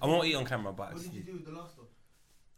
[0.00, 1.86] I won't eat on camera, but What did you do with the last one?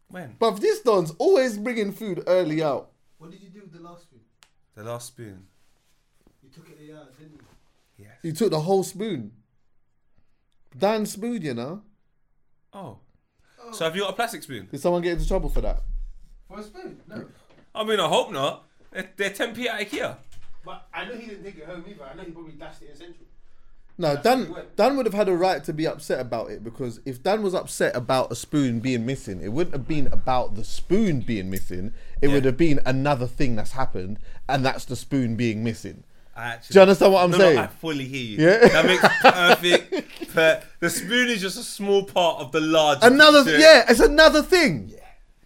[0.08, 2.90] when But this don's always bringing food early out.
[3.18, 4.20] What did you do with the last food?
[4.74, 5.44] the last spoon.
[6.42, 7.40] You took it out, didn't you?
[7.98, 8.12] Yes.
[8.22, 9.32] He took the whole spoon.
[10.76, 11.82] Dan spoon, you know.
[12.72, 12.98] Oh.
[13.60, 13.72] oh.
[13.72, 14.68] So have you got a plastic spoon?
[14.70, 15.82] Did someone get into trouble for that?
[16.48, 17.00] For a spoon?
[17.08, 17.26] No.
[17.74, 18.64] I mean, I hope not.
[18.92, 20.16] They're, they're 10p at IKEA.
[20.64, 22.04] But I know he didn't take it home either.
[22.04, 23.26] I know he probably dashed it in Central.
[24.00, 24.38] No, Dan.
[24.38, 24.76] what he went.
[24.76, 27.52] Dan would have had a right to be upset about it because if Dan was
[27.52, 31.92] upset about a spoon being missing, it wouldn't have been about the spoon being missing.
[32.22, 34.18] It would have been another thing that's happened,
[34.48, 36.04] and that's the spoon being missing.
[36.36, 37.56] I actually, Do you understand what I'm no, saying?
[37.56, 38.46] No, I fully hear you.
[38.48, 38.68] Yeah.
[38.68, 40.28] That makes perfect.
[40.34, 42.98] per- the spoon is just a small part of the large.
[43.02, 43.58] Another, picture.
[43.58, 44.94] yeah, it's another thing.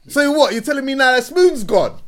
[0.09, 0.53] So what?
[0.53, 1.99] You're telling me now that spoon's gone?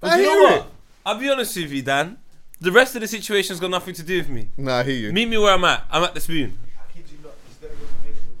[0.00, 0.70] But I you know hear what?
[1.04, 2.18] I'll be honest with you, Dan.
[2.60, 4.48] The rest of the situation's got nothing to do with me.
[4.56, 5.12] Nah, I hear you.
[5.12, 5.84] Meet me where I'm at.
[5.90, 6.58] I'm at the spoon.
[6.78, 7.34] I kid you not.
[7.50, 8.32] It's never available.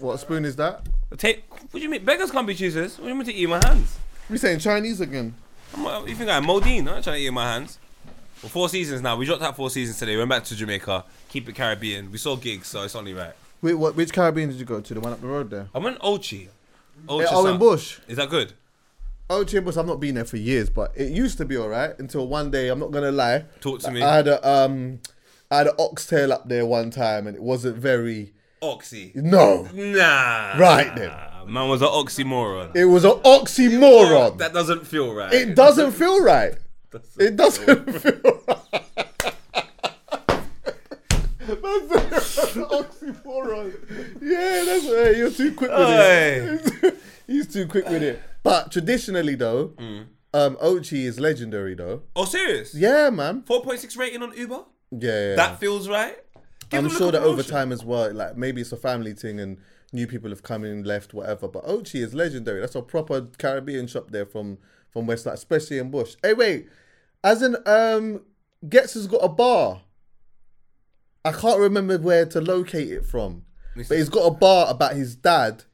[0.00, 0.82] What spoon is that?
[1.16, 1.44] Take.
[1.48, 2.04] What do you mean?
[2.04, 2.98] Beggars can't be choosers.
[2.98, 3.98] What do you mean to eat in my hands?
[4.28, 5.34] We saying Chinese again?
[5.74, 6.80] I'm, uh, you think I'm Modine?
[6.80, 7.78] I'm not trying to eat in my hands.
[8.42, 9.16] Well, four seasons now.
[9.16, 10.12] We dropped out four seasons today.
[10.12, 11.04] We went back to Jamaica.
[11.28, 12.10] Keep it Caribbean.
[12.12, 13.32] We saw Giggs, so it's only right.
[13.62, 13.94] Wait, what?
[13.96, 14.94] Which Caribbean did you go to?
[14.94, 15.68] The one up the road there?
[15.74, 16.48] I went Ochi.
[17.06, 18.00] Ochi Eh, Owen Bush.
[18.08, 18.52] Is that good?
[19.34, 22.28] Oh, Chambers, I've not been there for years, but it used to be alright until
[22.28, 22.68] one day.
[22.68, 23.46] I'm not gonna lie.
[23.62, 24.02] Talk to me.
[24.02, 25.00] I had a um,
[25.50, 28.34] I had an oxtail up there one time, and it wasn't very.
[28.60, 29.10] Oxy.
[29.14, 30.58] No, Nah.
[30.58, 31.10] Right then.
[31.46, 32.76] Man was an oxymoron.
[32.76, 34.36] it was an oxymoron.
[34.36, 35.32] That doesn't feel right.
[35.32, 36.54] it doesn't feel right.
[37.18, 38.82] It doesn't feel right.
[41.38, 44.20] That's an oxymoron.
[44.20, 46.96] Yeah, that's hey, you're too quick with it.
[47.32, 48.20] He's too quick with it.
[48.42, 50.06] But traditionally, though, Mm.
[50.34, 52.02] um, Ochi is legendary, though.
[52.14, 52.74] Oh, serious?
[52.74, 53.42] Yeah, man.
[53.42, 54.64] 4.6 rating on Uber?
[54.90, 55.36] Yeah, yeah.
[55.36, 56.16] That feels right?
[56.70, 59.58] Give I'm sure that over time as well, like maybe it's a family thing and
[59.92, 61.48] new people have come in, left, whatever.
[61.48, 62.60] But Ochi is legendary.
[62.60, 64.58] That's a proper Caribbean shop there from
[64.90, 66.16] from West, especially in Bush.
[66.22, 66.68] Hey, wait,
[67.24, 68.20] as in um,
[68.68, 69.82] Getz has got a bar.
[71.24, 73.44] I can't remember where to locate it from,
[73.76, 75.64] but he's got a bar about his dad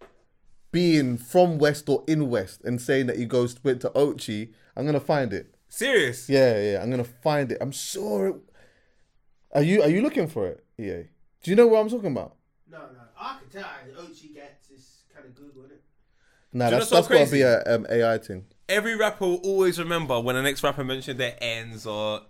[0.71, 4.53] being from West or in West and saying that he goes went to Ochi.
[4.77, 5.55] I'm gonna find it.
[5.69, 6.29] Serious?
[6.29, 7.59] Yeah, yeah, I'm gonna find it.
[7.61, 8.29] I'm sure.
[8.29, 8.37] It...
[9.53, 10.65] Are you Are you looking for it?
[10.77, 11.03] Yeah.
[11.43, 12.37] Do you know what I'm talking about?
[12.71, 13.01] No, no.
[13.19, 13.69] I can tell.
[14.05, 15.83] Ochi gets is kind of Google, isn't it?
[16.53, 17.43] Nah, Do you that's know that's what's got to be crazy?
[17.43, 18.45] a um, AI thing.
[18.69, 22.23] Every rapper will always remember when the next rapper mentioned their ends or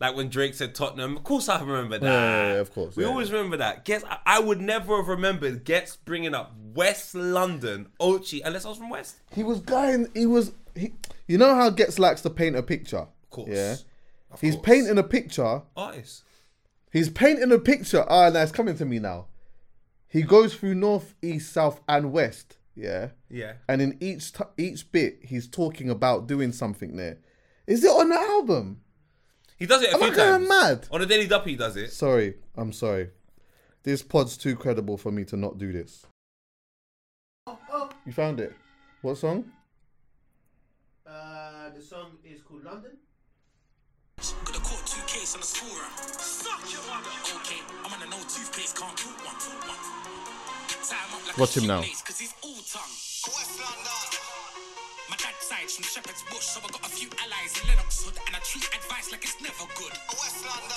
[0.00, 1.16] like when Drake said Tottenham.
[1.16, 2.06] Of course I remember that.
[2.06, 2.12] Yeah,
[2.46, 3.84] yeah, yeah, of course, We always remember that.
[3.84, 8.68] Ghetts, I- I would never have remembered Ghetts bringing up West London, Ochi, unless I
[8.70, 9.16] was from West.
[9.32, 10.08] He was going.
[10.14, 10.52] He was.
[10.74, 10.92] He,
[11.28, 12.98] you know how Ghetts likes to paint a picture.
[12.98, 13.48] Of course.
[13.50, 13.76] Yeah.
[14.30, 14.66] Of He's course.
[14.66, 15.62] painting a picture.
[15.76, 16.22] Artist.
[16.92, 18.04] He's painting a picture.
[18.08, 19.26] Ah, now it's coming to me now.
[20.08, 22.56] He goes through north, east, south, and west.
[22.76, 23.10] Yeah.
[23.30, 23.54] Yeah.
[23.68, 27.18] And in each t- each bit, he's talking about doing something there.
[27.66, 28.80] Is it on the album?
[29.56, 30.48] He does it a Am few I going times.
[30.48, 30.86] mad?
[30.90, 31.92] On the Daily Duppy he does it.
[31.92, 33.10] Sorry, I'm sorry.
[33.82, 36.06] This pod's too credible for me to not do this.
[38.06, 38.52] You found it.
[39.02, 39.44] What song?
[41.06, 42.92] Uh, the song is called London.
[44.44, 45.90] Could have caught two case on the school run.
[46.18, 47.10] Suck your mother.
[47.40, 49.34] Okay, I'm on a no toothpaste, can't talk one.
[49.36, 49.78] Talk one.
[50.84, 51.82] Tie him up like Watch a him now.
[51.82, 52.94] shoelace, Cause he's all tongue.
[53.28, 54.23] West London.
[55.64, 58.18] My dad's side's from Shepherd's Bush, so I got a few allies in Lennox Hood,
[58.26, 59.92] and I treat advice like it's never good.
[60.12, 60.76] West London.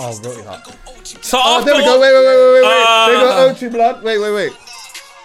[0.00, 0.66] Oh, Roti Hut.
[1.22, 2.00] So Oh, after there we go.
[2.00, 2.64] Wait, wait, wait, wait, wait.
[2.66, 4.02] Uh, They got Ochi blood.
[4.02, 4.52] Wait, wait, wait.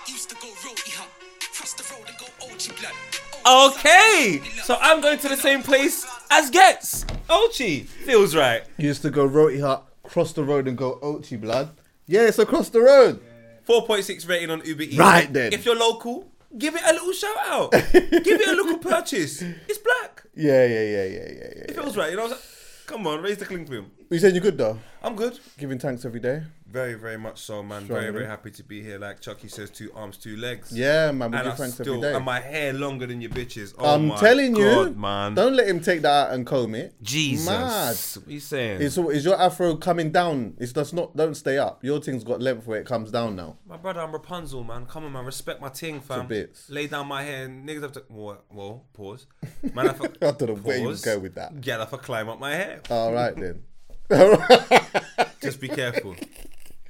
[0.08, 1.10] Used to go Roti Hut,
[1.52, 3.72] cross the road and go Ochi blood.
[3.72, 7.06] Okay, so I'm going to the same place as Ghetts.
[7.28, 8.62] Ochi feels right.
[8.78, 11.72] Used to go Roti Hut, cross the road and go Ochi blood.
[12.06, 13.20] Yeah, it's across the road.
[13.68, 14.98] 4.6 rating on Uber Eats.
[14.98, 15.54] Right then.
[15.54, 16.28] If you're local,
[16.58, 17.72] give it a little shout out.
[17.72, 19.42] give it a little purchase.
[19.42, 20.24] It's black.
[20.36, 21.64] Yeah, yeah, yeah, yeah, yeah, yeah.
[21.70, 22.12] It feels right.
[22.12, 22.42] You know I'm saying?
[22.86, 23.92] Come on, raise the cling film.
[24.10, 24.80] You saying you're good though?
[25.04, 25.40] I'm good.
[25.58, 26.44] Giving thanks every day.
[26.70, 27.86] Very, very much so, man.
[27.86, 29.00] Strong, very, very happy to be here.
[29.00, 30.72] Like Chucky says, two arms, two legs.
[30.78, 31.32] Yeah, man.
[31.32, 32.16] We And I give thanks still, every day.
[32.16, 33.74] and my hair longer than your bitches.
[33.80, 35.34] Oh I'm my telling God, you, man.
[35.34, 36.94] Don't let him take that out and comb it.
[37.02, 37.48] Jesus.
[37.48, 37.96] Mad.
[38.22, 38.82] What are you saying?
[38.82, 40.56] Is, is your afro coming down?
[40.58, 41.16] It's does not.
[41.16, 41.84] Don't stay up.
[41.86, 43.56] Your thing's got length where it comes down now.
[43.66, 44.86] My brother, I'm Rapunzel, man.
[44.88, 45.24] Come on, man.
[45.26, 46.28] Respect my ting, fam.
[46.28, 46.70] bits.
[46.70, 47.48] Lay down my hair.
[47.48, 48.04] Niggas have to.
[48.10, 49.26] Well, well pause.
[49.74, 51.02] Man, have to, I don't know where you pause.
[51.02, 51.62] go with that.
[51.62, 52.82] Get off and climb up my hair.
[52.90, 53.64] All right then.
[55.42, 56.16] Just be careful.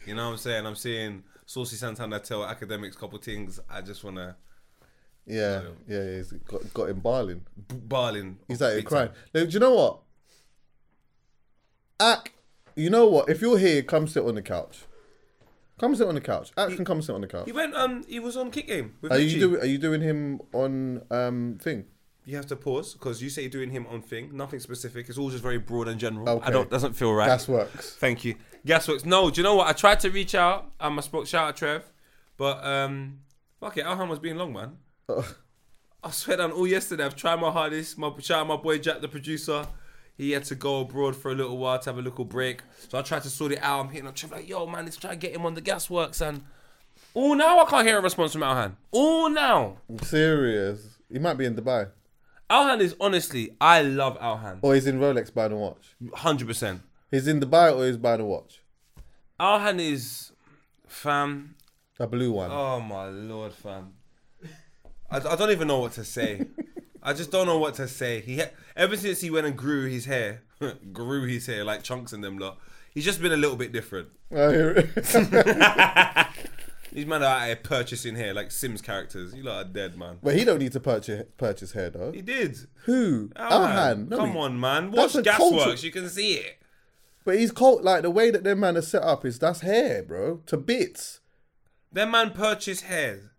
[0.08, 0.66] You know what I'm saying?
[0.66, 3.60] I'm seeing Saucy Santana tell Akademiks a couple things.
[3.70, 4.36] I just want to.
[5.26, 6.16] Yeah, yeah, yeah.
[6.16, 7.42] He's got, got him barling.
[7.68, 8.36] Barling.
[8.48, 9.10] He's like crying.
[9.34, 10.00] Now, do you know what?
[12.00, 12.32] Ak,
[12.78, 13.28] you know what?
[13.28, 14.86] If you're here, come sit on the couch.
[15.78, 16.56] Come sit on the couch.
[16.56, 17.46] Can come sit on the couch.
[17.46, 17.76] He went.
[17.76, 18.96] Um, he was on kick game.
[19.02, 19.32] With Are Richie.
[19.32, 19.62] you doing?
[19.62, 21.86] Are you doing him on um thing?
[22.28, 24.36] You have to pause because you say you're doing him on thing.
[24.36, 25.08] Nothing specific.
[25.08, 26.28] It's all just very broad and general.
[26.28, 26.48] Okay.
[26.48, 26.70] I don't.
[26.70, 27.26] Doesn't feel right.
[27.26, 27.96] Gas works.
[27.96, 28.36] Thank you.
[28.66, 29.06] Gasworks.
[29.06, 29.68] No, do you know what?
[29.68, 30.70] I tried to reach out.
[30.78, 31.90] Um, I spoke shout out Trev,
[32.36, 33.20] but um,
[33.62, 33.86] fuck it.
[33.86, 34.76] Alhan was being long, man.
[36.04, 37.06] I swear down all yesterday.
[37.06, 37.98] I've tried my hardest.
[37.98, 39.66] My shout out my boy Jack, the producer.
[40.18, 42.62] He had to go abroad for a little while to have a little break.
[42.90, 43.86] So I tried to sort it out.
[43.86, 46.20] I'm hitting on Trev like, yo, man, let's try and get him on the gasworks.
[46.28, 46.44] And
[47.14, 48.76] all now I can't hear a response from Alhan.
[48.92, 49.78] All now.
[49.90, 50.98] I'm Serious.
[51.10, 51.90] He might be in Dubai,
[52.50, 54.60] Alhan is honestly, I love Alhan.
[54.62, 55.96] or he's in Rolex buying a watch.
[56.14, 56.82] Hundred percent.
[57.12, 58.62] He's in Dubai, or he's buying a watch.
[59.40, 60.32] Alhan is,
[60.88, 61.56] fam.
[62.00, 62.50] A blue one.
[62.52, 63.94] Oh my lord, fam.
[65.10, 66.46] I, I don't even know what to say.
[67.02, 68.22] I just don't know what to say.
[68.22, 70.44] He ha- ever since he went and grew his hair,
[70.94, 72.60] grew his hair like chunks in them lot.
[72.94, 74.10] He's just been a little bit different.
[74.32, 74.74] Oh,
[76.98, 79.32] These men are out here purchasing hair like Sims characters.
[79.36, 80.18] You lot are dead, man.
[80.24, 82.12] but he don't need to purchase purchase hair though.
[82.12, 82.58] He did.
[82.86, 83.30] Who?
[83.36, 83.52] Ah,
[83.94, 84.08] Alhan.
[84.10, 84.90] No, Come he- on, man.
[84.90, 85.84] That's Watch a culture- Gasworks.
[85.84, 86.58] You can see it.
[87.24, 87.84] But he's cold.
[87.84, 91.20] Like the way that their man is set up is that's hair, bro, to bits.
[91.92, 93.34] Them man purchase hair.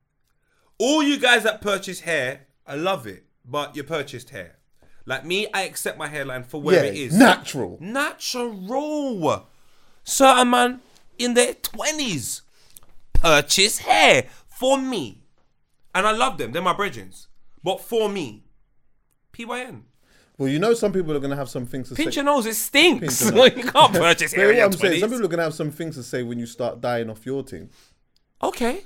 [0.79, 3.25] All you guys that purchase hair, I love it.
[3.45, 4.59] But you purchased hair.
[5.05, 7.13] Like me, I accept my hairline for where it is.
[7.13, 7.77] natural.
[7.81, 9.49] Natural.
[10.05, 10.81] Certain man
[11.19, 12.43] in their twenties
[13.21, 15.23] purchase hair for me,
[15.95, 16.53] and I love them.
[16.53, 17.27] They're my brethrens.
[17.63, 18.45] But for me,
[19.33, 19.83] PYN.
[20.39, 22.19] Well, you know, some people are gonna have some things to Pinch say.
[22.19, 22.47] your nose.
[22.47, 23.23] It stinks.
[23.23, 23.57] Pinch your nose.
[23.65, 26.03] you can't purchase hair what I'm saying, some people are gonna have some things to
[26.05, 27.71] say when you start dying off your team.
[28.43, 28.85] Okay.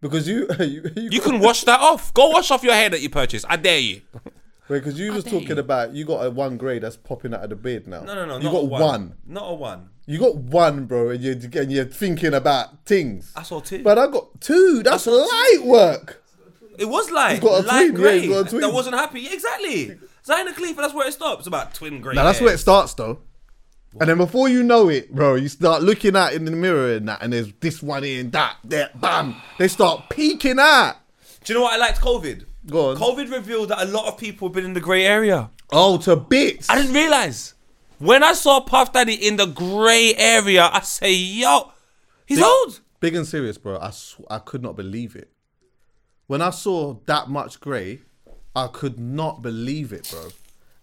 [0.00, 2.14] because you you, You can wash that off.
[2.14, 3.46] Go wash off your hair that you purchased.
[3.48, 4.02] I dare you.
[4.68, 5.58] Wait, because you was talking you.
[5.58, 8.02] about you got a one grade that's popping out of the beard now.
[8.02, 8.36] No, no, no.
[8.38, 8.80] You got one.
[8.82, 9.14] one.
[9.26, 9.88] Not a one.
[10.10, 13.30] You got one, bro, and you're and you're thinking about things.
[13.36, 13.82] I saw two.
[13.82, 14.82] But I got two.
[14.82, 16.24] That's light work.
[16.78, 18.20] It was like He's got a light twin, yeah, grey.
[18.20, 18.60] he's got a twin.
[18.62, 19.20] That wasn't happy.
[19.20, 19.98] Yeah, exactly.
[20.26, 21.46] Zaina Khalifa, that's where it stops.
[21.46, 22.14] About twin grey.
[22.14, 23.18] Now that's where it starts, though.
[24.00, 27.06] And then before you know it, bro, you start looking at in the mirror and
[27.08, 29.36] that, and there's this one here and that, there, bam.
[29.58, 30.96] They start peeking out.
[31.44, 32.46] Do you know what I liked COVID?
[32.70, 32.96] Go on.
[32.96, 35.50] COVID revealed that a lot of people have been in the grey area.
[35.70, 36.70] Oh, to bits.
[36.70, 37.52] I didn't realize.
[37.98, 41.72] When I saw Puff Daddy in the grey area, I say, yo,
[42.26, 42.80] he's old.
[43.00, 43.78] Big and serious, bro.
[43.80, 45.30] I sw- I could not believe it.
[46.26, 48.00] When I saw that much grey,
[48.54, 50.28] I could not believe it, bro.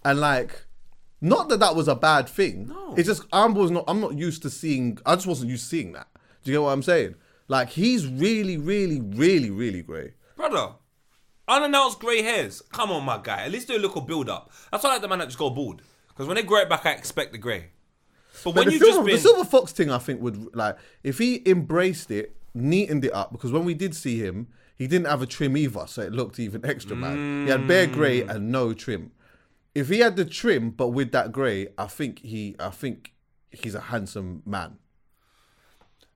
[0.04, 0.66] And like,
[1.22, 2.68] not that that was a bad thing.
[2.68, 2.96] No.
[2.98, 3.86] It's just I was not.
[3.88, 4.98] I'm not used to seeing.
[5.06, 6.08] I just wasn't used to seeing that.
[6.44, 7.16] Do you get what I'm saying?
[7.48, 10.14] Like he's really, really, really, really grey.
[10.36, 10.74] Brother,
[11.48, 12.62] unannounced grey hairs.
[12.72, 13.46] Come on, my guy.
[13.46, 14.52] At least do a little build up.
[14.72, 15.82] That's why I like the man that just go bald.
[16.16, 17.66] Because when they grow it back, I expect the grey.
[18.44, 19.16] But, when you silver, just been.
[19.16, 23.32] the silver fox thing, I think would like if he embraced it, neatened it up.
[23.32, 26.40] Because when we did see him, he didn't have a trim either, so it looked
[26.40, 27.46] even extra man.
[27.46, 28.30] He had bare grey Mm.
[28.30, 29.12] and no trim.
[29.74, 33.14] If he had the trim, but with that grey, I think he, I think
[33.52, 34.78] he's a handsome man.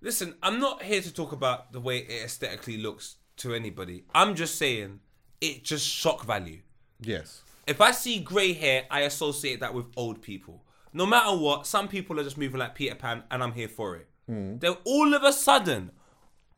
[0.02, 4.04] Listen, I'm not here to talk about the way it aesthetically looks to anybody.
[4.16, 5.02] I'm just saying
[5.42, 6.60] it just shock value.
[7.02, 7.42] Yes.
[7.70, 10.64] If I see grey hair, I associate that with old people.
[10.92, 13.96] No matter what, some people are just moving like Peter Pan, and I'm here for
[13.96, 14.08] it.
[14.26, 14.58] Hmm.
[14.58, 15.92] Then all of a sudden,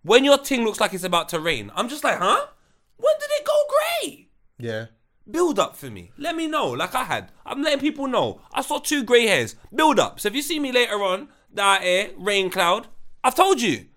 [0.04, 2.48] when your thing looks like it's about to rain, I'm just like, huh?
[2.96, 4.30] When did it go grey?
[4.58, 4.86] Yeah.
[5.30, 6.12] Build up for me.
[6.18, 7.34] Let me know, like I had.
[7.46, 8.40] I'm letting people know.
[8.54, 9.58] I saw two grey hairs.
[9.76, 10.22] Build up.
[10.22, 12.88] So if you see me later on, that air, rain cloud,
[13.22, 13.88] I've told you.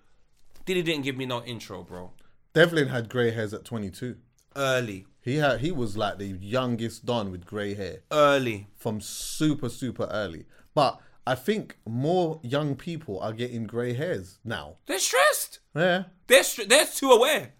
[0.65, 2.11] Diddy didn't give me no intro, bro.
[2.53, 4.17] Devlin had grey hairs at 22.
[4.57, 5.05] Early.
[5.25, 8.67] He had he was like the youngest Don with grey hair Early.
[8.77, 10.45] from super super early.
[10.75, 14.75] But I think more young people are getting grey hairs now.
[14.85, 15.59] They're stressed.
[15.75, 16.03] Yeah.
[16.27, 17.53] They're str- they're too aware.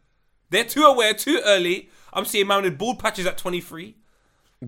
[0.52, 1.90] They're too aware, too early.
[2.14, 3.96] I'm seeing man with bald patches at 23.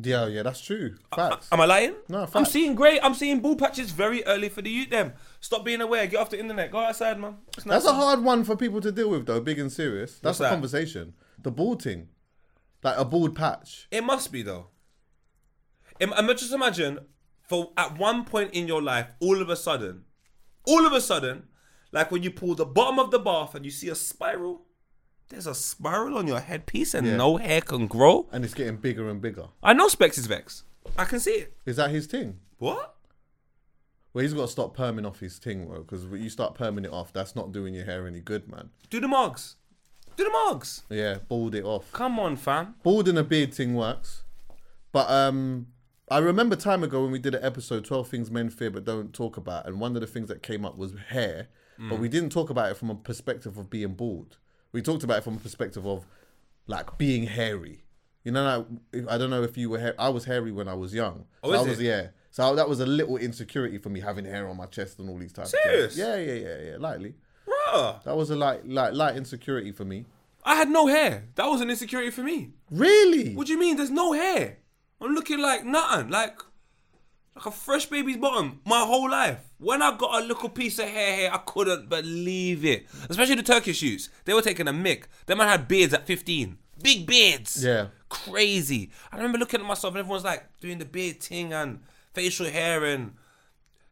[0.02, 0.96] Yeah, yeah, that's true.
[1.16, 1.48] Facts.
[1.52, 1.94] Am I lying?
[2.10, 3.00] No, I'm seeing grey.
[3.00, 4.90] I'm seeing bald patches very early for the youth.
[4.90, 5.14] Them.
[5.40, 6.08] Stop being aware.
[6.08, 6.72] Get off the internet.
[6.72, 7.38] Go outside, man.
[7.56, 7.86] That's nice.
[7.86, 9.40] a hard one for people to deal with, though.
[9.40, 10.14] Big and serious.
[10.14, 10.50] That's What's a that?
[10.50, 11.14] conversation.
[11.42, 12.10] The bald thing,
[12.84, 13.88] like a bald patch.
[13.92, 14.68] It must be though.
[16.00, 17.00] Im- im- just imagine
[17.48, 20.04] for at one point in your life, all of a sudden,
[20.66, 21.48] all of a sudden,
[21.92, 24.64] like when you pull the bottom of the bath and you see a spiral.
[25.30, 27.18] There's a spiral on your headpiece and Yeah.
[27.18, 28.28] no hair can grow.
[28.32, 29.48] and it's getting bigger and bigger.
[29.64, 30.64] I know Specs is vexed.
[30.98, 31.58] I can see it.
[31.66, 32.40] Is that his thing?
[32.60, 32.96] What?
[34.14, 35.80] Well, he's got to stop perming off his thing, bro.
[35.82, 38.70] Because when you start perming it off, that's not doing your hair any good, man.
[38.90, 39.58] Do the mugs.
[40.18, 40.84] Do the mugs.
[40.90, 41.92] Yeah, bald it off.
[41.94, 42.76] Come on, fam.
[42.84, 44.24] Bald and a beard thing works,
[44.92, 45.68] but um,
[46.10, 49.14] I remember time ago when we did an episode, Twelve Things Men Fear But Don't
[49.14, 51.48] Talk About, and one of the things that came up was hair,
[51.90, 54.38] but we didn't talk about it from a perspective of being bald.
[54.72, 56.06] We talked about it from a perspective of
[56.66, 57.84] like being hairy.
[58.24, 59.94] You know, like I don't know if you were.
[60.00, 61.26] I was hairy when I was young.
[61.44, 61.84] Oh, So is I was it?
[61.84, 62.08] yeah.
[62.32, 65.18] So that was a little insecurity for me having hair on my chest and all
[65.18, 65.52] these types.
[65.64, 65.92] Serious?
[65.98, 66.08] Of things.
[66.08, 66.78] Yeah, yeah, yeah, yeah.
[66.80, 67.14] Lightly.
[68.06, 70.06] That was a light, light, light insecurity for me.
[70.44, 71.26] I had no hair.
[71.36, 72.52] That was an insecurity for me.
[72.72, 73.34] Really?
[73.34, 73.76] What do you mean?
[73.78, 74.58] There's no hair.
[75.02, 76.40] I'm looking like nothing, like
[77.38, 78.62] like a fresh baby's bottom.
[78.66, 79.40] My whole life.
[79.60, 82.88] When I got a little piece of hair here, I couldn't believe it.
[83.10, 84.10] Especially the Turkish youths.
[84.26, 85.04] They were taking a mick.
[85.28, 86.58] Them man had beards at 15.
[86.82, 87.64] Big beards.
[87.64, 87.88] Yeah.
[88.10, 88.92] Crazy.
[89.12, 91.82] I remember looking at myself and everyone's like doing the beard thing and
[92.14, 93.14] facial hair and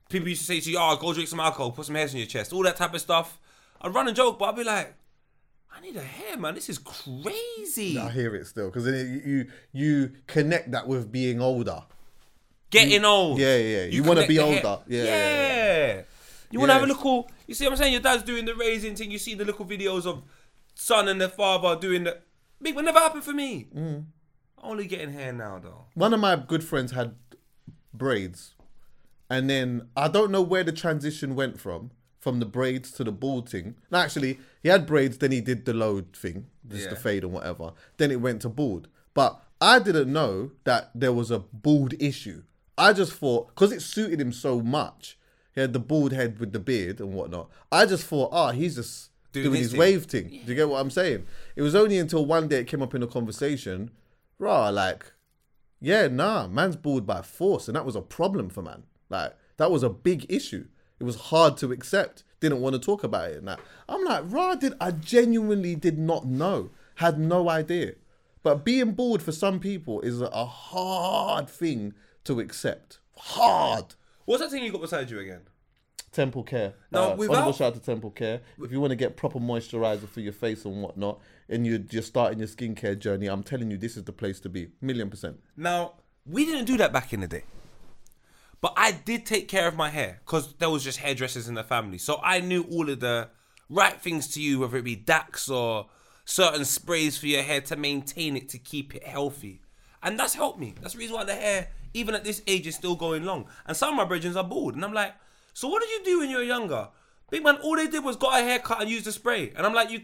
[0.10, 2.20] people used to say to you, oh, go drink some alcohol, put some hairs on
[2.20, 3.40] your chest, all that type of stuff.
[3.82, 4.96] I'd run and joke, but I'd be like,
[5.76, 6.56] I need a hair, man.
[6.56, 8.00] This is crazy.
[8.00, 11.84] I hear it still because you you connect that with being older.
[12.70, 13.40] Getting old.
[13.40, 14.80] yeah, yeah, you wanna be older.
[14.88, 15.06] Yeah, yeah.
[15.06, 16.02] yeah.
[16.52, 16.80] You want to Yeah.
[16.80, 17.30] have a little.
[17.48, 17.94] You see what I'm saying?
[17.94, 19.12] Your dad's doing the raising thing.
[19.12, 20.24] You see the little videos of
[20.74, 22.20] son and their father doing the.
[22.62, 23.68] Big, never happened for me.
[23.76, 24.06] Mm.
[24.64, 25.86] Only getting hair now, though.
[25.94, 27.16] One of my good friends had
[27.94, 28.54] braids,
[29.30, 31.92] and then I don't know where the transition went from
[32.26, 33.76] from the braids to the bald thing.
[33.92, 37.32] No, actually, he had braids, then he did the load thing, just the fade and
[37.32, 37.74] whatever.
[37.98, 42.42] Then it went to bald, but I didn't know that there was a bald issue.
[42.80, 45.20] I just thought because it suited him so much.
[45.54, 47.52] He had the bald head with the beard and whatnot.
[47.72, 49.80] I just thought, ah, he's just Doing doing, his thing.
[49.80, 50.28] wave thing.
[50.30, 51.28] Do you get what I'm saying?
[51.56, 53.92] It was only until one day it came up in a conversation,
[54.40, 55.12] rah, like,
[55.80, 58.82] yeah, nah, man's bald by force, and that was a problem for man.
[59.10, 60.66] Like, that was a big issue.
[61.00, 62.24] It was hard to accept.
[62.40, 63.60] Didn't want to talk about it and that.
[63.90, 67.94] I'm like, rah, did I genuinely did not know, had no idea.
[68.44, 71.94] But being bored for some people is a hard thing
[72.26, 73.00] to accept.
[73.18, 73.96] Hard.
[74.26, 75.42] What's that thing you got beside you again?
[76.12, 76.74] Temple Care.
[76.92, 78.42] No, uh, without- honorable shout out to Temple Care.
[78.62, 82.08] If you want to get proper moisturizer for your face and whatnot, and you're just
[82.08, 84.70] starting your skincare journey, I'm telling you, this is the place to be.
[84.82, 85.40] Million percent.
[85.58, 87.44] Now, we didn't do that back in the day.
[88.62, 91.64] But I did take care of my hair because there was just hairdressers in the
[91.64, 91.98] family.
[91.98, 93.30] So I knew all of the
[93.70, 95.88] right things to you, whether it be Dax or
[96.26, 99.62] certain sprays for your hair to maintain it, to keep it healthy.
[100.02, 100.76] And that's helped me.
[100.82, 103.48] That's the reason why the hair, even at this age, is still going long.
[103.68, 104.76] And some of my brethren are bald.
[104.76, 105.14] And I'm like,
[105.54, 106.90] so what did you do when you were younger?
[107.30, 109.52] Big man, all they did was got a haircut and used a spray.
[109.56, 110.02] And I'm like, you...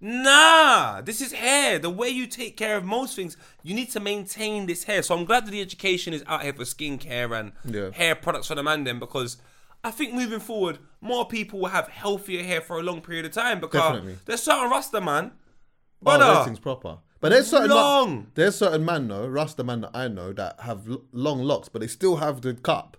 [0.00, 1.78] Nah, this is hair.
[1.78, 5.02] The way you take care of most things, you need to maintain this hair.
[5.02, 7.90] So I'm glad that the education is out here for skincare and Yeah.
[7.92, 9.36] hair products for the man then because
[9.84, 13.32] I think moving forward, more people will have healthier hair for a long period of
[13.32, 14.18] time because Definitely.
[14.26, 15.32] there's certain Rasta man.
[15.34, 16.98] Oh, Brother, everything's proper.
[17.20, 18.08] But there's certain Long.
[18.14, 21.68] Man, there's certain man though, Rasta man that I know that have l- long locks,
[21.68, 22.96] but they still have the cup.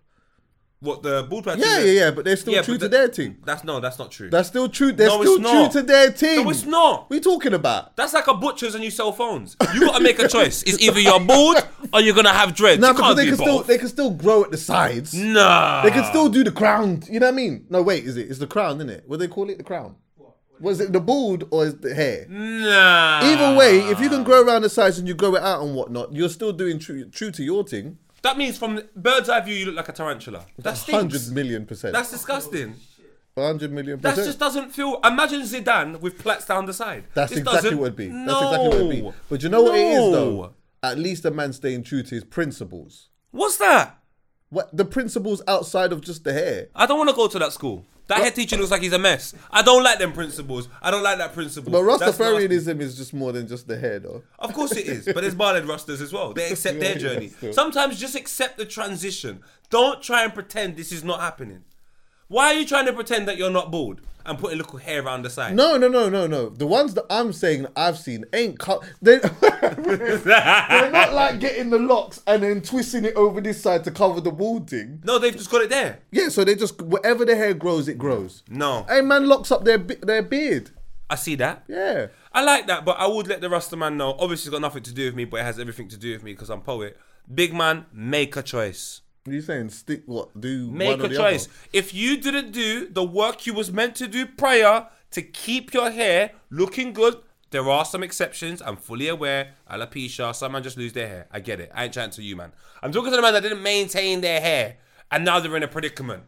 [0.82, 1.60] What the bald patch?
[1.60, 2.12] Yeah, yeah, yeah.
[2.12, 3.38] But they're still Yeah, true but to the- their team.
[3.46, 4.30] That's no, that's not true.
[4.30, 4.92] That's still true.
[4.92, 5.72] They're No, still it's true not.
[5.74, 6.44] to their team.
[6.44, 7.10] No, it's not.
[7.10, 7.96] we're talking about?
[7.96, 9.56] That's like a butcher's and you sell phones.
[9.74, 10.64] You gotta make a choice.
[10.64, 11.58] It's either you're bald
[11.94, 12.82] or you're gonna have dreads.
[12.82, 13.68] No, you because can't they do can still both.
[13.68, 15.14] they can still grow at the sides.
[15.14, 15.84] Nah.
[15.84, 17.04] They can still do the crown.
[17.10, 17.66] You know what I mean?
[17.70, 18.30] No, wait, is it?
[18.30, 19.04] It's the crown, isn't it?
[19.08, 19.58] What do they call it?
[19.60, 19.96] The crown.
[20.16, 20.34] What?
[20.60, 22.26] Was it the bald or is the hair?
[22.30, 23.20] Nah.
[23.24, 25.76] Either way, if you can grow around the sides and you grow it out and
[25.76, 27.98] whatnot, you're still doing true true to your thing.
[28.22, 30.46] That means from bird's eye view, you look like a tarantula.
[30.60, 31.30] That Hundred stinks.
[31.32, 31.94] million percent.
[31.94, 32.76] That's disgusting.
[33.38, 34.28] hundred million That percent.
[34.28, 35.00] just doesn't feel.
[35.04, 37.06] Imagine Zidane with plaits down the side.
[37.14, 38.08] That's This exactly doesn't- what it'd be.
[38.10, 39.12] That's exactly what it'd be.
[39.30, 40.54] But you know what it is, though?
[40.84, 43.10] At least a man staying true to his principles.
[43.32, 43.98] What's that?
[44.50, 46.68] What the principles outside of just the hair?
[46.76, 47.86] I don't want to go to that school.
[48.12, 49.34] That head teacher looks like he's a mess.
[49.50, 50.68] I don't like them principles.
[50.82, 51.72] I don't like that principle.
[51.72, 52.18] But That's.
[52.18, 54.24] Rastafarianism is just more than just the hair, though.
[54.38, 56.34] Of course it is, but there's bald Rastas as well.
[56.34, 57.32] They accept their journey.
[57.52, 59.42] Sometimes just accept the transition.
[59.70, 61.64] Don't try and pretend this is not happening.
[62.28, 65.02] Why are you trying to pretend that you're not bald and put a little hair
[65.04, 65.56] around the side?
[65.56, 66.50] No, no, no, no, no.
[66.50, 68.84] The ones that I'm saying I've seen ain't cut.
[69.02, 69.18] They,
[69.82, 74.22] they're not like getting the locks and then twisting it over this side to cover
[74.22, 75.02] the balding.
[75.04, 76.00] No, they've just got it there.
[76.12, 78.44] Yeah, so they just wherever the hair grows, it grows.
[78.50, 80.72] No, Hey, man, locks up their their beard.
[81.10, 81.64] I see that.
[81.68, 82.08] Yeah.
[82.32, 84.16] I like that, but I would let the Rasta man know.
[84.18, 86.24] Obviously, it's got nothing to do with me, but it has everything to do with
[86.24, 86.98] me because I'm poet.
[87.34, 89.02] Big man, make a choice.
[89.24, 89.70] What are you saying?
[89.70, 90.40] Stick what?
[90.40, 91.46] Do Make a choice.
[91.46, 91.54] other?
[91.74, 95.92] If you didn't do the work you was meant to do prior to keep your
[95.92, 97.18] hair looking good,
[97.52, 98.62] there are some exceptions.
[98.62, 99.54] I'm fully aware.
[99.70, 101.28] Alopecia, some man just lose their hair.
[101.32, 101.70] I get it.
[101.74, 102.52] I ain't chatting to you, man.
[102.82, 104.78] I'm talking to the man that didn't maintain their hair
[105.12, 106.24] and now they're in a predicament.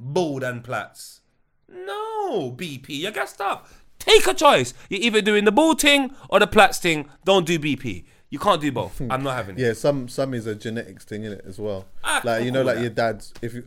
[0.00, 1.20] Bald and plats.
[1.68, 3.68] No, BP, you're gassed up.
[3.98, 4.74] Take a choice.
[4.88, 7.08] You're either doing the bald thing or the plats thing.
[7.24, 8.04] Don't do BP.
[8.34, 9.00] You can't do both.
[9.10, 9.62] I'm not having it.
[9.62, 11.84] Yeah, some some is a genetics thing in it as well.
[12.02, 13.32] Ah, like you know, like with your dad's.
[13.40, 13.62] If you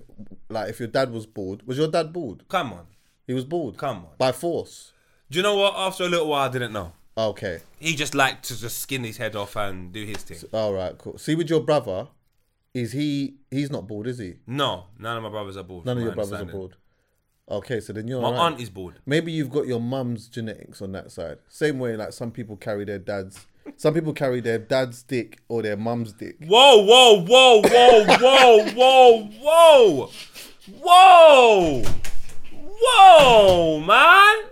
[0.49, 2.43] like, if your dad was bored, was your dad bored?
[2.49, 2.85] Come on.
[3.25, 3.77] He was bored.
[3.77, 4.07] Come on.
[4.17, 4.91] By force.
[5.31, 5.73] Do you know what?
[5.77, 6.91] After a little while, I didn't know.
[7.17, 7.61] Okay.
[7.79, 10.37] He just liked to just skin his head off and do his thing.
[10.51, 10.97] All right.
[10.97, 11.17] Cool.
[11.17, 12.09] See, with your brother,
[12.73, 13.35] is he?
[13.49, 14.35] He's not bored, is he?
[14.47, 15.85] No, none of my brothers are bored.
[15.85, 16.75] None of your brothers are bored.
[17.49, 18.51] Okay, so then you're My alright.
[18.51, 18.95] aunt is bored.
[19.05, 21.37] Maybe you've got your mum's genetics on that side.
[21.47, 23.45] Same way, like some people carry their dad's.
[23.75, 26.37] Some people carry their dad's dick or their mum's dick.
[26.39, 30.11] Whoa, whoa, whoa, whoa, whoa, whoa, whoa,
[30.79, 31.83] whoa,
[32.79, 34.45] whoa, man.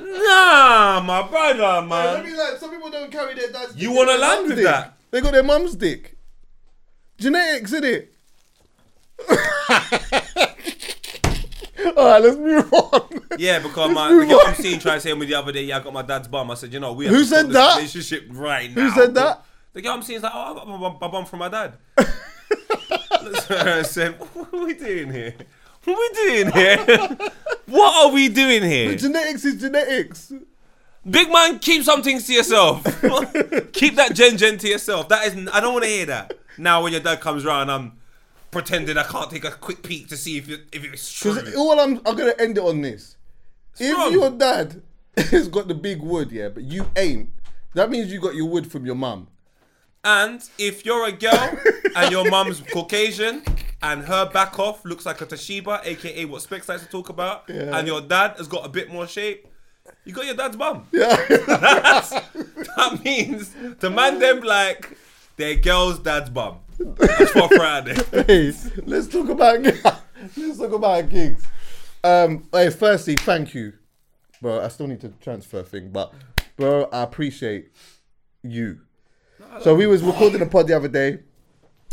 [0.00, 2.36] Nah, my brother, man.
[2.36, 3.76] like, some people don't carry their dad's.
[3.76, 4.96] You wanna land with that?
[5.10, 6.16] They got their mum's dick.
[7.18, 8.14] Genetics, in it.
[11.96, 13.08] All right, let's move on.
[13.38, 14.40] Yeah, because my the girl.
[14.46, 16.50] I'm seeing tried to say me the other day, yeah, I got my dad's bum.
[16.50, 17.76] I said, you know, we have Who to stop said this that?
[17.76, 18.82] relationship right now.
[18.82, 19.44] Who said that?
[19.72, 21.48] The girl I'm seeing is like, oh, I got my, bum- my bum from my
[21.48, 21.74] dad.
[21.98, 25.34] so I said, what are we doing here?
[25.84, 27.30] What are we doing here?
[27.66, 28.94] what are we doing here?
[28.96, 30.32] genetics is genetics.
[31.08, 32.82] Big man, keep some things to yourself.
[33.72, 35.08] keep that gen gen to yourself.
[35.10, 36.38] That is, I don't want to hear that.
[36.56, 37.98] Now when your dad comes round, I'm
[38.54, 41.34] pretending I can't take a quick peek to see if it, if it's true.
[41.34, 43.16] Because all I'm, I'm gonna end it on this.
[43.78, 44.80] if your dad
[45.16, 47.28] has got the big wood, yeah, but you ain't,
[47.74, 49.28] that means you got your wood from your mum.
[50.02, 51.58] And if you're a girl
[51.96, 53.42] and your mum's Caucasian
[53.82, 57.48] and her back off looks like a Toshiba, aka what Specs likes to talk about,
[57.48, 59.46] and your dad has got a bit more shape,
[60.04, 60.86] you got your dad's bum.
[60.92, 61.16] Yeah.
[62.76, 64.96] That means the man them like
[65.36, 66.58] their girl's dad's bum.
[66.84, 67.94] That's for Friday.
[68.26, 68.52] hey,
[68.84, 69.60] let's talk about
[70.36, 71.44] let's talk about Giggs.
[72.02, 73.72] Um, hey, firstly, thank you,
[74.42, 74.60] bro.
[74.60, 76.12] I still need to transfer thing, but
[76.56, 77.70] bro, I appreciate
[78.42, 78.80] you.
[79.60, 81.20] So we was recording a pod the other day,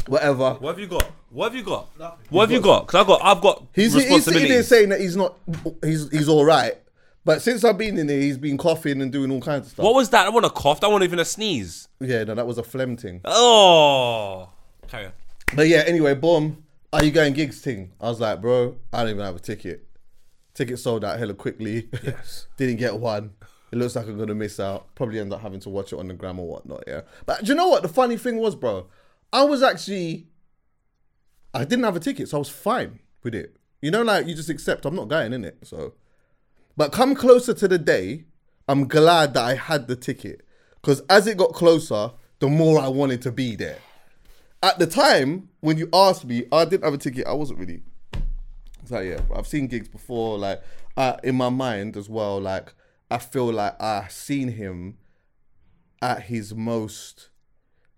[0.08, 0.56] whatever.
[0.56, 1.10] What have you got?
[1.30, 1.90] What have you got?
[2.30, 2.88] What have you got?
[2.88, 5.38] Because I got, I've got He's he's sitting there saying that he's not,
[5.84, 6.78] he's he's all right.
[7.24, 9.84] But since I've been in there, he's been coughing and doing all kinds of stuff.
[9.86, 10.26] what was that?
[10.26, 10.82] I want a cough.
[10.82, 11.88] That wasn't even a sneeze.
[12.00, 13.22] Yeah, no, that was a phlegm thing.
[13.26, 14.50] Oh.
[14.92, 15.14] Carry on.
[15.56, 16.66] But yeah, anyway, boom.
[16.92, 17.94] Are you going Giggs thing?
[18.02, 19.88] I was like, bro, I don't even have a ticket.
[20.54, 21.88] Ticket sold out hella quickly.
[22.04, 22.48] Yes.
[22.58, 23.32] Didn't get one.
[23.72, 24.94] It looks like I'm gonna miss out.
[24.96, 26.84] Probably end up having to watch it on the gram or whatnot.
[26.86, 27.02] Yeah.
[27.26, 27.84] But do you know what?
[27.84, 28.88] The funny thing was, bro,
[29.32, 30.28] I was actually,
[31.54, 33.56] I didn't have a ticket, so I was fine with it.
[33.82, 35.58] You know, like you just accept I'm not going in it.
[35.64, 35.94] So,
[36.76, 38.26] but come closer to the day,
[38.68, 40.46] I'm glad that I had the ticket
[40.82, 43.80] because as it got closer, the more I wanted to be there
[44.64, 47.26] at the time when you asked me, I didn't have a ticket.
[47.28, 47.84] I wasn't really.
[48.86, 50.38] So yeah, I've seen Giggs before.
[50.38, 50.62] Like
[50.98, 52.40] uh, in my mind as well.
[52.40, 52.74] Like
[53.10, 54.98] I feel like I seen him
[56.02, 57.30] at his most,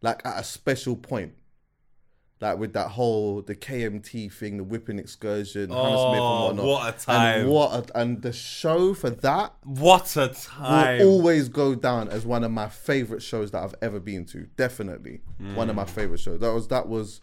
[0.02, 1.34] like at a special point.
[2.44, 6.66] Like with that whole the KMT thing, the whipping excursion, Hammersmith and Oh, whatnot.
[6.66, 7.40] what a time.
[7.42, 11.00] And what a, and the show for that What a time.
[11.00, 14.48] will always go down as one of my favorite shows that I've ever been to.
[14.58, 15.22] Definitely
[15.56, 16.40] one of my favorite shows.
[16.42, 17.22] That was that was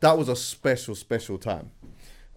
[0.00, 1.70] that was a special special time.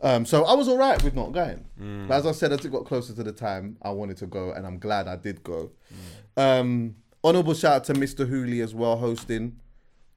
[0.02, 1.66] Um, so I was all right with not going.
[2.08, 4.52] But as I said, as it got closer to the time, I wanted to go,
[4.52, 5.72] and I'm glad I did go.
[6.38, 8.28] Um, honorable shout out to Mr.
[8.30, 9.60] Hooley as well, hosting.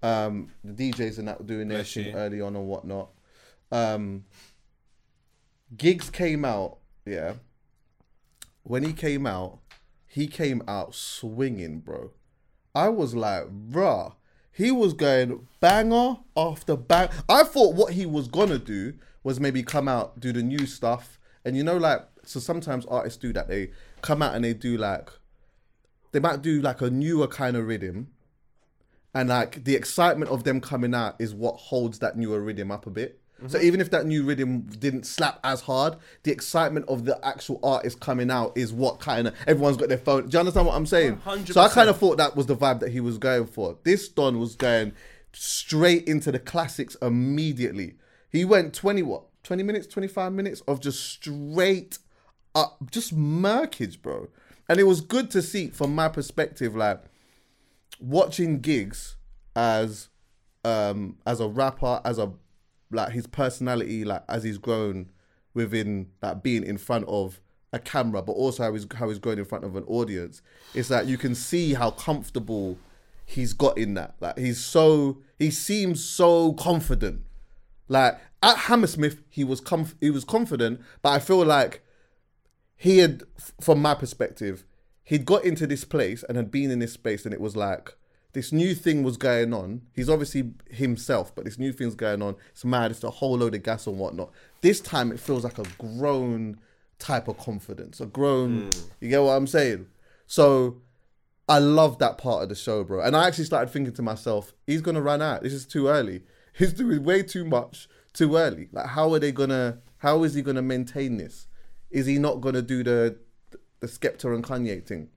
[0.03, 3.11] Um, the DJs and that were doing their thing early on and whatnot.
[3.71, 4.25] Um,
[5.77, 7.35] Giggs came out, yeah.
[8.63, 9.59] When he came out,
[10.07, 12.13] he came out swinging, bro.
[12.75, 14.15] I was like, bruh.
[14.53, 17.09] He was going banger after bang.
[17.29, 21.19] I thought what he was gonna do was maybe come out, do the new stuff.
[21.45, 23.49] And you know, like, so sometimes artists do that.
[23.49, 23.71] They
[24.03, 25.11] come out and they do like,
[26.13, 28.09] they might do like a newer kind of rhythm.
[29.15, 32.87] And like the excitement of them coming out is what holds that newer rhythm up
[32.87, 33.21] a bit.
[33.47, 33.67] So mm-hmm.
[33.67, 38.01] even if that new rhythm didn't slap as hard, the excitement of the actual artist
[38.01, 40.29] coming out is what kind of everyone's got their phone.
[40.29, 41.17] Do you understand what I'm saying?
[41.25, 41.55] 100%.
[41.55, 43.79] So I kind of thought that was the vibe that he was going for.
[43.83, 44.93] This Don was going
[45.33, 47.95] straight into the classics immediately.
[48.31, 49.25] He went 20 what?
[49.45, 51.99] 20 minutes, 25 minutes of just straight
[52.55, 54.29] up just murkage, bro.
[54.69, 57.03] And it was good to see from my perspective like
[58.01, 59.17] watching Giggs
[59.55, 60.09] as
[60.65, 62.33] um as a rapper as a
[62.91, 65.11] like his personality like as he's grown
[65.55, 67.41] within like being in front of
[67.73, 70.43] a camera but also how he's how he's grown in front of an audience
[70.75, 72.77] it's that you can see how comfortable
[73.31, 74.15] he's got in that.
[74.21, 77.23] Like he's so he seems so confident.
[77.89, 81.83] Like at Hammersmith he was comf- he was confident but I feel like
[82.77, 83.23] he had
[83.61, 84.65] from my perspective
[85.05, 87.97] he'd got into this place and had been in this space and it was like
[88.33, 89.83] this new thing was going on.
[89.93, 92.37] He's obviously himself but this new thing's going on.
[92.51, 92.91] It's mad.
[92.91, 94.31] It's a whole load of gas and whatnot.
[94.61, 96.59] This time it feels like a grown
[96.99, 98.71] type of confidence a grown hmm.
[99.01, 99.87] you get what i'm saying?
[100.27, 100.83] So
[101.49, 103.01] i love that part of the show bro.
[103.01, 105.43] And i actually started thinking to myself he's gonna run out.
[105.43, 106.23] This is too early.
[106.53, 108.69] He's doing way too much too early.
[108.73, 111.47] Like how are they gonna how is he gonna maintain this?
[111.91, 113.19] Is he not gonna do the
[113.81, 115.09] the Skepta and Kanye thing?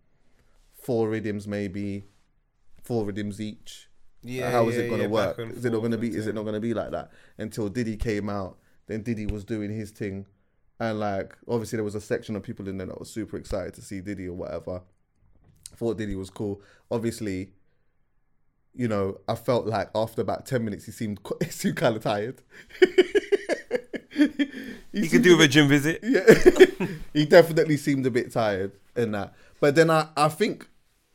[0.74, 2.06] Four rhythms maybe,
[2.84, 3.90] four rhythms each.
[4.26, 5.40] Uh, yeah, how is yeah, it gonna yeah, work?
[5.40, 6.16] Is it not gonna be?
[6.16, 8.58] Is it not gonna be like that until Diddy came out?
[8.88, 10.26] Then Diddy was doing his thing,
[10.80, 13.74] and like obviously there was a section of people in there that was super excited
[13.76, 14.82] to see Diddy or whatever.
[15.76, 16.62] Thought Diddy was cool.
[16.92, 17.52] Obviously,
[18.74, 22.04] you know, I felt like after about ten minutes he seemed he seemed kind of
[22.04, 22.42] tired.
[24.94, 26.00] You could do with a gym visit.
[26.04, 29.34] Yeah, he definitely seemed a bit tired in that.
[29.60, 30.68] But then I, I think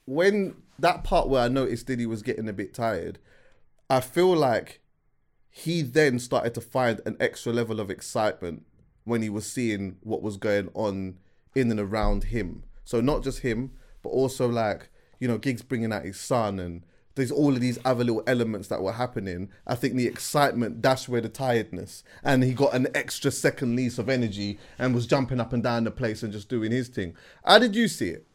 [0.04, 3.18] when that part where I noticed Diddy was getting a bit tired,
[3.88, 4.80] I feel like
[5.50, 8.66] he then started to find an extra level of excitement
[9.04, 11.18] when he was seeing what was going on
[11.54, 12.64] in and around him.
[12.84, 16.84] So not just him, but also like you know, Giggs bringing out his son and
[17.18, 19.50] there's all of these other little elements that were happening.
[19.66, 23.98] I think the excitement dashed away the tiredness, and he got an extra second lease
[23.98, 27.14] of energy and was jumping up and down the place and just doing his thing.
[27.44, 28.26] How did you see it?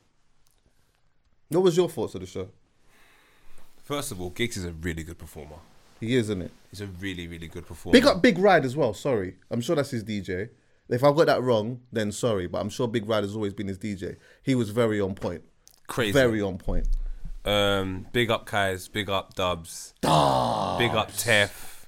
[1.49, 2.49] What was your thoughts of the show?
[3.83, 5.57] First of all, Giggs is a really good performer.
[5.99, 6.51] He is, isn't it?
[6.69, 7.93] He's a really, really good performer.
[7.93, 8.93] Big up Big Ride as well.
[8.93, 10.49] Sorry, I'm sure that's his DJ.
[10.89, 13.69] If I got that wrong, then sorry, but I'm sure Big Ride has always been
[13.69, 14.17] his DJ.
[14.43, 15.43] He was very on point.
[15.87, 16.11] Crazy.
[16.11, 16.87] Very on point.
[17.45, 21.85] Um, big up Kais, big up Dubs, big up Tef,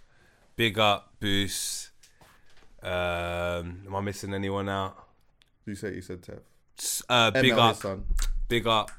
[0.56, 1.91] big up Boost.
[2.84, 4.96] Um, am I missing anyone out?
[5.65, 7.02] You say you said Tef.
[7.10, 8.04] Uh, big ML, up, son.
[8.48, 8.91] big up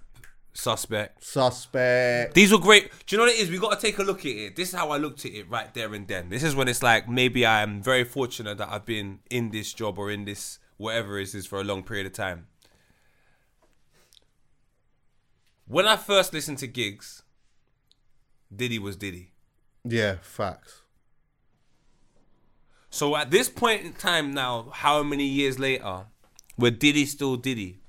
[0.56, 1.22] Suspect.
[1.22, 2.34] Suspect.
[2.34, 2.90] These were great.
[3.06, 3.50] Do you know what it is?
[3.50, 4.56] We got to take a look at it.
[4.56, 6.30] This is how I looked at it right there and then.
[6.30, 9.72] This is when it's like maybe I am very fortunate that I've been in this
[9.72, 12.46] job or in this whatever it is for a long period of time.
[15.68, 17.22] When I first listened to Giggs,
[18.54, 19.32] Diddy was Diddy.
[19.84, 20.82] Yeah, facts.
[22.90, 26.06] So at this point in time now, how many years later,
[26.54, 27.80] where Diddy still Diddy,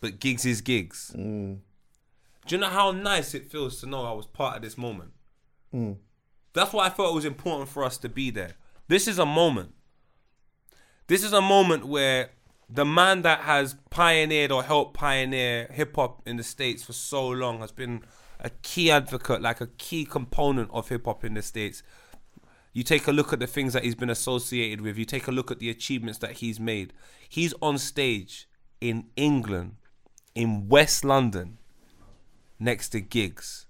[0.00, 1.12] but Giggs is Giggs.
[1.16, 1.58] Mm.
[2.46, 5.10] Do you know how nice it feels to know I was part of this moment?
[5.74, 5.96] Mm.
[6.52, 8.52] That's why I felt it was important for us to be there.
[8.88, 9.74] This is a moment.
[11.08, 12.30] This is a moment where
[12.68, 17.26] the man that has pioneered or helped pioneer hip hop in the States for so
[17.26, 18.02] long has been
[18.38, 21.82] a key advocate, like a key component of hip hop in the States.
[22.74, 25.32] You take a look at the things that he's been associated with, you take a
[25.32, 26.92] look at the achievements that he's made.
[27.26, 28.46] He's on stage
[28.82, 29.76] in England,
[30.34, 31.56] in West London,
[32.60, 33.64] next to Giggs.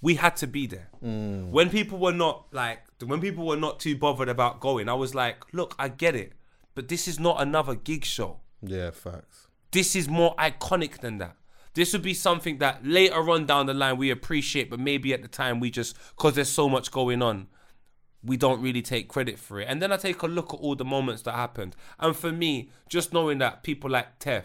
[0.00, 0.88] We had to be there.
[1.04, 1.50] Mm.
[1.50, 5.14] When people were not like, when people were not too bothered about going, I was
[5.14, 6.32] like, look, I get it,
[6.74, 8.40] but this is not another gig show.
[8.66, 9.48] Yeah, facts.
[9.70, 11.36] This is more iconic than that.
[11.74, 15.22] This would be something that later on down the line we appreciate, but maybe at
[15.22, 17.48] the time we just, because there's so much going on,
[18.22, 19.66] we don't really take credit for it.
[19.68, 21.74] And then I take a look at all the moments that happened.
[21.98, 24.44] And for me, just knowing that people like Tef,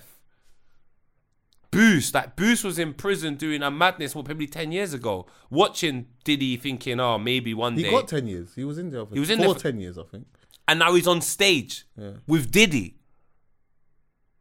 [1.71, 6.07] Boost, like Boost was in prison doing a madness, what, probably 10 years ago, watching
[6.23, 7.89] Diddy thinking, oh, maybe one He day.
[7.89, 8.55] He got 10 years.
[8.55, 10.25] He was in jail for He was in for- 10 years, I think.
[10.67, 12.13] and now he's on stage Yeah.
[12.25, 12.95] with Diddy,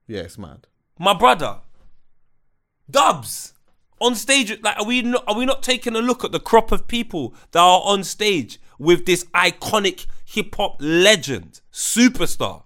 [0.08, 0.66] Yeah, it's mad.
[0.98, 1.58] my brother,
[2.90, 3.52] Dubs.
[4.00, 4.60] on stage.
[4.62, 5.22] Like, are we not?
[5.28, 8.58] Are we not taking a look at the crop of people that are on stage
[8.78, 12.62] with this iconic hip hop legend, superstar?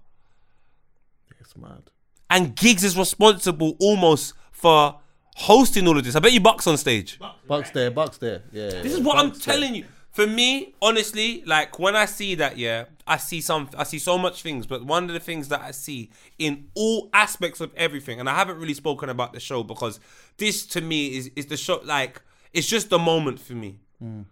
[1.39, 1.91] It's mad.
[2.29, 4.99] And Giggs is responsible almost for
[5.35, 6.15] hosting all of this.
[6.15, 7.19] I bet you Bucks on stage.
[7.47, 8.43] Bucks there, Bucks there.
[8.51, 8.69] Yeah.
[8.81, 9.85] This is what I'm telling you.
[10.13, 14.19] For me, honestly, like when I see that, yeah, I see some, I see so
[14.19, 14.67] much things.
[14.67, 18.35] But one of the things that I see in all aspects of everything, and I
[18.35, 19.99] haven't really spoken about the show because
[20.37, 21.81] this to me is is the show.
[21.83, 22.21] Like
[22.53, 24.25] it's just the moment for me, mm.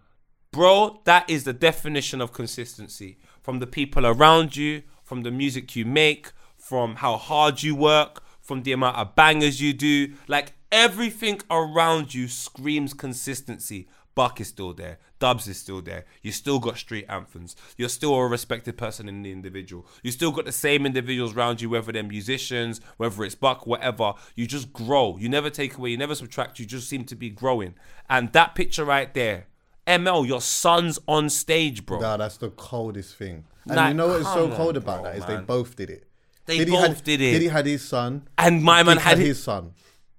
[0.52, 1.02] bro.
[1.06, 5.84] That is the definition of consistency from the people around you, from the music you
[5.84, 10.13] make, from how hard you work, from the amount of bangers you do.
[10.28, 13.88] Like everything around you screams consistency.
[14.13, 15.00] Buck is still there.
[15.22, 16.04] Dubs is still there.
[16.22, 17.56] You still got street anthems.
[17.78, 19.86] You're still a respected person in the individual.
[20.04, 24.16] You still got the same individuals around you, whether they're musicians, whether it's Buck, whatever.
[24.36, 25.18] You just grow.
[25.18, 25.92] You never take away.
[25.92, 26.60] You never subtract.
[26.60, 27.76] You just seem to be growing.
[28.10, 29.46] And that picture right there,
[29.88, 32.00] ML, your son's on stage, bro.
[32.00, 33.46] Nah, that's the coldest thing.
[33.68, 35.76] And Like, you know what is so cold on, about bro, that is they both
[35.76, 36.08] did it.
[36.48, 37.32] They Diddy both had, did it.
[37.34, 38.28] Diddy had his son.
[38.38, 39.74] And my man had had his son.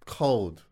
[0.07, 0.63] Cold,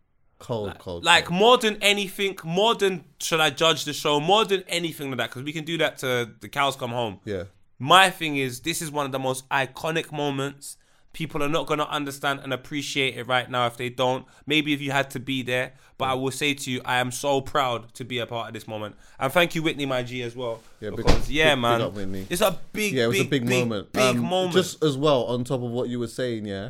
[0.41, 1.05] cold, cold.
[1.05, 1.39] like cold.
[1.39, 5.29] more than anything, more than should I judge the show, more than anything like that,
[5.31, 7.21] because we can do that to the cows come home.
[7.25, 7.45] yeah.
[7.83, 10.77] My thing is, this is one of the most iconic moments.
[11.15, 14.27] People are not going to understand and appreciate it right now if they don't.
[14.47, 15.73] Maybe if you had to be there.
[15.97, 18.55] But I will say to you, I am so proud to be a part of
[18.55, 18.97] this moment.
[19.19, 20.61] And thank you, Whitney, my G, as well.
[20.81, 21.95] Yeah, big- because, yeah, big- big man.
[21.95, 22.27] Whitney.
[22.29, 23.93] It's a big, Yeah, it was big, a big, moment.
[23.93, 24.53] Big Um, moment.
[24.53, 26.69] Just as well, on top of what you were saying, yeah,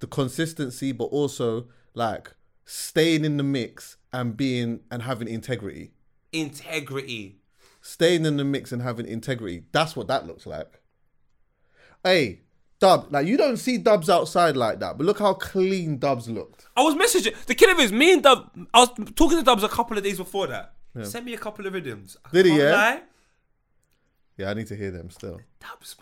[0.00, 2.32] the consistency, but also like
[2.70, 5.90] staying in the mix and being and having integrity.
[6.32, 7.40] integrity.
[7.82, 9.64] Staying in the mix and having integrity.
[9.72, 10.80] That's what that looks like.
[12.04, 12.42] Hey,
[12.78, 16.68] Dub, like you don't see Dubs outside like that, but look how clean Dubs looked.
[16.76, 17.90] I was messaging the kid of his.
[17.90, 18.50] Me and Dub.
[18.72, 20.74] I was talking to Dubs a couple of days before that.
[21.02, 22.16] Sent me a couple of rhythms.
[22.24, 22.72] I Did he, yeah?
[22.72, 23.02] lie.
[24.36, 25.40] Yeah, I need to hear them still.
[25.60, 25.96] Dubs.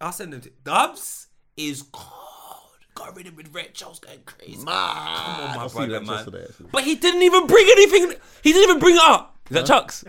[0.00, 2.35] I'll send them to Dubs is cold.
[2.96, 4.56] Got rid of with Red Charles going crazy.
[4.56, 6.14] Come on, my I see brother, that man.
[6.16, 6.66] yesterday, actually.
[6.72, 8.14] But he didn't even bring anything.
[8.42, 9.36] He didn't even bring it up.
[9.50, 10.02] Is that Chucks?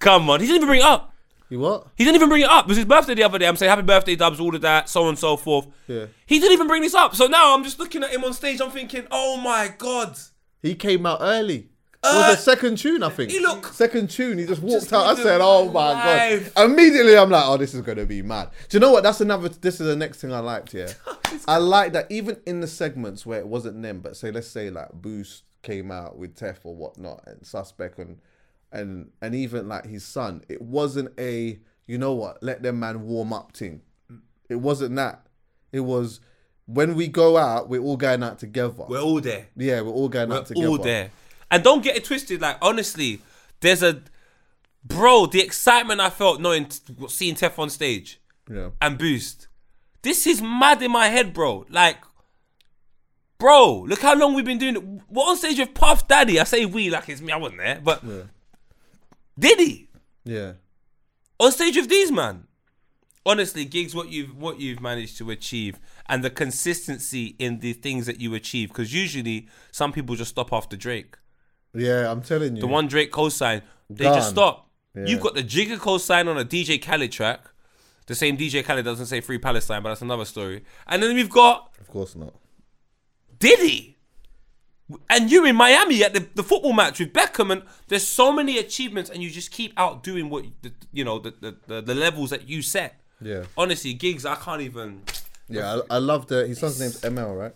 [0.00, 1.14] Come on, he didn't even bring it up.
[1.48, 1.86] You what?
[1.94, 2.64] He didn't even bring it up.
[2.64, 3.46] It was his birthday the other day.
[3.46, 5.68] I'm saying happy birthday, Dubs, all of that, so on and so forth.
[5.86, 6.06] Yeah.
[6.26, 7.14] He didn't even bring this up.
[7.14, 8.60] So now I'm just looking at him on stage.
[8.60, 10.18] I'm thinking, oh my god.
[10.60, 11.68] He came out early.
[12.04, 13.30] It Uh, was the second tune, I think.
[13.30, 14.38] he look- second tune.
[14.38, 15.18] He just walked Just out.
[15.18, 16.54] I said, "Oh my life.
[16.54, 19.02] god!" Immediately, I'm like, "Oh, this is gonna be mad." Do you know what?
[19.02, 19.48] That's another.
[19.48, 20.72] This is the next thing I liked.
[20.74, 20.92] Yeah,
[21.48, 24.70] I like that even in the segments where it wasn't them, but say let's say
[24.70, 28.18] like Boost came out with Tef or whatnot and Suspect and
[28.70, 30.42] and and even like his son.
[30.48, 32.42] It wasn't a you know what?
[32.42, 33.80] Let them man warm up thing.
[34.48, 35.26] It wasn't that.
[35.72, 36.20] It was
[36.66, 38.84] when we go out, we're all going out together.
[38.88, 39.46] We're all there.
[39.56, 40.66] yeah, we're all going We're out together.
[40.68, 41.10] all there.
[41.50, 42.40] And don't get it twisted.
[42.40, 43.20] Like honestly,
[43.60, 44.02] there's a
[44.84, 45.26] bro.
[45.26, 46.68] The excitement I felt knowing
[47.08, 48.70] seeing Tef on stage Yeah.
[48.80, 49.48] and Boost.
[50.02, 51.66] This is mad in my head, bro.
[51.68, 51.98] Like,
[53.38, 54.82] bro, look how long we've been doing it.
[55.08, 56.38] We're on stage with Puff Daddy.
[56.40, 57.32] I say we like it's me.
[57.32, 58.02] I wasn't there, but
[59.38, 59.88] Diddy
[60.24, 60.52] Yeah.
[61.38, 62.44] on stage with these man.
[63.24, 68.06] Honestly, Giggs, what you've what you've managed to achieve, and the consistency in the things
[68.06, 68.68] that you achieve.
[68.68, 71.16] Because usually, some people just stop after Drake.
[71.76, 72.60] Yeah, I'm telling you.
[72.60, 74.14] The one Drake co-sign, they Gone.
[74.14, 74.68] just stop.
[74.94, 75.04] Yeah.
[75.06, 77.40] You've got the Jigga co-sign on a DJ Khaled track.
[78.06, 80.64] The same DJ Khaled doesn't say Free Palestine, but that's another story.
[80.86, 82.34] And then we've got Of course not.
[83.38, 83.98] Diddy.
[85.10, 88.56] And you in Miami at the, the football match with Beckham, and there's so many
[88.56, 92.30] achievements, and you just keep outdoing what the, you know the, the, the, the levels
[92.30, 93.00] that you set.
[93.20, 93.44] Yeah.
[93.58, 95.02] Honestly, Giggs, I can't even.
[95.48, 97.54] Yeah, I, I love the his son's name's ML, right?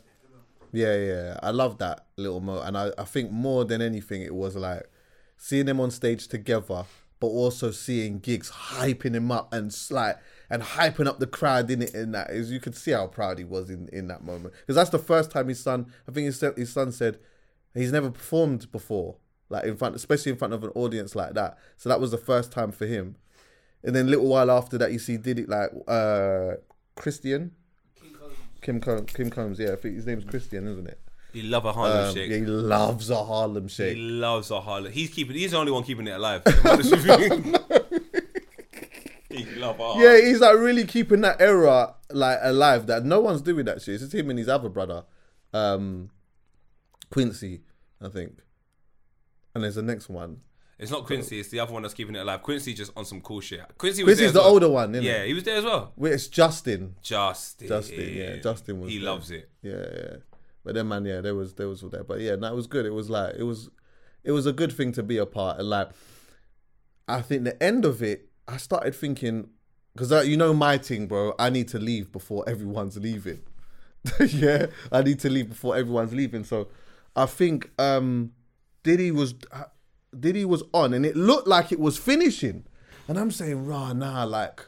[0.72, 1.40] Yeah, yeah.
[1.42, 4.88] I love that little mo, and I, I think more than anything, it was like
[5.36, 6.84] seeing them on stage together,
[7.18, 11.82] but also seeing Giggs hyping him up and like and hyping up the crowd in
[11.82, 11.94] it.
[11.94, 14.76] In that, is you could see how proud he was in in that moment because
[14.76, 15.92] that's the first time his son.
[16.08, 17.18] I think his his son said
[17.74, 19.16] he's never performed before,
[19.48, 21.58] like in front, especially in front of an audience like that.
[21.76, 23.16] So that was the first time for him.
[23.82, 26.52] And then a little while after that, you see did it like uh
[26.94, 27.52] Christian.
[28.60, 31.00] King Combs, King Combs, yeah, I think his name's Christian, isn't it?
[31.32, 32.28] He love a Harlem Um, shake.
[32.30, 33.96] yeah, he loves a Harlem shake.
[33.96, 34.90] He loves a Harlem.
[34.92, 35.36] He's keeping.
[35.36, 36.42] He's the only one keeping it alive.
[36.44, 37.54] to be honest with you.
[39.38, 42.86] he love a Yeah, he's like really keeping that era like alive.
[42.86, 43.94] That no one's doing that shit.
[43.94, 45.04] It's just him and his other brother,
[45.52, 46.10] um,
[47.10, 47.60] Quincy,
[48.02, 48.38] I think.
[49.54, 50.40] And there's the next one.
[50.80, 51.38] It's not Quincy.
[51.38, 52.42] It's the other one that's keeping it alive.
[52.42, 53.60] Quincy just on some cool shit.
[53.76, 54.28] Quincy was there.
[54.28, 54.52] Quincy's there the as well.
[54.54, 55.92] older one, isn't Yeah, he was there as well.
[55.94, 56.96] Wait, it's Justin.
[57.02, 57.68] Justin.
[57.68, 58.90] Justin, yeah, Justin was.
[58.90, 59.06] He there.
[59.06, 59.50] loves it.
[59.62, 60.16] Yeah, yeah.
[60.64, 62.02] But then, man, yeah, there was there was all there.
[62.02, 62.86] But yeah, that was good.
[62.86, 63.68] It was like it was
[64.24, 65.58] it was a good thing to be a part.
[65.58, 65.90] And like,
[67.06, 69.50] I think the end of it, I started thinking
[69.92, 71.34] because uh, you know my thing, bro.
[71.38, 73.42] I need to leave before everyone's leaving.
[74.28, 76.44] yeah, I need to leave before everyone's leaving.
[76.44, 76.68] So
[77.14, 78.32] I think um
[78.82, 79.34] Diddy was
[80.18, 82.64] Diddy was on, and it looked like it was finishing.
[83.08, 84.66] And I'm saying, rah, nah, like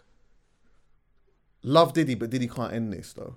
[1.63, 3.37] love Diddy, but Diddy can't end this though.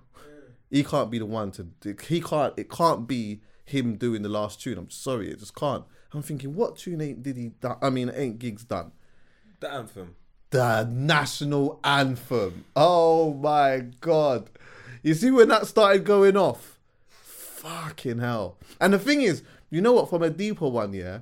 [0.69, 1.67] He can't be the one to.
[2.03, 2.53] He can't.
[2.57, 4.77] It can't be him doing the last tune.
[4.77, 5.83] I'm sorry, it just can't.
[6.13, 7.77] I'm thinking, what tune ain't Diddy done?
[7.81, 8.91] I mean, ain't Giggs done?
[9.59, 10.15] The anthem.
[10.49, 12.65] The national anthem.
[12.75, 14.49] Oh my god!
[15.03, 16.79] You see when that started going off?
[17.09, 18.57] Fucking hell!
[18.79, 20.09] And the thing is, you know what?
[20.09, 21.19] From a deeper one, yeah,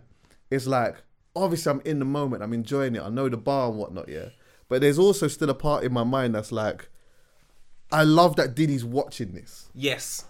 [0.54, 0.96] it's like
[1.36, 2.44] obviously I'm in the moment.
[2.44, 3.02] I'm enjoying it.
[3.02, 4.30] I know the bar and whatnot, yeah.
[4.70, 6.89] But there's also still a part in my mind that's like,
[7.92, 9.70] I love that Diddy's watching this.
[9.74, 10.26] Yes.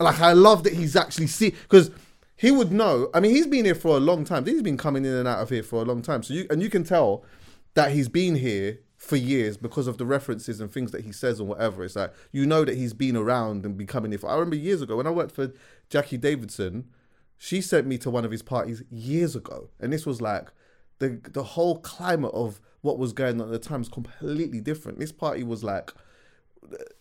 [0.00, 1.90] Like I love that he's actually see because
[2.36, 3.10] he would know.
[3.12, 4.46] I mean, he's been here for a long time.
[4.46, 6.22] He's been coming in and out of here for a long time.
[6.22, 7.24] So you and you can tell
[7.74, 11.40] that he's been here for years because of the references and things that he says
[11.40, 11.82] and whatever.
[11.84, 14.18] It's like you know that he's been around and been coming here.
[14.18, 15.52] For, I remember years ago when I worked for
[15.88, 16.84] Jackie Davidson,
[17.38, 20.48] she sent me to one of his parties years ago, and this was like
[20.98, 24.98] the the whole climate of what was going on at the time is completely different.
[24.98, 25.92] This party was like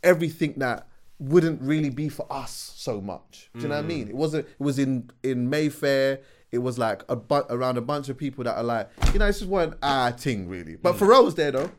[0.03, 0.87] everything that
[1.19, 3.49] wouldn't really be for us so much.
[3.55, 4.07] Do you know what I mean?
[4.07, 4.47] It wasn't.
[4.47, 6.19] It was in in Mayfair.
[6.51, 9.25] It was like a bu- around a bunch of people that are like, you know,
[9.27, 10.75] it's just one ah thing really.
[10.75, 11.71] But Pharrell was there though.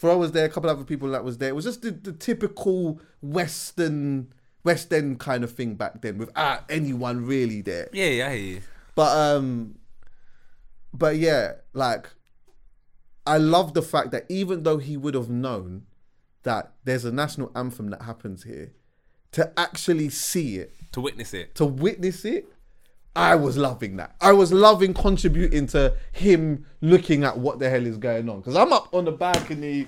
[0.00, 0.46] Pharrell was there.
[0.46, 1.50] A couple other people that was there.
[1.50, 4.32] It was just the, the typical Western
[4.64, 7.88] West End kind of thing back then, without anyone really there.
[7.92, 8.60] Yeah, yeah, I hear you.
[8.94, 9.76] But um,
[10.92, 12.10] but yeah, like
[13.26, 15.84] I love the fact that even though he would have known
[16.42, 18.72] that there's a national anthem that happens here,
[19.32, 21.54] to actually see it, To witness it.
[21.56, 22.46] to witness it,
[23.14, 24.14] I was loving that.
[24.20, 28.38] I was loving contributing to him looking at what the hell is going on.
[28.40, 29.86] Because I'm up on the balcony,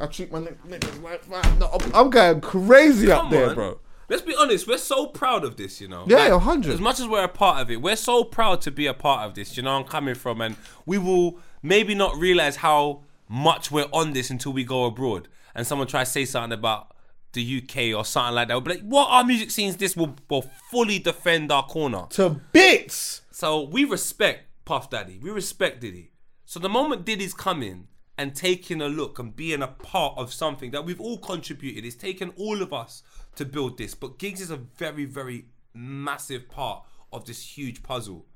[0.00, 1.58] I treat my niggas like that.
[1.58, 3.54] No, I'm- I'm going crazy up there, on.
[3.54, 3.80] bro.
[4.08, 6.04] Let's be honest, we're so proud of this, you know.
[6.06, 6.72] Yeah, 100.
[6.72, 9.26] As much as we're a part of it, we're so proud to be a part
[9.26, 10.40] of this, you know, I'm coming from.
[10.40, 15.28] And we will maybe not realize how much we're on this until we go abroad
[15.54, 16.94] and someone tries to say something about
[17.32, 18.54] the UK or something like that.
[18.54, 22.04] We'll be like, what our music scenes this will, will fully defend our corner.
[22.10, 23.22] To bits.
[23.30, 25.18] So we respect Puff Daddy.
[25.20, 26.12] We respect Diddy.
[26.44, 30.70] So the moment Diddy's coming and taking a look and being a part of something
[30.70, 33.02] that we've all contributed, it's taken all of us
[33.34, 33.94] to build this.
[33.94, 38.26] But Giggs is a very, very massive part of this huge puzzle.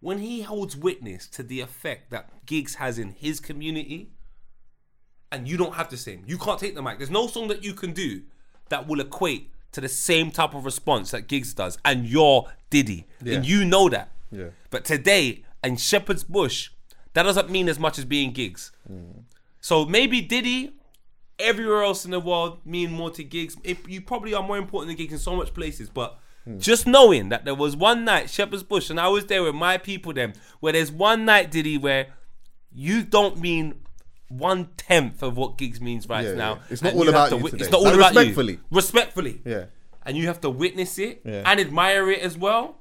[0.00, 4.10] When he holds witness to the effect that Giggs has in his community,
[5.30, 6.98] and you don't have the same, you can't take the mic.
[6.98, 8.22] There's no song that you can do
[8.68, 13.06] that will equate to the same type of response that Giggs does, and you're Diddy,
[13.24, 14.10] and you know that.
[14.30, 14.48] Yeah.
[14.70, 16.70] But today in Shepherd's Bush,
[17.14, 18.72] that doesn't mean as much as being Giggs.
[19.60, 20.72] So maybe Diddy,
[21.38, 23.56] everywhere else in the world, mean more to Giggs.
[23.64, 26.18] If you probably are more important than Giggs in so much places, but
[26.58, 29.78] just knowing that there was one night Shepherd's Bush, and I was there with my
[29.78, 32.08] people, then where there's one night Diddy where
[32.74, 33.74] you don't mean
[34.28, 36.54] one tenth of what Giggs means right Yeah, now.
[36.54, 36.60] yeah.
[36.70, 37.58] It's not all about you today.
[37.64, 38.52] It's not all Like, about respectfully.
[38.54, 38.60] you.
[38.70, 39.42] Respectfully.
[39.44, 39.64] Yeah.
[40.04, 41.42] And you have to witness it Yeah.
[41.44, 42.78] and admire it as well.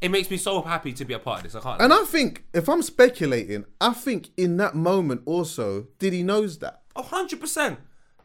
[0.00, 1.54] It makes me so happy to be a part of this.
[1.54, 1.80] I can't.
[1.80, 6.82] And I think, if I'm speculating, I think in that moment also, Diddy knows that.
[6.94, 7.78] Oh, 100%.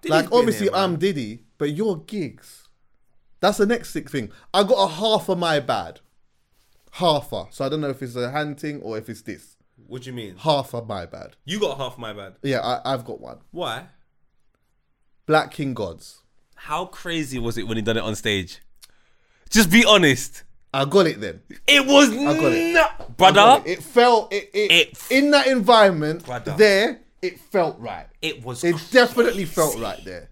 [0.05, 0.75] Like, obviously, here.
[0.75, 2.67] I'm Diddy, but your Giggs.
[3.39, 4.31] That's the next sick thing.
[4.53, 5.99] I got a half of my bad.
[6.91, 7.47] Half a.
[7.49, 9.57] So I don't know if it's a hand thing or if it's this.
[9.87, 10.35] What do you mean?
[10.37, 11.35] Half of my bad.
[11.43, 12.35] You got half of my bad.
[12.43, 13.39] Yeah, I, I've got one.
[13.51, 13.87] Why?
[15.25, 16.21] Black King Gods.
[16.55, 18.61] How crazy was it when he done it on stage?
[19.49, 20.43] Just be honest.
[20.73, 21.41] I got it then.
[21.67, 23.17] It was I got it.
[23.17, 23.61] brother.
[23.65, 23.77] it.
[23.79, 26.55] It felt it, it, It- in that environment Brother.
[26.57, 26.99] there.
[27.21, 28.07] It felt right.
[28.21, 30.29] It was It definitely felt right there.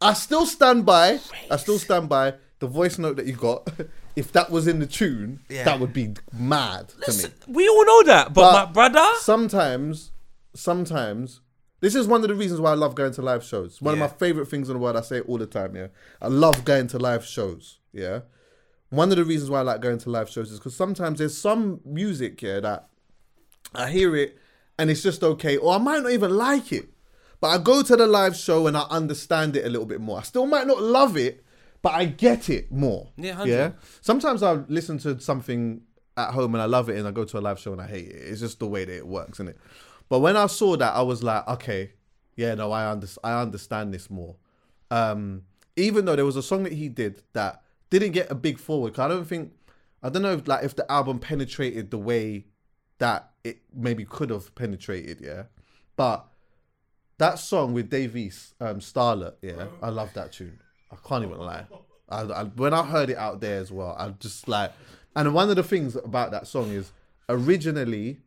[0.00, 1.18] I still stand by.
[1.50, 3.68] I still stand by the voice note that you got.
[4.16, 5.64] if that was in the tune, Yeah.
[5.64, 7.24] that would be mad to me.
[7.48, 9.06] we all know that, but, my brother.
[9.20, 10.10] Sometimes,
[10.54, 11.40] sometimes.
[11.80, 13.80] This is one of the reasons why I love going to live shows.
[13.82, 14.04] One Yeah.
[14.04, 14.96] of my favorite things in the world.
[14.96, 15.76] I say it all the time.
[15.76, 15.88] Yeah,
[16.20, 17.78] I love going to live shows.
[17.92, 18.20] Yeah,
[18.96, 21.36] one of the reasons why I like going to live shows is because sometimes there's
[21.36, 22.88] some music here that
[23.74, 24.38] I hear it
[24.78, 26.88] and it's just okay, or I might not even like it.
[27.40, 30.18] But I go to the live show and I understand it a little bit more.
[30.18, 31.44] I still might not love it,
[31.82, 33.10] but I get it more.
[33.16, 33.50] Yeah, 100.
[33.50, 33.70] yeah.
[34.00, 35.82] Sometimes I listen to something
[36.16, 37.86] at home and I love it, and I go to a live show and I
[37.86, 38.14] hate it.
[38.14, 39.58] It's just the way that it works, isn't it?
[40.08, 41.92] But when I saw that, I was like, okay,
[42.36, 44.36] yeah, no, I under- I understand this more.
[44.90, 45.42] Um,
[45.76, 47.63] even though there was a song that he did that
[47.98, 48.94] didn't get a big forward.
[48.94, 49.52] 'cause I don't think
[50.02, 52.46] I don't know if like if the album penetrated the way
[52.98, 55.44] that it maybe could have penetrated, yeah.
[55.96, 56.26] But
[57.18, 60.58] that song with Dave East, um, Starlet, yeah, I love that tune.
[60.90, 61.66] I can't even lie.
[62.08, 64.72] I, I, when I heard it out there as well, I just like,
[65.16, 66.92] and one of the things about that song is
[67.28, 68.20] originally,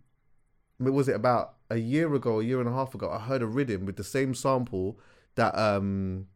[0.79, 3.45] was it about a year ago, a year and a half ago, I heard a
[3.45, 4.99] rhythm with the same sample
[5.35, 6.27] that um,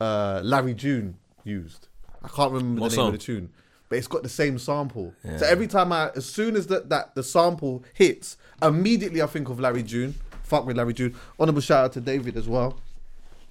[0.00, 1.88] uh, Larry June used.
[2.28, 3.06] I can't remember What the name song?
[3.08, 3.50] of the tune,
[3.88, 5.14] but it's got the same sample.
[5.38, 9.48] So every time I, as soon as that that the sample hits, immediately I think
[9.48, 10.14] of Larry June.
[10.42, 11.14] Fuck with Larry June.
[11.38, 12.80] Honorable shout out to David as well.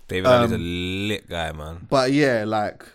[0.07, 1.85] David is a um, lit guy, man.
[1.89, 2.85] But yeah, like,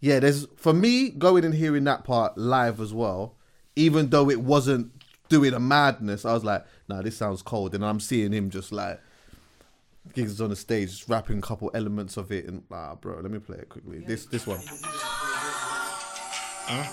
[0.00, 3.36] yeah, there's for me going and hearing that part live as well,
[3.76, 4.90] even though it wasn't
[5.28, 7.74] doing a madness, I was like, nah, this sounds cold.
[7.74, 9.00] And I'm seeing him just like,
[10.14, 12.46] Giggs is on the stage, just rapping a couple elements of it.
[12.46, 13.98] And, ah, bro, let me play it quickly.
[14.00, 14.60] This this one.
[16.68, 16.86] Yeah,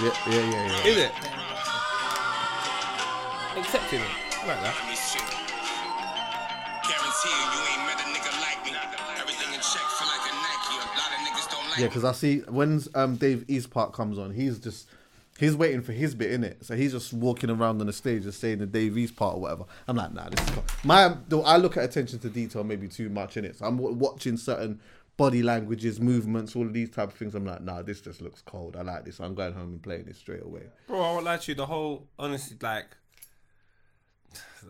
[0.00, 0.86] yeah, yeah, yeah.
[0.86, 1.12] Is it?
[3.56, 4.06] Accepting it.
[4.06, 4.74] I like that.
[4.80, 5.18] Let me see.
[6.88, 8.72] Guarantee you, you ain't met a nigga like me.
[9.20, 10.76] Everything in check feel like a Nike.
[10.76, 13.92] A lot of niggas don't like Yeah, because I see when um, Dave East Park
[13.92, 14.88] comes on, he's just
[15.40, 16.64] he's waiting for his bit in it.
[16.64, 19.40] So he's just walking around on the stage just saying the Dave East part or
[19.40, 19.64] whatever.
[19.88, 20.64] I'm like, nah, this is cool.
[20.84, 21.16] my.
[21.44, 23.56] I look at attention to detail maybe too much in it.
[23.56, 24.80] So I'm w- watching certain
[25.16, 27.34] body languages, movements, all of these type of things.
[27.34, 28.76] I'm like, nah, this just looks cold.
[28.76, 29.18] I like this.
[29.18, 30.64] I'm going home and playing it straight away.
[30.86, 31.54] Bro, I won't lie to you.
[31.54, 32.96] The whole, honestly, like,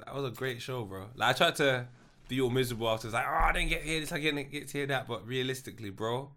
[0.05, 1.07] that was a great show, bro.
[1.17, 1.87] Like, I tried to
[2.29, 3.09] be all miserable after.
[3.09, 5.09] It's like, oh, I didn't get here this, I didn't get to hear that.
[5.09, 6.31] But realistically, bro,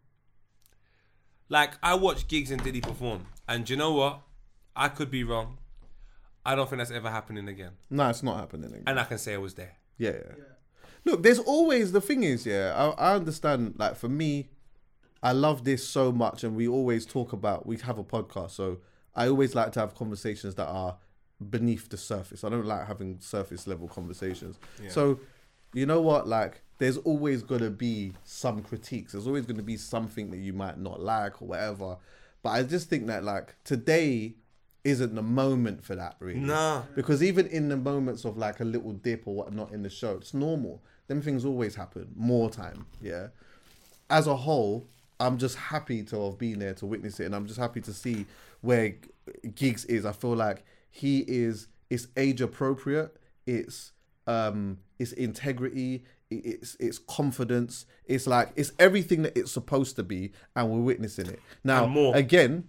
[1.49, 3.27] like, I watched Giggs and Diddy perform.
[3.47, 4.21] And you know what?
[4.75, 5.57] I could be wrong.
[6.45, 7.71] I don't think that's ever happening again.
[7.89, 8.71] No, it's not happening.
[8.71, 8.83] Again.
[8.87, 9.77] And I can say I was there.
[9.97, 10.11] Yeah.
[10.11, 10.43] yeah.
[11.05, 13.75] Look, there's always the thing is, yeah, I, I understand.
[13.77, 14.49] Like for me,
[15.21, 17.65] I love this so much, and we always talk about.
[17.65, 18.79] We have a podcast, so
[19.15, 20.97] I always like to have conversations that are
[21.49, 22.43] beneath the surface.
[22.43, 24.57] I don't like having surface level conversations.
[24.89, 25.19] So,
[25.73, 26.27] you know what?
[26.27, 29.13] Like, there's always gonna be some critiques.
[29.13, 31.97] There's always gonna be something that you might not like or whatever.
[32.43, 34.35] But I just think that like today
[34.83, 36.39] isn't the moment for that really.
[36.39, 36.83] Nah.
[36.93, 40.17] Because even in the moments of like a little dip or whatnot in the show,
[40.17, 40.83] it's normal.
[41.07, 42.11] Them things always happen.
[42.15, 43.27] More time, yeah.
[44.09, 44.87] As a whole,
[45.19, 47.93] I'm just happy to have been there to witness it, and I'm just happy to
[47.93, 48.25] see
[48.61, 48.95] where
[49.55, 50.05] Giggs is.
[50.05, 51.67] I feel like he is.
[51.89, 53.15] It's age appropriate.
[53.45, 53.91] It's
[54.27, 54.79] um.
[54.99, 56.03] It's integrity.
[56.39, 57.85] It's it's confidence.
[58.05, 61.85] It's like it's everything that it's supposed to be, and we're witnessing it now.
[61.85, 62.15] More.
[62.15, 62.65] Again,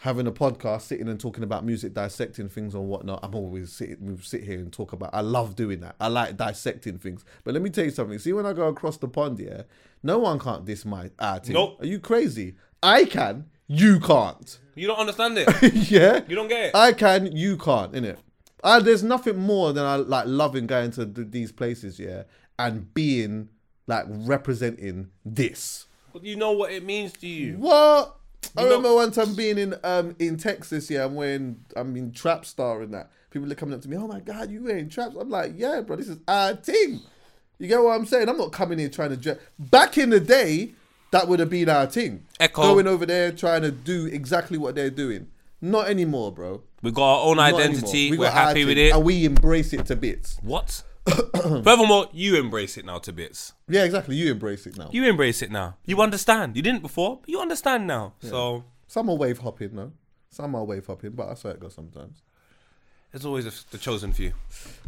[0.00, 3.20] having a podcast, sitting and talking about music, dissecting things and whatnot.
[3.22, 5.10] I'm always sit we sit here and talk about.
[5.12, 5.96] I love doing that.
[6.00, 7.24] I like dissecting things.
[7.44, 8.18] But let me tell you something.
[8.18, 9.62] See, when I go across the pond, yeah,
[10.02, 11.52] no one can't diss my artist.
[11.52, 11.80] Nope.
[11.80, 12.56] Are you crazy?
[12.82, 13.46] I can.
[13.66, 14.58] You can't.
[14.74, 15.48] You don't understand it.
[15.90, 16.22] yeah.
[16.26, 16.74] You don't get it.
[16.74, 17.36] I can.
[17.36, 17.92] You can't.
[17.92, 18.16] Innit?
[18.62, 22.24] Uh, there's nothing more than I like loving going to th- these places, yeah,
[22.58, 23.48] and being
[23.86, 25.86] like representing this.
[26.12, 27.54] But you know what it means to you.
[27.58, 28.16] What?
[28.56, 31.96] I You know- remember one time being in um in Texas, yeah, I'm wearing I'm
[31.96, 33.10] in Trapstar and that.
[33.30, 35.14] People are coming up to me, oh my god, you wearing traps?
[35.18, 37.00] I'm like, yeah, bro, this is our team.
[37.60, 38.28] You get what I'm saying?
[38.28, 39.38] I'm not coming here trying to dress.
[39.58, 40.72] Back in the day,
[41.12, 42.26] that would have been our team.
[42.40, 42.62] Ecko.
[42.62, 45.28] Going over there trying to do exactly what they're doing.
[45.60, 46.62] Not anymore, bro.
[46.82, 48.10] We got our own Not identity.
[48.10, 48.94] We We're happy with it.
[48.94, 50.38] and we embrace it to bits.
[50.42, 50.82] What?
[51.34, 53.52] Furthermore, you embrace it now to bits.
[53.68, 54.16] Yeah, exactly.
[54.16, 54.88] You embrace it now.
[54.92, 55.76] You embrace it now.
[55.84, 56.56] You understand.
[56.56, 58.14] You didn't before, but you understand now.
[58.20, 59.92] So Some are wave hopping, though.
[60.30, 62.22] Some are wave hopping, but I how it goes sometimes.
[63.12, 64.32] It's always a, the chosen few.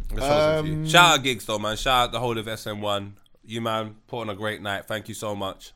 [0.09, 0.89] The chosen um, few.
[0.89, 1.75] Shout out Giggs though, man.
[1.75, 3.11] Shout out the whole of SN1.
[3.45, 4.85] You man, put on a great night.
[4.85, 5.73] Thank you so much.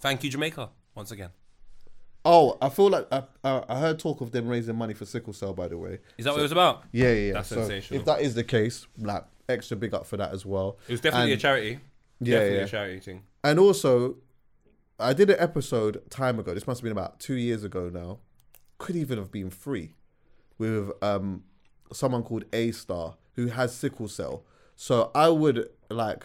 [0.00, 1.30] Thank you, Jamaica, once again.
[2.24, 5.32] Oh, I feel like I, I, I heard talk of them raising money for sickle
[5.32, 5.54] cell.
[5.54, 6.84] By the way, Is that what it was about?
[6.92, 7.32] yeah, yeah, yeah.
[7.34, 8.00] That's So sensational.
[8.00, 10.78] If that is the case, like extra big up for that as well.
[10.88, 11.80] It was definitely And- a charity.
[12.20, 12.64] Yeah, definitely yeah.
[12.64, 13.22] a charity thing.
[13.42, 14.16] And also,
[14.98, 16.52] I did an episode time ago.
[16.52, 18.18] This must have been about two years ago now.
[18.76, 19.94] Could even have been free
[20.58, 21.44] with um
[21.92, 24.44] someone called A Star who has sickle cell.
[24.76, 26.24] So I would like,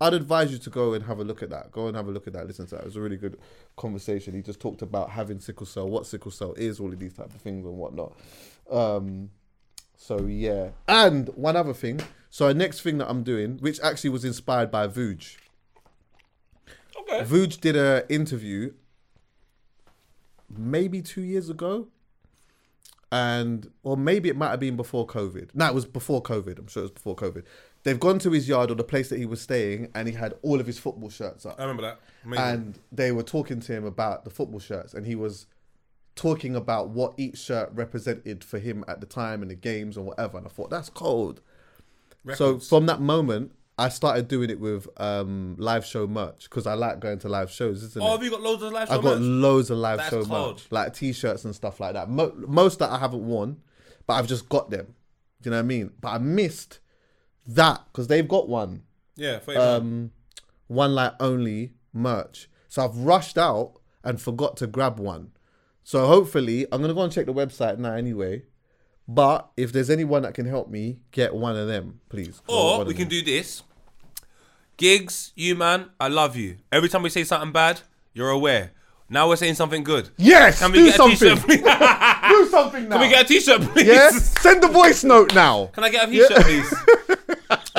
[0.00, 1.72] I'd advise you to go and have a look at that.
[1.72, 2.46] Go and have a look at that.
[2.46, 2.82] Listen to that.
[2.82, 3.38] It was a really good
[3.76, 4.34] conversation.
[4.34, 7.34] He just talked about having sickle cell, what sickle cell is, all of these type
[7.34, 8.12] of things and whatnot.
[8.70, 9.30] Um,
[9.96, 12.00] so yeah, and one other thing.
[12.30, 15.36] So next thing that I'm doing, which actually was inspired by Vuj.
[17.00, 17.24] Okay.
[17.24, 18.74] Vuj did a interview
[20.48, 21.88] maybe two years ago.
[23.10, 25.50] and or maybe it might have been before COVID.
[25.54, 26.58] No, it was before COVID.
[26.58, 27.44] I'm sure it was before COVID.
[27.84, 30.34] They've gone to his yard or the place that he was staying, and he had
[30.42, 31.56] all of his football shirts up.
[31.58, 32.00] I remember that.
[32.24, 32.44] Amazing.
[32.44, 35.46] and they were talking to him about the football shirts, and he was
[36.16, 40.04] talking about what each shirt represented for him at the time and the games and
[40.04, 40.36] whatever.
[40.38, 41.40] And I thought that's cold.
[42.34, 46.74] So from that moment, I started doing it with um, live show merch because I
[46.74, 48.10] like going to live shows, isn't oh, it?
[48.10, 49.22] have you got loads of live show I've got merch?
[49.22, 50.56] loads of live That's show cold.
[50.56, 52.10] merch, like t-shirts and stuff like that.
[52.10, 53.58] Mo- most that I haven't worn,
[54.06, 54.94] but I've just got them.
[55.40, 55.92] Do you know what I mean?
[56.00, 56.80] But I missed
[57.48, 58.82] that because they've got one,
[59.16, 60.12] Yeah, um,
[60.68, 62.48] one like only merch.
[62.68, 63.74] So I've rushed out
[64.04, 65.32] and forgot to grab one.
[65.82, 68.42] So hopefully, I'm gonna go and check the website now anyway.
[69.10, 72.42] But if there's anyone that can help me, get one of them, please.
[72.46, 73.62] Or we can do this.
[74.76, 76.58] Giggs, you man, I love you.
[76.70, 77.80] Every time we say something bad,
[78.12, 78.72] you're aware.
[79.08, 80.10] Now we're saying something good.
[80.18, 81.16] Yes, Can we do get a something.
[81.16, 81.62] t-shirt, please?
[82.28, 82.96] Do something now.
[82.98, 83.86] Can we get a t-shirt, please?
[83.86, 85.66] yeah, send the voice note now.
[85.72, 86.74] Can I get a t-shirt, please?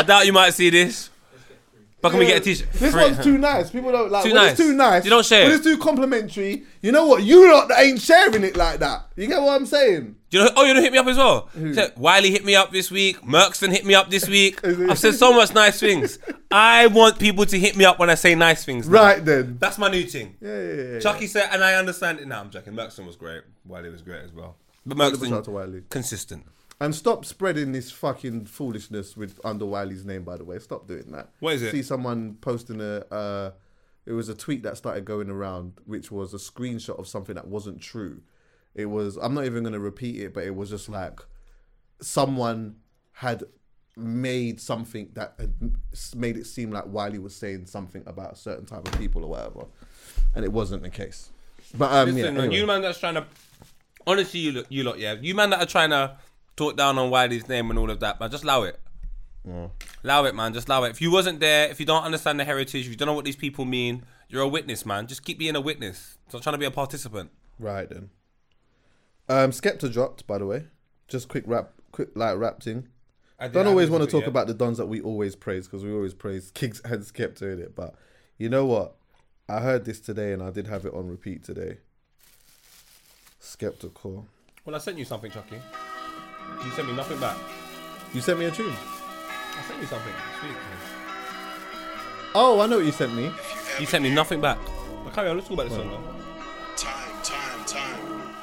[0.10, 1.10] Doubt you might see this.
[2.02, 2.72] But can we get a t-shirt?
[2.72, 3.70] This Free- one's too nice.
[3.70, 4.52] People don't like Too when nice.
[4.52, 5.04] it's too nice.
[5.04, 5.56] You don't share When it.
[5.56, 7.24] it's too complimentary, you know what?
[7.24, 9.08] You lot that ain't sharing it like that.
[9.18, 10.16] You get what I'm saying?
[10.30, 11.50] Do you know, oh, you don't hit me up as well.
[11.74, 13.22] So, Wiley hit me up this week.
[13.22, 14.66] Merkston hit me up this week.
[14.90, 16.18] I've said so much nice things.
[16.50, 18.88] I want people to hit me up when I say nice things.
[18.88, 18.94] now.
[19.04, 19.58] Right then.
[19.60, 20.38] That's my new thing.
[20.42, 21.00] Yeah, yeah, yeah.
[21.00, 22.40] Chucky said, and I understand it now.
[22.40, 22.74] I'm joking.
[22.74, 23.42] Merkston was great.
[23.68, 24.56] Wiley was great as well.
[24.86, 25.84] But Shout out to Merkston, Wiley.
[25.90, 26.46] consistent.
[26.82, 30.24] And stop spreading this fucking foolishness with under Wiley's name.
[30.24, 31.30] By the way, stop doing that.
[31.40, 31.72] What is it?
[31.72, 33.00] See someone posting a.
[33.14, 33.52] Uh,
[34.06, 37.48] it was a tweet that started going around, which was a screenshot of something that
[37.48, 38.22] wasn't true.
[38.76, 39.18] It was.
[39.18, 41.20] I'm not even going to repeat it, but it was just like
[42.02, 42.78] someone
[43.12, 43.44] had
[43.98, 45.54] made something that had
[46.16, 49.32] made it seem like Wiley was saying something about a certain type of people or
[49.32, 49.66] whatever,
[50.34, 51.30] and it wasn't the case.
[51.78, 52.66] But um, Listen, yeah, man, you anyway.
[52.66, 53.26] man that's trying to,
[54.08, 56.18] honestly, you look, you lot, yeah, you man that are trying to
[56.60, 58.80] talk down on Wiley's name and all of that, man, just allow it.
[60.04, 60.54] Allow it, man.
[60.54, 60.92] Just allow it.
[60.92, 63.26] If you wasn't there, if you don't understand the heritage, if you don't know what
[63.26, 65.08] these people mean, you're a witness, man.
[65.08, 66.18] Just keep being a witness.
[66.28, 67.32] Stop trying to be a participant.
[67.58, 68.10] Right then.
[69.28, 70.66] Um, Skepta dropped, by the way.
[71.08, 72.90] Just quick rap, quick like rap thing.
[73.40, 74.30] I Don't always want to talk yeah.
[74.30, 77.60] about the dons that we always praise because we always praise Kings and Skepta in
[77.60, 77.76] it.
[77.76, 77.96] But
[78.38, 78.96] you know what?
[79.48, 81.78] I heard this today and I did have it on repeat today.
[83.40, 84.28] Skeptical.
[84.66, 85.60] Well, I sent you something, Chucky.
[86.66, 87.38] You sent me nothing back.
[88.14, 88.74] You sent me a tune.
[88.74, 90.14] I sent you something.
[90.40, 90.56] Sweet.
[92.36, 93.32] Oh, I know what you sent me.
[93.80, 94.58] You sent me nothing back.
[95.04, 95.38] But carry on.
[95.38, 95.90] Let's talk about this song.
[95.90, 96.02] man.
[96.76, 98.34] Time, time, time.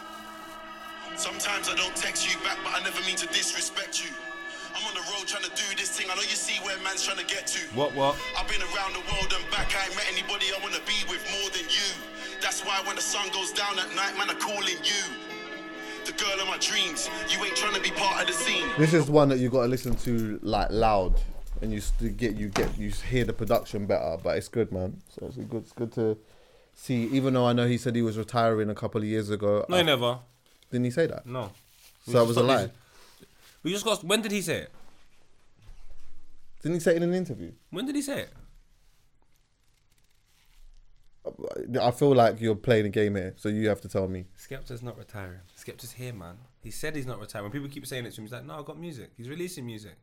[1.17, 4.11] Sometimes I don't text you back, but I never mean to disrespect you.
[4.77, 6.11] I'm on the road trying to do this thing.
[6.13, 7.61] I know you see where man's trying to get to.
[7.73, 7.95] What?
[7.97, 8.21] What?
[8.37, 9.73] I've been around the world and back.
[9.73, 11.89] I ain't met anybody I wanna be with more than you.
[12.45, 15.03] That's why when the sun goes down at night, man, I'm calling you.
[18.79, 21.21] This is one that you got to listen to like loud,
[21.63, 24.17] and you st- get you get you hear the production better.
[24.23, 25.03] But it's good, man.
[25.09, 25.63] So it's good.
[25.63, 26.17] It's good to
[26.75, 27.05] see.
[27.09, 29.65] Even though I know he said he was retiring a couple of years ago.
[29.69, 30.19] No, I- he never.
[30.71, 31.27] Didn't he say that?
[31.27, 31.51] No.
[32.07, 32.71] So that was a lie.
[33.63, 34.05] We just got.
[34.05, 34.71] When did he say it?
[36.63, 37.53] Didn't he say it in an interview?
[37.71, 38.31] When did he say it?
[41.81, 44.27] I feel like you're playing a game here, so you have to tell me.
[44.39, 45.41] Skepta's not retiring.
[45.67, 46.37] Skepta's here, man.
[46.63, 47.45] He said he's not retiring.
[47.45, 49.11] When people keep saying it to him, he's like, "No, I've got music.
[49.17, 49.97] He's releasing music."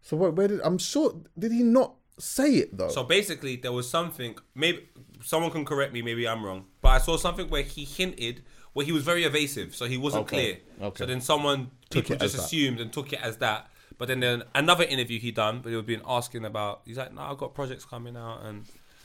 [0.00, 2.88] So what, where did I'm sure did he not say it though?
[2.88, 4.36] So basically, there was something.
[4.54, 4.88] Maybe
[5.22, 6.02] someone can correct me.
[6.02, 9.74] Maybe I'm wrong, but I saw something where he hinted, where he was very evasive,
[9.74, 10.88] so he wasn't Okay, clear.
[10.88, 10.98] okay.
[10.98, 12.46] So then someone Took people it as just that.
[12.46, 13.68] assumed and took it as that.
[13.98, 16.82] But then, then another interview he done, but he was being asking about.
[16.84, 18.64] He's like, "No, I've got projects coming out," and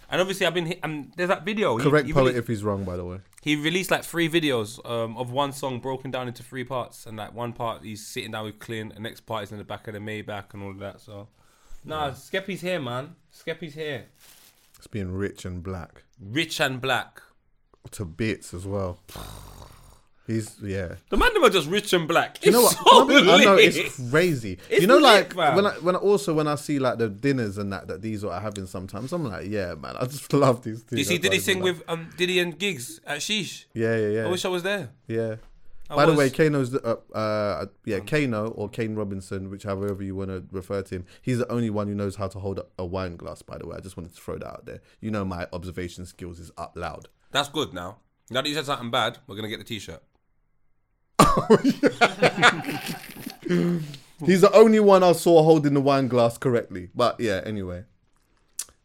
[0.10, 0.74] and obviously I've been.
[0.84, 1.78] Um, there's that video.
[1.78, 3.20] Correct he poet released- if he's wrong, by the way.
[3.42, 7.18] he released like three videos um, of one song broken down into three parts, and
[7.18, 9.88] like one part he's sitting down with Clint, the next part is in the back
[9.88, 11.02] of the Maybach and all of that.
[11.02, 11.28] So,
[11.84, 13.16] nah, Skeppy's here, man.
[13.34, 14.06] Skeppy's here,
[14.78, 17.22] It's being rich and black rich and black.
[17.92, 19.00] to bits as well.
[20.28, 20.96] He's yeah.
[21.10, 22.46] The man them are just rich and black.
[22.46, 22.74] You know what?
[22.74, 24.58] It's so I know it's crazy.
[24.70, 25.56] It's you know, lit, like fam.
[25.56, 28.26] when I when I, also when I see like the dinners and that that these
[28.26, 31.00] are having sometimes, I'm like, yeah, man, I just love these things.
[31.00, 33.66] You see, did he sing like- with um, Diddy and Giggs at Sheesh?
[33.74, 34.26] Yeah, yeah, yeah.
[34.26, 34.90] I wish I was there.
[35.08, 35.38] Yeah.
[35.90, 40.18] I By the way, Kano's the, uh, uh, yeah, Kano or Kane Robinson, whichever you
[40.18, 41.06] want to refer to him.
[41.22, 43.42] He's the only one who knows how to hold a, a wine glass.
[43.42, 44.82] By the way, I just wanted to throw that out there.
[45.00, 47.08] You know, my observation skills is up loud.
[47.32, 48.00] That's good now.
[48.30, 50.04] Now that you said something bad, we're gonna get the T-shirt.
[54.26, 56.90] He's the only one I saw holding the wine glass correctly.
[56.96, 57.84] But yeah, anyway,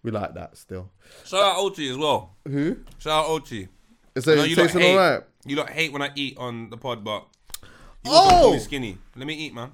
[0.03, 0.91] we like that still.
[1.25, 2.37] Shout out Ochi as well.
[2.47, 2.77] Who?
[2.99, 3.69] Shout out Ochi.
[4.15, 4.93] Is know you tasting hate.
[4.93, 5.23] all right?
[5.47, 7.27] You lot hate when I eat on the pod, but
[8.05, 8.59] You Oh!
[8.59, 8.99] skinny.
[9.17, 9.73] Let me eat, man.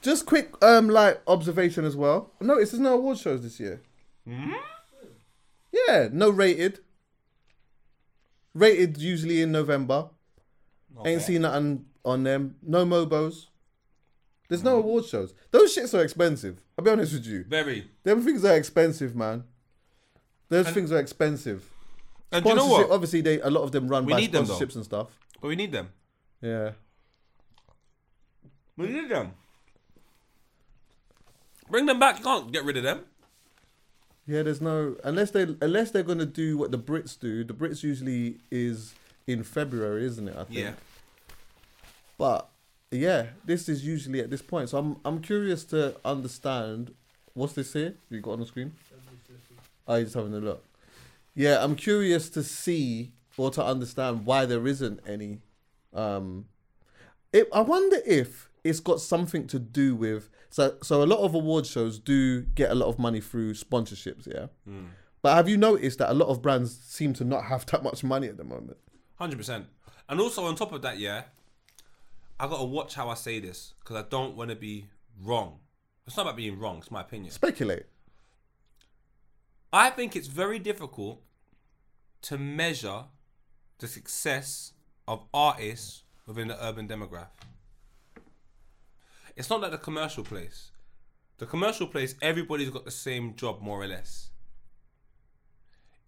[0.00, 2.30] Just quick, um, like observation as well.
[2.40, 3.82] Notice there's no award shows this year.
[4.26, 6.78] Yeah, no rated.
[8.54, 10.08] Rated usually in November.
[11.04, 12.56] Ain't seen nothing on them.
[12.62, 13.46] No MOBOs.
[14.48, 15.32] There's no award shows.
[15.52, 16.60] Those shits are expensive.
[16.76, 17.44] I'll be honest with you.
[17.48, 17.88] Very.
[18.02, 19.44] Them things are expensive, man.
[20.48, 21.70] Those things are expensive.
[22.32, 22.94] And do you know Sponsorship, what?
[22.94, 24.54] obviously, they a lot of them run We by need them, though.
[24.54, 25.08] sponsorships and stuff.
[25.40, 25.90] But we need them.
[26.42, 26.72] Yeah.
[28.76, 29.32] We need them.
[31.70, 32.18] Bring them back.
[32.18, 33.04] You can't get rid of them.
[34.26, 37.44] Yeah, there's no unless they unless they're gonna do what the Brits do.
[37.44, 38.94] The Brits usually is
[39.26, 40.36] in February, isn't it?
[40.36, 40.58] I think.
[40.58, 40.72] Yeah.
[42.20, 42.50] But
[42.90, 44.68] yeah, this is usually at this point.
[44.68, 46.92] So I'm I'm curious to understand
[47.32, 48.72] what's this here you got on the screen.
[49.88, 50.62] Oh, you're just having a look.
[51.34, 55.38] Yeah, I'm curious to see or to understand why there isn't any.
[55.94, 56.44] Um,
[57.32, 61.32] it, I wonder if it's got something to do with so so a lot of
[61.34, 64.48] award shows do get a lot of money through sponsorships, yeah.
[65.22, 68.04] But have you noticed that a lot of brands seem to not have that much
[68.04, 68.76] money at the moment?
[69.14, 69.68] Hundred percent.
[70.06, 71.22] And also on top of that, yeah,
[72.40, 74.86] I gotta watch how I say this because I don't want to be
[75.22, 75.58] wrong.
[76.06, 76.78] It's not about being wrong.
[76.78, 77.32] It's my opinion.
[77.32, 77.84] Speculate.
[79.70, 81.20] I think it's very difficult
[82.22, 83.04] to measure
[83.78, 84.72] the success
[85.06, 87.28] of artists within the urban demographic.
[89.36, 90.70] It's not like the commercial place.
[91.36, 94.30] The commercial place, everybody's got the same job, more or less.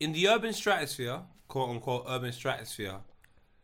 [0.01, 3.01] In the urban stratosphere, quote unquote urban stratosphere,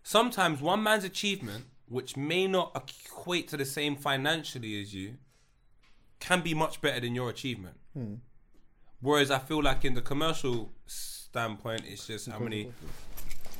[0.03, 5.15] sometimes one man's achievement, which may not equate to the same financially as you,
[6.21, 7.77] can be much better than your achievement.
[7.95, 8.15] Hmm.
[9.01, 12.73] Whereas I feel like in the commercial standpoint, it's just how many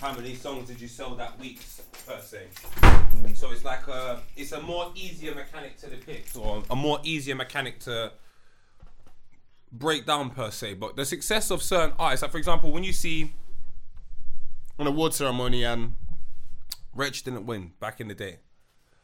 [0.01, 1.61] how many songs did you sell that week
[2.07, 2.47] per se.
[2.75, 3.35] Hmm.
[3.35, 7.35] So it's like a it's a more easier mechanic to depict or a more easier
[7.35, 8.13] mechanic to
[9.71, 10.75] break down per se.
[10.75, 13.33] But the success of certain artists, like for example, when you see
[14.79, 15.95] an award ceremony and
[16.95, 18.39] Wretch didn't win back in the day,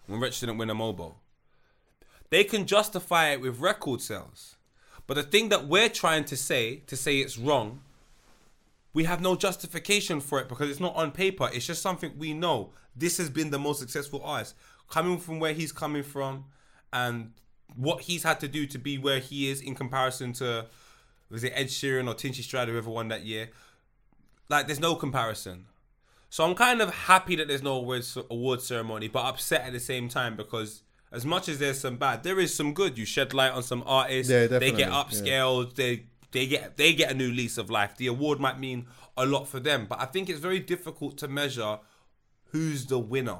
[0.06, 1.14] when Wretch didn't win a MOBO,
[2.30, 4.56] they can justify it with record sales.
[5.06, 7.80] But the thing that we're trying to say, to say it's wrong,
[8.94, 11.50] we have no justification for it because it's not on paper.
[11.52, 12.70] It's just something we know.
[12.96, 14.54] This has been the most successful artist.
[14.88, 16.44] Coming from where he's coming from
[16.92, 17.32] and
[17.76, 20.66] what he's had to do to be where he is in comparison to,
[21.28, 23.50] was it Ed Sheeran or Tinchy Stryder, whoever won that year?
[24.48, 25.66] Like, there's no comparison.
[26.34, 29.78] So I'm kind of happy that there's no awards, award ceremony, but upset at the
[29.78, 30.82] same time because
[31.12, 32.98] as much as there's some bad, there is some good.
[32.98, 34.32] You shed light on some artists.
[34.32, 35.38] Yeah, They get definitely, yeah.
[35.40, 35.74] upscaled.
[35.76, 37.96] They they get they get a new lease of life.
[37.96, 41.28] The award might mean a lot for them, but I think it's very difficult to
[41.28, 41.78] measure
[42.46, 43.38] who's the winner.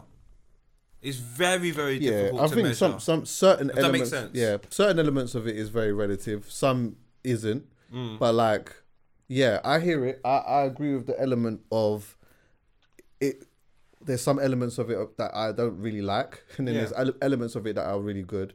[1.02, 2.76] It's very very Yeah, difficult I to think measure.
[2.76, 4.10] some some certain Does that make elements.
[4.10, 4.30] sense?
[4.34, 6.48] Yeah, certain elements of it is very relative.
[6.48, 8.20] Some isn't, Mm.
[8.20, 8.72] but like,
[9.26, 10.20] yeah, I hear it.
[10.24, 12.16] I, I agree with the element of
[13.28, 13.44] it.
[14.04, 16.84] There's some elements of it that I don't really like, and then Yeah.
[16.86, 18.52] there's elements of it that are really good,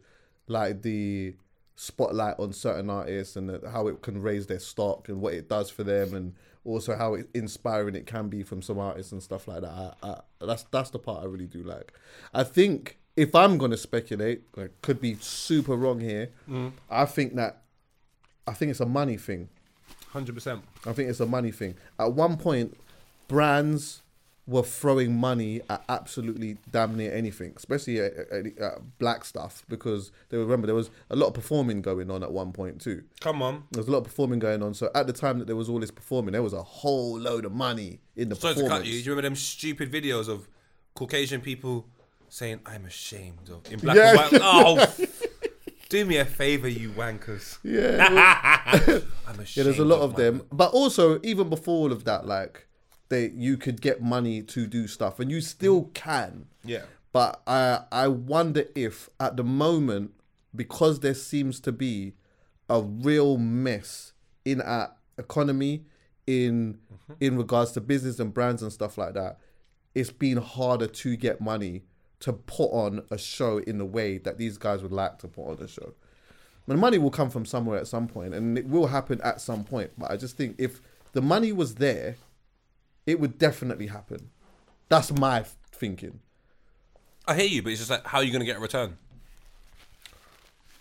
[0.48, 1.36] like the
[1.76, 5.70] spotlight on certain artists and how it can raise their stock and what it does
[5.70, 6.34] for them, and
[6.66, 9.72] also how it, inspiring it can be from some artists and stuff like that.
[9.72, 11.94] I, I, that's that's the part I really do like.
[12.34, 16.30] I think if I'm gonna speculate, I could be super wrong here.
[16.50, 16.74] Mm.
[16.90, 17.62] I think that
[18.46, 19.50] I think it's a money thing.
[20.12, 20.64] Hundred percent.
[20.86, 21.76] I think it's a money thing.
[21.98, 22.78] At one point,
[23.28, 24.02] brands
[24.50, 30.12] were throwing money at absolutely damn near anything, especially at, at, at black stuff, because
[30.30, 33.04] they remember there was a lot of performing going on at one point too.
[33.22, 33.64] Come on.
[33.72, 34.74] There was a lot of performing going on.
[34.74, 37.46] So at the time that there was all this performing, there was a whole load
[37.46, 38.94] of money in the Sorry to cut you.
[38.94, 40.48] Do you remember them stupid videos of
[40.96, 41.86] Caucasian people
[42.30, 44.12] saying, "I'm ashamed of" in black Yeah.
[44.12, 44.42] and white?
[44.42, 45.06] Oh,
[45.90, 47.58] do me a favor, you wankers.
[47.64, 48.06] Yeah,
[49.28, 49.50] I'm ashamed.
[49.58, 50.44] Yeah, there's a lot of of them.
[50.52, 52.68] But also, even before all of that, like
[53.10, 56.48] they you could get money to do stuff, and you still can.
[56.64, 56.84] Yeah.
[57.12, 60.12] But I I wonder if at the moment,
[60.56, 62.14] because there seems to be
[62.70, 64.14] a real mess
[64.46, 65.86] in our economy,
[66.28, 67.14] in mm-hmm.
[67.20, 69.40] in regards to business and brands and stuff like that,
[69.96, 71.84] it's been harder to get money
[72.22, 75.48] to put on a show in the way that these guys would like to put
[75.48, 75.94] on a show.
[76.68, 79.64] Mean, money will come from somewhere at some point, and it will happen at some
[79.64, 79.92] point.
[79.98, 80.82] But I just think if
[81.14, 82.16] the money was there,
[83.10, 84.30] it would definitely happen.
[84.88, 86.20] That's my thinking.
[87.28, 88.98] I hear you, but it's just like, how are you going to get a return?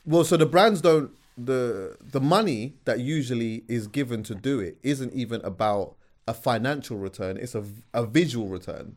[0.07, 4.77] Well, so the brands don't the the money that usually is given to do it
[4.83, 5.95] isn't even about
[6.27, 7.37] a financial return.
[7.37, 7.65] It's a
[7.95, 8.97] a visual return.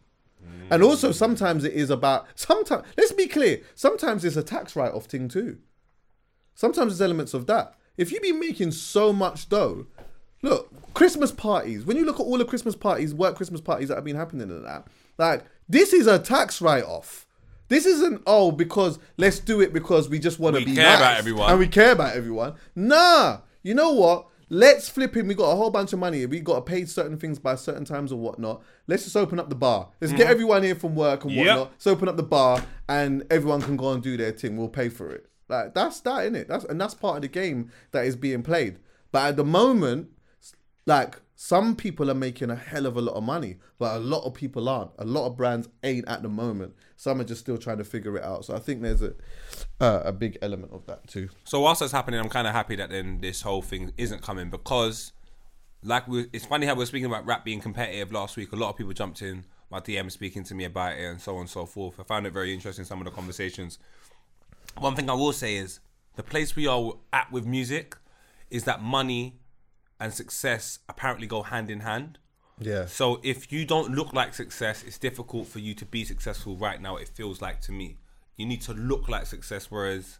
[0.71, 4.93] And also sometimes it is about sometimes let's be clear, sometimes it's a tax write
[4.93, 5.57] off thing too.
[6.55, 7.75] Sometimes there's elements of that.
[7.97, 9.85] If you be making so much dough,
[10.41, 13.95] look, Christmas parties, when you look at all the Christmas parties, work Christmas parties that
[13.95, 14.87] have been happening and that,
[15.17, 17.25] like this is a tax write off.
[17.69, 20.97] This isn't oh because let's do it because we just want to be care nice
[20.97, 21.49] about everyone.
[21.49, 22.55] and we care about everyone.
[22.75, 24.27] Nah, you know what?
[24.49, 25.29] Let's flip him.
[25.29, 26.25] We got a whole bunch of money.
[26.25, 28.61] We got to pay certain things by certain times or whatnot.
[28.85, 29.87] Let's just open up the bar.
[30.01, 30.31] Let's get mm-hmm.
[30.31, 31.47] everyone here from work and Yep.
[31.47, 31.71] whatnot.
[31.71, 34.57] Let's open up the bar and everyone can go and do their thing.
[34.57, 35.27] We'll pay for it.
[35.47, 36.49] Like that's that in it.
[36.49, 38.79] That's and that's part of the game that is being played.
[39.13, 40.09] But at the moment,
[40.91, 44.25] like some people are making a hell of a lot of money, but a lot
[44.25, 44.91] of people aren't.
[44.99, 46.75] A lot of brands ain't at the moment.
[46.97, 48.43] Some are just still trying to figure it out.
[48.45, 49.13] So I think there's a
[49.79, 51.29] uh, a big element of that too.
[51.45, 54.49] So whilst that's happening, I'm kind of happy that then this whole thing isn't coming
[54.49, 55.13] because,
[55.81, 58.51] like, we, it's funny how we are speaking about rap being competitive last week.
[58.51, 61.35] A lot of people jumped in my DM speaking to me about it and so
[61.35, 61.99] on and so forth.
[61.99, 63.79] I found it very interesting some of the conversations.
[64.77, 65.79] One thing I will say is
[66.17, 67.95] the place we are at with music
[68.51, 69.40] is that money
[70.01, 72.17] and success apparently go hand in hand.
[72.59, 72.87] Yeah.
[72.87, 76.81] So if you don't look like success, it's difficult for you to be successful right
[76.81, 76.97] now.
[76.97, 77.99] It feels like to me,
[78.35, 79.69] you need to look like success.
[79.69, 80.17] Whereas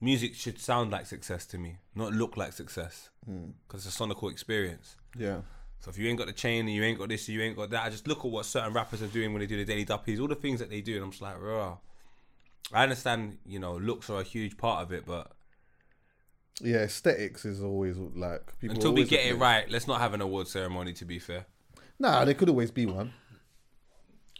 [0.00, 3.50] music should sound like success to me, not look like success, hmm.
[3.66, 4.96] because it's a sonical experience.
[5.16, 5.42] Yeah.
[5.78, 7.70] So if you ain't got the chain and you ain't got this, you ain't got
[7.70, 7.84] that.
[7.84, 10.18] I just look at what certain rappers are doing when they do the daily duppies,
[10.18, 11.78] all the things that they do, and I'm just like, raw.
[12.72, 15.32] I understand, you know, looks are a huge part of it, but
[16.62, 20.20] Yeah, aesthetics is always like people until we get it right, let's not have an
[20.20, 20.92] award ceremony.
[20.94, 21.46] To be fair,
[21.98, 23.12] Nah, there could always be one.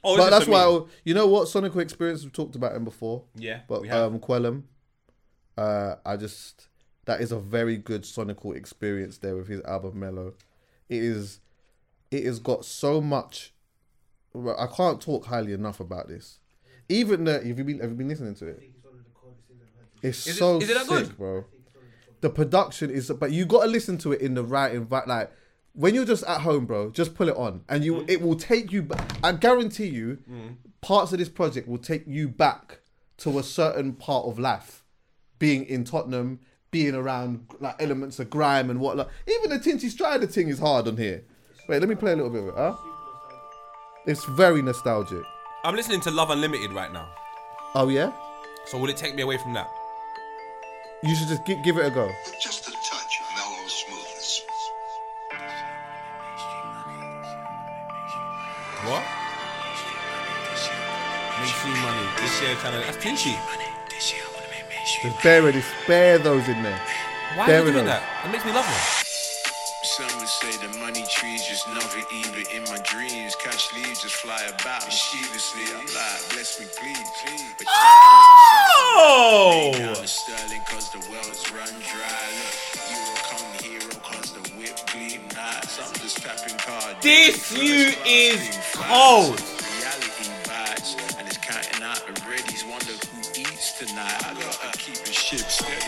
[0.04, 3.24] oh, but that's why I- you know what Sonical Experience we've talked about him before.
[3.34, 4.12] Yeah, but we have.
[4.12, 4.64] um, Kwollem,
[5.56, 6.68] uh, I just
[7.06, 10.34] that is a very good Sonical experience there with his album Mellow.
[10.88, 11.40] It is,
[12.10, 13.52] it has got so much.
[14.34, 16.38] I can't talk highly enough about this.
[16.88, 18.62] Even the have you been have you been listening to it?
[20.02, 21.16] It's Is so is it that sick, good?
[21.18, 21.44] bro.
[22.20, 25.08] The production is, but you got to listen to it in the right environment.
[25.08, 25.32] Like
[25.72, 28.10] when you're just at home, bro, just pull it on, and you mm.
[28.10, 28.82] it will take you.
[28.82, 30.56] ba- I guarantee you, mm.
[30.80, 32.80] parts of this project will take you back
[33.18, 34.84] to a certain part of life,
[35.38, 36.40] being in Tottenham,
[36.70, 39.08] being around like elements of grime and whatnot.
[39.26, 41.24] Even the Tinchy Stryder thing is hard on here.
[41.68, 42.54] Wait, let me play a little bit of it.
[42.56, 42.76] Huh?
[44.06, 45.22] It's very nostalgic.
[45.62, 47.08] I'm listening to Love Unlimited right now.
[47.74, 48.12] Oh yeah,
[48.66, 49.68] So will it take me away from that?
[51.02, 52.10] You should just gi- give it a go.
[52.38, 54.42] Just a touch of mellow smoothness.
[58.84, 59.02] What?
[61.40, 62.06] Mainstream money.
[62.20, 62.80] This year trying to.
[62.86, 63.36] That's Tinchy.
[65.02, 66.80] There's bare of this, bare those in there.
[67.36, 67.94] Why Bare are you doing those.
[67.94, 68.02] that?
[68.26, 69.04] It makes me love her.
[69.84, 73.34] Some would say the money trees just never even in my dreams.
[73.36, 75.62] Cash leaves just fly about mischievously.
[75.72, 76.98] I'm like, bless me, please.
[77.56, 77.66] But
[79.00, 82.20] Down to Sterling cause the wells run dry.
[82.36, 82.56] Look,
[82.92, 85.80] Euro come hero cause the whip gleam nights.
[85.80, 86.96] I'm just tapping card.
[87.00, 89.40] This you is cold.
[89.40, 92.68] Reality bites and it's counting out the readies.
[92.68, 94.20] Wonder who eats tonight.
[94.26, 95.79] I gotta keep the ship steady.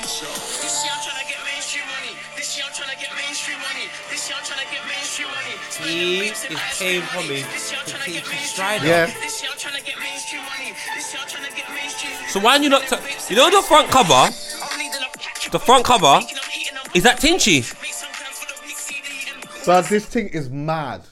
[3.58, 3.86] Money.
[4.10, 5.28] This year I'm trying to get mainstream.
[12.28, 12.82] So why you not?
[12.82, 12.96] T-
[13.30, 14.30] you know the front cover.
[15.50, 16.20] The front cover
[16.94, 17.62] is that Tinchy.
[19.66, 21.02] But this thing is mad.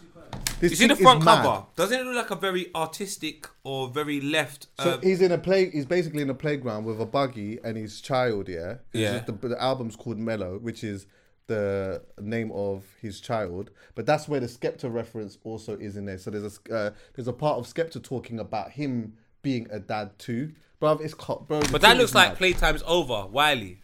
[0.61, 1.64] This You see the thing is front cover?
[1.76, 4.66] Doesn't it look like a very artistic or very left?
[4.80, 5.70] So uh, he's in a play.
[5.70, 8.49] He's basically in a playground with a buggy and his child.
[8.49, 9.12] Yeah, It's Yeah.
[9.20, 11.07] just The, the album's called Mellow, which is
[11.51, 13.70] the name of his child.
[13.96, 16.16] But that's where the Skepta reference also is in there.
[16.16, 20.18] So there's a uh, there's a part of Skepta talking about him being a dad
[20.18, 20.53] too.
[20.78, 21.61] Bro, it's bro.
[21.70, 22.38] but that looks like mad.
[22.38, 23.26] Playtime's over.
[23.26, 23.82] Wiley.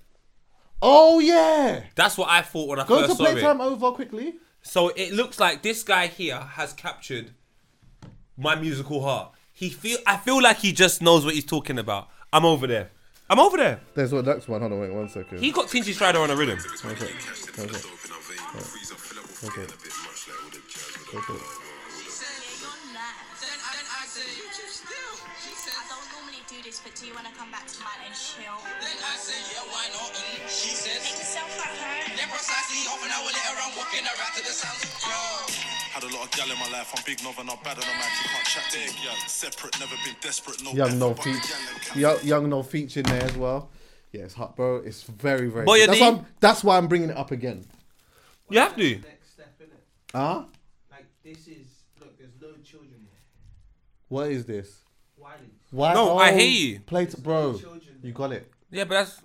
[0.80, 1.82] Oh yeah.
[1.96, 3.26] That's what I thought when I Go first saw it.
[3.26, 4.36] Go to playtime over quickly.
[4.62, 7.32] So it looks like this guy here has captured
[8.36, 9.32] my musical heart.
[9.52, 12.08] He feel I feel like he just knows what he's talking about.
[12.32, 12.90] I'm over there.
[13.28, 13.80] I'm over there.
[13.94, 14.60] There's one next one.
[14.60, 15.40] Hold on, wait one second.
[15.40, 16.58] He got Tinchy Stryder on a rhythm.
[16.84, 17.10] Okay.
[17.58, 17.80] Okay.
[19.44, 19.66] Okay.
[21.14, 21.40] Okay.
[25.66, 28.14] I don't normally do this, but do you want to come back to mine and
[28.14, 28.54] chill?
[28.78, 29.02] Make
[34.46, 35.86] yourself at home.
[35.97, 36.92] Had a lot of gal in my life.
[36.94, 38.11] I'm big nova, not bad on a man.
[38.22, 39.16] You can't chat to me.
[39.26, 40.62] Separate, never been desperate.
[40.62, 43.22] No Young effort, No but feature, gal and cat- young, young No feature in there
[43.22, 43.70] as well.
[44.12, 44.76] Yeah, it's hot, bro.
[44.76, 45.64] It's very, very.
[45.64, 45.86] Boy.
[45.86, 47.64] That's why, I'm, that's why I'm bringing it up again.
[48.51, 48.90] You have to.
[48.97, 49.84] Next step in it.
[50.14, 50.44] Huh?
[50.90, 51.66] Like this is
[51.99, 52.18] look.
[52.18, 53.18] There's no children here.
[54.09, 54.82] What is this?
[55.16, 55.38] Wiley's.
[55.70, 55.94] Why?
[55.94, 56.80] No, I oh, hear you.
[56.80, 57.57] Play t- bro.
[57.59, 58.53] Children You got it.
[58.70, 59.22] Yeah, but that's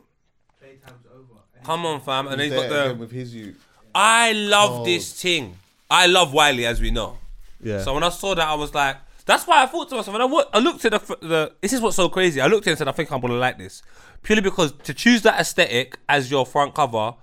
[0.63, 1.41] Playtime's over.
[1.65, 2.27] Come on, fam.
[2.27, 3.01] And he's There got again the.
[3.01, 3.61] with his youth.
[3.93, 4.85] I love Oh.
[4.85, 5.57] this thing.
[5.91, 7.17] I love Wiley, as we know.
[7.61, 7.81] Yeah.
[7.83, 10.15] So when I saw that, I was like, that's why I thought to myself.
[10.15, 11.51] And I, wa- I looked at the, the.
[11.61, 12.41] This is what's so crazy.
[12.41, 13.83] I looked at it and said, I think I'm gonna like this,
[14.23, 17.13] purely because to choose that aesthetic as your front cover,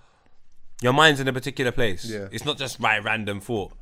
[0.80, 2.04] your mind's in a particular place.
[2.04, 2.28] Yeah.
[2.30, 3.72] It's not just right random thought.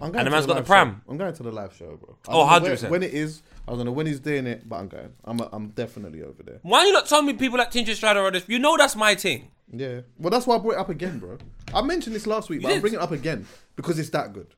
[0.00, 1.02] I'm going And the to man's got the pram.
[1.06, 1.12] show.
[1.12, 2.16] I'm going to the live show, bro.
[2.28, 2.82] I Oh, 100%.
[2.82, 5.12] When, when it is, I don't know when he's doing it, but I'm going.
[5.24, 6.58] I'm, I'm definitely over there.
[6.62, 8.44] Why are you not telling me people like Tinchy Stryder are this?
[8.48, 9.50] You know that's my thing.
[9.72, 10.02] Yeah.
[10.18, 11.38] Well, that's why I brought it up again, bro.
[11.74, 12.72] I mentioned this last week, but.
[12.72, 13.46] I'm bringing it up again
[13.76, 14.48] because it's that good.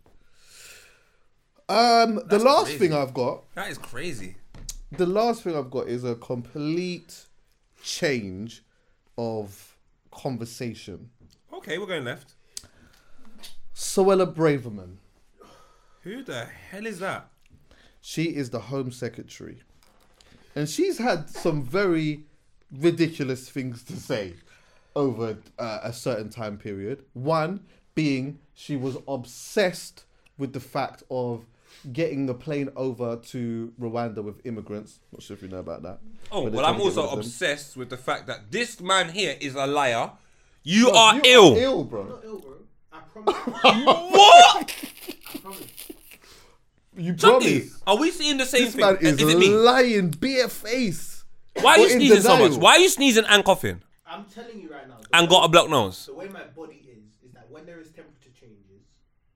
[1.68, 2.78] Um, the last crazy.
[2.78, 4.36] thing I've got, That is crazy.
[4.92, 7.24] the last thing I've got is a complete
[7.82, 8.62] change
[9.16, 9.76] of
[10.10, 11.08] conversation.
[11.52, 12.34] Okay, we're going left.
[13.74, 14.96] Suella Braverman,
[16.02, 17.28] Who the hell is that?
[18.00, 19.62] she is the Home Secretary,
[20.54, 22.24] and she's had some very
[22.70, 24.34] ridiculous things to say
[24.96, 27.04] over uh, a certain time period.
[27.14, 27.60] One
[27.94, 30.04] being she was obsessed
[30.38, 31.44] with the fact of
[31.92, 35.00] getting the plane over to Rwanda with immigrants.
[35.12, 35.98] Not sure if you know about that.
[36.32, 37.18] Oh, well, I'm trying to get also rid of them.
[37.20, 40.12] obsessed with the fact that this man here is a liar.
[40.62, 41.56] You Bro, are you ill.
[41.56, 42.04] ill, bro.
[42.04, 42.52] not ill, bro.
[42.92, 43.34] I promise.
[44.12, 44.74] What?
[45.34, 45.60] I promise.
[46.96, 47.80] You Chucky, promise.
[47.86, 48.80] are we seeing the same This thing?
[48.80, 49.48] man is, is it me?
[49.48, 51.24] lying, bare face.
[51.60, 52.58] Why are you Or in sneezing so much?
[52.58, 53.82] Why are you sneezing and coughing
[54.14, 54.98] I'm telling you right now.
[55.12, 56.06] and got a blocked nose?
[56.06, 58.86] The way my body is is that when there is temperature changes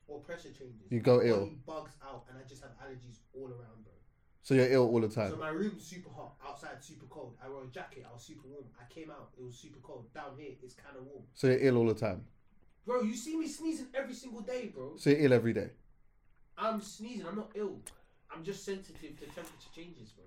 [0.07, 1.39] or pressure changes, You go my ill.
[1.41, 3.93] body bugs out, and I just have allergies all around, bro.
[4.43, 5.31] So you're ill all the time.
[5.31, 7.35] So my room's super hot, outside super cold.
[7.45, 8.65] I wore a jacket, I was super warm.
[8.81, 10.07] I came out, it was super cold.
[10.15, 11.25] Down here, it's kind of warm.
[11.35, 12.25] So you're ill all the time.
[12.87, 14.93] Bro, you see me sneezing every single day, bro.
[14.97, 15.71] So you're ill every day.
[16.57, 17.27] I'm sneezing.
[17.27, 17.81] I'm not ill.
[18.35, 20.25] I'm just sensitive to temperature changes, bro.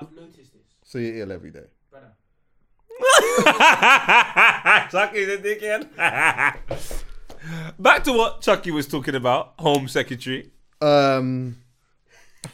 [0.00, 1.66] I've noticed this, So you're ill every day.
[1.90, 2.12] brother.
[4.90, 5.88] Chucky's a dickhead.
[7.78, 10.50] Back to what Chucky was talking about, Home Secretary.
[10.80, 11.58] Um,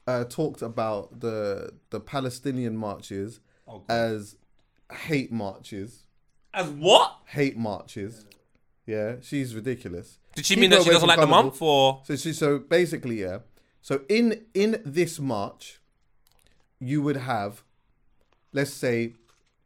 [0.08, 3.39] uh, talked about the the Palestinian marches
[3.89, 4.36] as
[4.91, 6.06] hate marches.
[6.54, 7.18] As what?
[7.26, 8.26] Hate marches.
[8.86, 10.20] Yeah, she's ridiculous.
[10.36, 12.02] Did she Keep mean that she doesn't from like the month or?
[12.06, 13.39] So she so basically yeah.
[13.84, 15.81] So in in this march,
[16.79, 17.63] you would have,
[18.53, 19.15] let's say,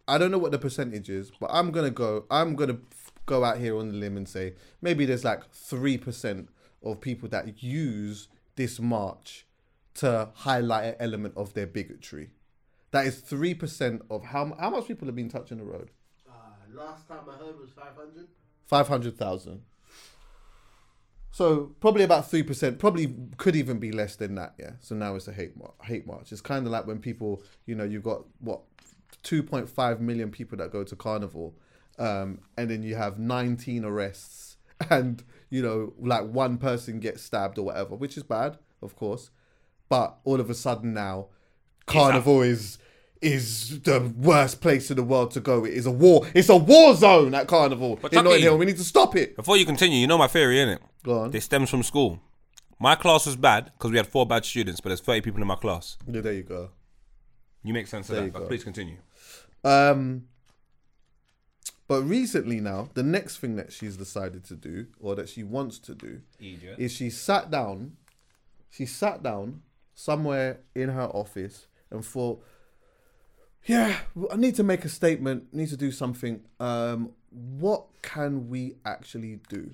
[0.07, 2.25] I don't know what the percentage is, but I'm gonna go.
[2.31, 2.79] I'm gonna
[3.27, 6.49] go out here on the limb and say maybe there's like three percent
[6.81, 9.45] of people that use this march
[9.93, 12.31] to highlight an element of their bigotry.
[12.89, 15.91] That is three percent of how how much people have been touching the road.
[16.27, 16.33] Uh,
[16.73, 18.27] last time I heard was 500.
[18.65, 19.61] Five hundred thousand.
[21.37, 22.79] So probably about three percent.
[22.79, 24.55] Probably could even be less than that.
[24.57, 24.71] Yeah.
[24.79, 26.31] So now it's a hate mar- hate march.
[26.31, 28.61] It's kind of like when people, you know, you've got what
[29.21, 31.53] two point five million people that go to carnival,
[31.99, 34.57] um, and then you have nineteen arrests,
[34.89, 39.29] and you know, like one person gets stabbed or whatever, which is bad, of course.
[39.89, 41.27] But all of a sudden now,
[41.85, 42.79] carnival is
[43.21, 45.65] is the worst place in the world to go.
[45.65, 46.27] It is a war.
[46.33, 48.57] It's a war zone at carnival But in Notting Hill.
[48.57, 49.35] We need to stop it.
[49.35, 50.79] Before you continue, you know my theory, innit?
[51.07, 51.31] Go on.
[51.31, 52.19] This stems from school.
[52.79, 55.47] My class was bad because we had four bad students, but there's 30 people in
[55.47, 55.97] my class.
[56.05, 56.71] Yeah, there you go.
[57.63, 58.97] You make sense There of you that, but please continue.
[59.63, 60.27] Um,
[61.87, 65.79] but recently now, the next thing that she's decided to do, or that she wants
[65.79, 66.75] to do, Idiot.
[66.77, 67.95] is she sat down.
[68.69, 69.61] She sat down
[69.95, 72.43] somewhere in her office and thought,
[73.65, 73.97] "Yeah,
[74.29, 75.53] I need to make a statement.
[75.53, 76.41] Need to do something.
[76.59, 79.73] Um, what can we actually do?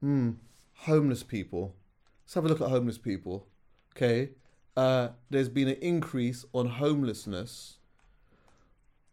[0.00, 0.32] Hmm,
[0.80, 1.74] homeless people.
[2.24, 3.46] Let's have a look at homeless people.
[3.96, 4.30] Okay,
[4.76, 7.78] uh, there's been an increase on homelessness.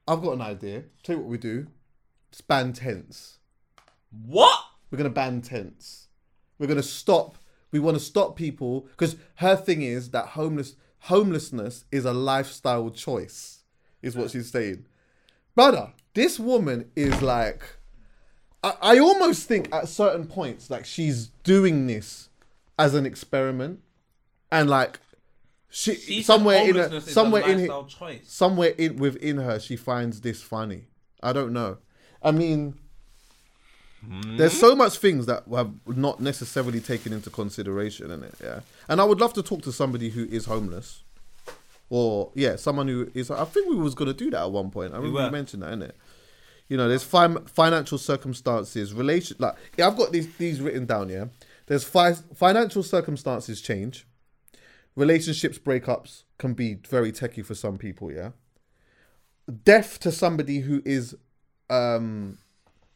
[0.07, 0.83] I've got an idea.
[1.03, 1.67] Tell you what we do.
[2.31, 3.37] Let's ban tents.
[4.25, 4.59] What?
[4.91, 6.07] We're gonna ban tents.
[6.59, 7.37] We're gonna stop.
[7.71, 12.89] We want to stop people because her thing is that homeless homelessness is a lifestyle
[12.89, 13.59] choice.
[14.01, 14.85] Is what she's saying,
[15.55, 15.93] brother.
[16.13, 17.63] This woman is like.
[18.63, 22.29] I, I almost think at certain points like she's doing this
[22.79, 23.81] as an experiment,
[24.51, 24.99] and like
[25.69, 28.21] she She somewhere in her, somewhere in her, choice.
[28.25, 30.85] somewhere in within her she finds this funny.
[31.21, 31.77] I don't know.
[32.21, 32.75] I mean,
[34.37, 38.35] there's so much things that have not necessarily taken into consideration in it.
[38.41, 41.03] Yeah, and I would love to talk to somebody who is homeless,
[41.89, 43.31] or yeah, someone who is.
[43.31, 44.93] I think we was gonna do that at one point.
[44.93, 45.91] I remember we you mentioned that, innit?
[46.67, 49.37] You know, there's fin- financial circumstances, relation.
[49.39, 51.09] Like, yeah, I've got these these written down.
[51.09, 51.25] Yeah,
[51.67, 54.07] there's fi- financial circumstances change.
[54.95, 58.11] Relationships breakups can be very techie for some people.
[58.11, 58.31] Yeah,
[59.63, 61.15] death to somebody who is
[61.69, 62.37] um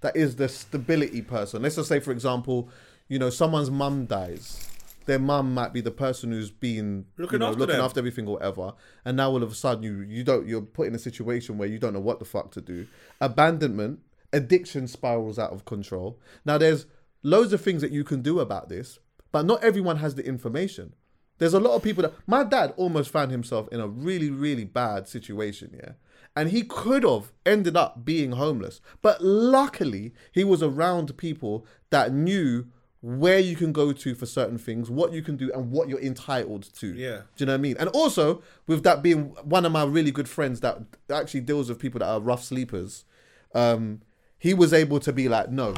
[0.01, 1.61] that is the stability person.
[1.61, 2.69] Let's just say, for example,
[3.07, 4.67] you know, someone's mum dies.
[5.07, 7.85] Their mum might be the person who's been Looking you know, after looking them.
[7.85, 8.73] after everything or whatever,
[9.05, 11.67] and now all of a sudden you you don't you're put in a situation where
[11.67, 12.85] you don't know what the fuck to do.
[13.21, 13.99] Abandonment,
[14.33, 16.19] addiction spirals out of control.
[16.45, 16.85] Now there's
[17.23, 18.99] loads of things that you can do about this,
[19.31, 20.93] but not everyone has the information.
[21.39, 24.65] There's a lot of people that my dad almost found himself in a really really
[24.65, 25.93] bad situation, yeah.
[26.35, 28.79] And he could have ended up being homeless.
[29.01, 32.67] But luckily, he was around people that knew
[33.01, 36.01] where you can go to for certain things, what you can do, and what you're
[36.01, 36.87] entitled to.
[36.87, 37.21] Yeah.
[37.35, 37.77] Do you know what I mean?
[37.79, 40.79] And also, with that being one of my really good friends that
[41.11, 43.05] actually deals with people that are rough sleepers,
[43.53, 44.01] um,
[44.39, 45.73] he was able to be like, no,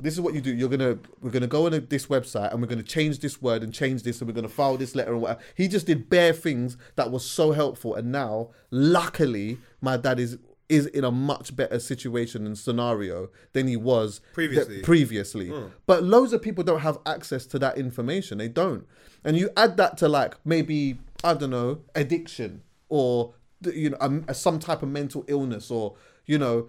[0.00, 0.52] this is what you do.
[0.54, 3.62] You're gonna we're gonna go on a, this website and we're gonna change this word
[3.62, 5.40] and change this and we're gonna file this letter and whatever.
[5.54, 7.94] He just did bare things that was so helpful.
[7.94, 10.38] And now, luckily, my dad is
[10.68, 14.74] is in a much better situation and scenario than he was Previously.
[14.76, 15.48] th- previously.
[15.50, 15.66] Hmm.
[15.86, 18.38] But loads of people don't have access to that information.
[18.38, 18.86] They don't.
[19.24, 23.34] And you add that to like maybe I don't know addiction or
[23.64, 25.96] you know a, a- some type of mental illness or
[26.26, 26.68] you know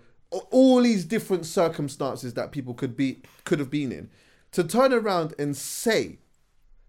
[0.52, 4.10] all these different circumstances that people could be could have been in.
[4.54, 6.20] To turn around and say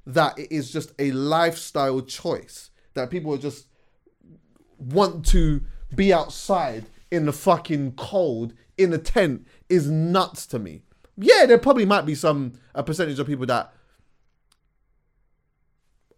[0.07, 3.67] that it is just a lifestyle choice that people just
[4.79, 5.63] want to
[5.95, 6.85] be outside
[7.15, 10.83] in the fucking cold in a tent is nuts to me.
[11.17, 13.73] Yeah, there probably might be some a percentage of people that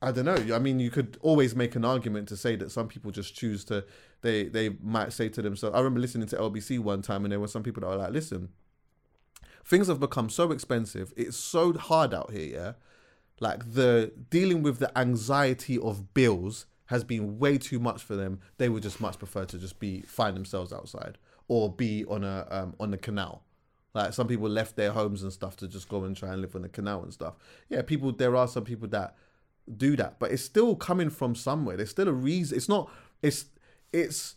[0.02, 0.54] I don't know.
[0.54, 3.64] I mean, you could always make an argument to say that some people just choose
[3.66, 3.84] to.
[4.22, 5.74] They they might say to themselves.
[5.74, 8.12] I remember listening to LBC one time, and there were some people that were like,
[8.12, 8.50] "Listen,
[9.64, 11.12] things have become so expensive.
[11.16, 12.54] It's so hard out here.
[12.54, 12.72] Yeah,
[13.40, 18.40] like the dealing with the anxiety of bills has been way too much for them.
[18.58, 21.18] They would just much prefer to just be find themselves outside
[21.48, 23.42] or be on a um, on the canal.
[23.94, 26.54] Like some people left their homes and stuff to just go and try and live
[26.54, 27.34] on the canal and stuff.
[27.68, 28.12] Yeah, people.
[28.12, 29.16] There are some people that
[29.74, 31.76] do that, but it's still coming from somewhere.
[31.76, 32.56] There's still a reason.
[32.56, 32.90] It's not.
[33.22, 33.46] It's
[33.92, 34.36] it's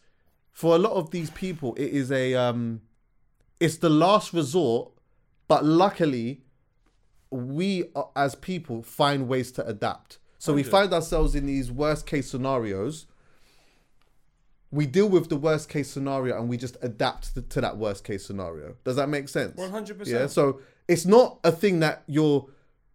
[0.51, 1.75] for a lot of these people.
[1.75, 2.81] It is a um,
[3.59, 4.91] it's the last resort.
[5.47, 6.43] But luckily,
[7.31, 10.19] we uh, as people find ways to adapt.
[10.39, 13.05] So we find ourselves in these worst case scenarios.
[14.71, 18.05] We deal with the worst case scenario and we just adapt to, to that worst
[18.05, 18.75] case scenario.
[18.85, 19.59] Does that make sense?
[19.59, 20.07] 100%.
[20.07, 20.27] Yeah.
[20.27, 22.47] So it's not a thing that you're.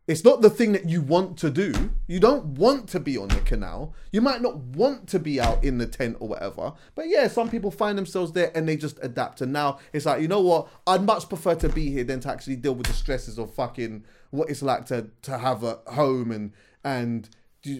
[0.06, 1.72] It's not the thing that you want to do.
[2.06, 3.94] You don't want to be on the canal.
[4.12, 6.74] You might not want to be out in the tent or whatever.
[6.94, 9.40] But yeah, some people find themselves there and they just adapt.
[9.40, 10.68] And now it's like, you know what?
[10.86, 14.04] I'd much prefer to be here than to actually deal with the stresses of fucking
[14.30, 16.52] what it's like to to have a home and
[16.84, 17.28] and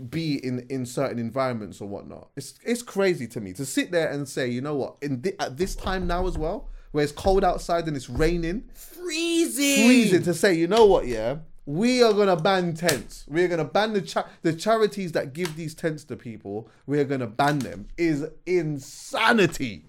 [0.09, 2.30] be in in certain environments or whatnot.
[2.36, 4.96] It's it's crazy to me to sit there and say, you know what?
[5.02, 8.64] In thi- at this time now as well, where it's cold outside and it's raining,
[8.74, 9.86] Freezing.
[9.86, 11.36] freezing to say, you know what, yeah,
[11.66, 13.26] we are gonna ban tents.
[13.28, 16.70] We're gonna ban the cha- the charities that give these tents to people.
[16.86, 17.88] We're gonna ban them.
[17.98, 19.84] Is insanity.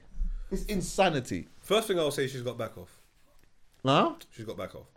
[0.52, 1.48] It's insanity.
[1.62, 3.00] First thing I'll say, she's got back off.
[3.84, 4.14] Huh?
[4.32, 4.88] She's got back off.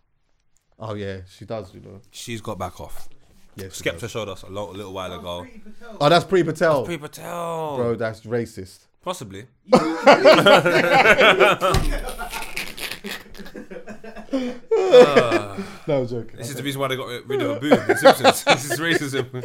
[0.78, 1.72] Oh yeah, she does.
[1.74, 2.00] You know.
[2.10, 3.08] She's got back off.
[3.62, 3.68] Yeah.
[3.72, 4.10] she Skepta does.
[4.10, 5.46] showed us a, lo- a little while ago.
[6.00, 7.76] Oh, that's Priti Patel, Priti Patel.
[7.76, 7.94] bro.
[7.96, 8.86] That's racist.
[9.02, 9.46] Possibly.
[15.86, 16.36] No joking.
[16.36, 18.44] This is the reason why they got rid of Apu in Simpsons.
[18.44, 19.44] this is racism.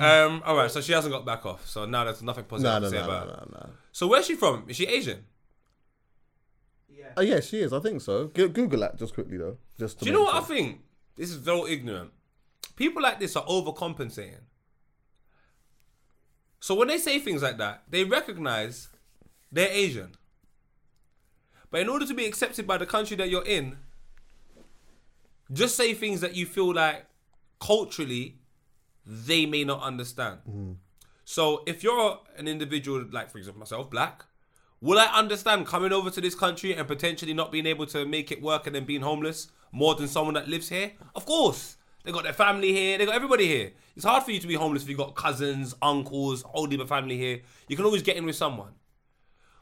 [0.00, 1.66] Um, all right, so she hasn't got back off.
[1.68, 3.46] So now there's nothing positive No, to no, say no, about no, her.
[3.50, 3.70] no, no.
[3.92, 4.64] So where's she from?
[4.68, 5.24] Is she Asian?
[6.88, 7.06] Yeah.
[7.16, 7.72] Oh yeah, she is.
[7.72, 8.28] I think so.
[8.28, 9.58] Go- Google that just quickly though.
[9.78, 10.56] Just to Do you know make what I sure.
[10.56, 10.80] think?
[11.16, 12.10] This is very ignorant.
[12.76, 14.42] People like this are overcompensating.
[16.60, 18.88] So when they say things like that, they recognize
[19.52, 20.12] they're Asian.
[21.70, 23.76] But in order to be accepted by the country that you're in,
[25.52, 27.06] just say things that you feel like
[27.60, 28.38] culturally
[29.06, 30.38] they may not understand.
[30.48, 30.76] Mm.
[31.24, 34.24] So if you're an individual, like for example myself, black,
[34.80, 38.30] will I understand coming over to this country and potentially not being able to make
[38.30, 40.92] it work and then being homeless more than someone that lives here?
[41.14, 41.76] Of course.
[42.04, 43.72] They got their family here, they got everybody here.
[43.96, 47.16] It's hard for you to be homeless if you've got cousins, uncles, whole of family
[47.16, 47.40] here.
[47.68, 48.74] You can always get in with someone.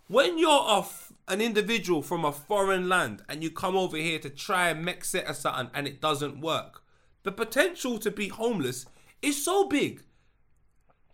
[0.09, 4.19] When you're a f- an individual from a foreign land and you come over here
[4.19, 6.83] to try and make set or something and it doesn't work,
[7.23, 8.87] the potential to be homeless
[9.23, 10.03] is so big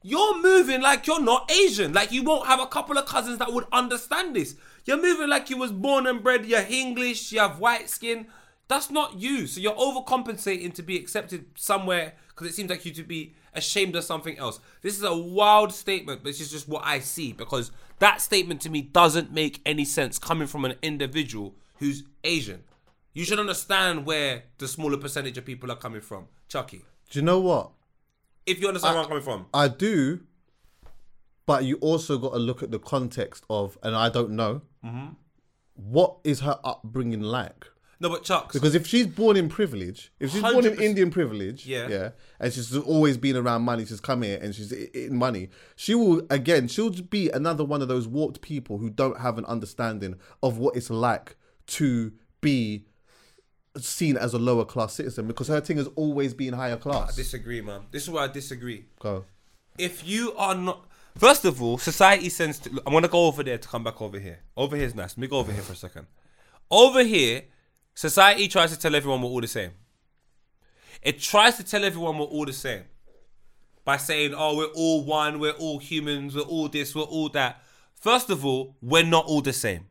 [0.03, 1.93] You're moving like you're not Asian.
[1.93, 4.55] Like you won't have a couple of cousins that would understand this.
[4.85, 6.47] You're moving like you was born and bred.
[6.47, 7.33] You're English.
[7.33, 8.29] You have white skin.
[8.69, 9.47] That's not you.
[9.47, 13.97] So you're overcompensating to be accepted somewhere because it seems like you to be ashamed
[13.97, 14.61] of something else.
[14.83, 18.61] This is a wild statement, but this is just what I see because that statement
[18.63, 22.63] to me doesn't make any sense coming from an individual who's Asian.
[23.15, 26.27] You should understand where the smaller percentage of people are coming from.
[26.49, 27.71] Chucky, Do you know what?
[28.47, 29.47] if you understand where I'm coming from.
[29.53, 30.21] I do,
[31.47, 35.09] but you also got to look at the context of, and I don't know, Mm-hmm.
[35.75, 37.67] what is her upbringing like?
[38.01, 38.53] No, but Chucks.
[38.53, 40.81] Because if she's born in privilege, if she's born in 100%.
[40.81, 41.89] Indian privilege, Yeah.
[41.89, 45.51] yeah, and she's always been around money, she's come here and she's i- in money,
[45.75, 49.37] she will again, she'll just be another one of those warped people who don't have
[49.37, 51.35] an understanding of what it's like
[51.67, 52.85] to be
[53.77, 57.13] seen as a lower class citizen because her thing has always been higher class.
[57.13, 57.83] I disagree, man.
[57.91, 58.87] This is where I disagree.
[59.01, 59.25] Go.
[59.77, 60.87] If you are not,
[61.17, 62.59] first of all, society sends.
[62.61, 64.41] To, I'm gonna go over there to come back over here.
[64.57, 65.11] Over here is nice.
[65.11, 66.07] Let me go over here for a second.
[66.71, 67.43] Over here,
[67.99, 69.73] society tries to tell everyone we're all the same.
[71.03, 72.85] It tries to tell everyone we're all the same
[73.85, 75.41] by saying, "Oh, we're all one.
[75.41, 76.37] We're all humans.
[76.37, 76.95] We're all this.
[76.95, 77.61] We're all that."
[77.97, 79.89] First of all, we're not all the same.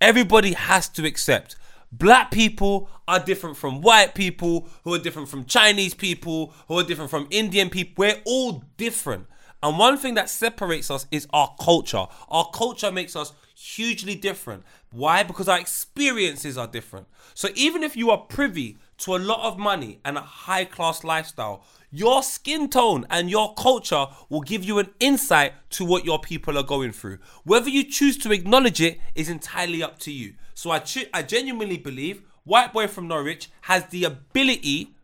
[0.00, 1.56] Everybody has to accept
[1.90, 6.84] black people are different from white people, who are different from Chinese people, who are
[6.84, 7.94] different from Indian people.
[7.96, 9.26] We're all different.
[9.60, 12.06] And one thing that separates us is our culture.
[12.28, 14.64] Our culture makes us hugely different.
[14.90, 15.22] Why?
[15.22, 17.06] Because our experiences are different.
[17.34, 21.04] So even if you are privy to a lot of money and a high class
[21.04, 26.18] lifestyle, your skin tone and your culture will give you an insight to what your
[26.18, 27.18] people are going through.
[27.44, 30.34] Whether you choose to acknowledge it is entirely up to you.
[30.54, 34.94] So I, chu- I genuinely believe White Boy from Norwich has the ability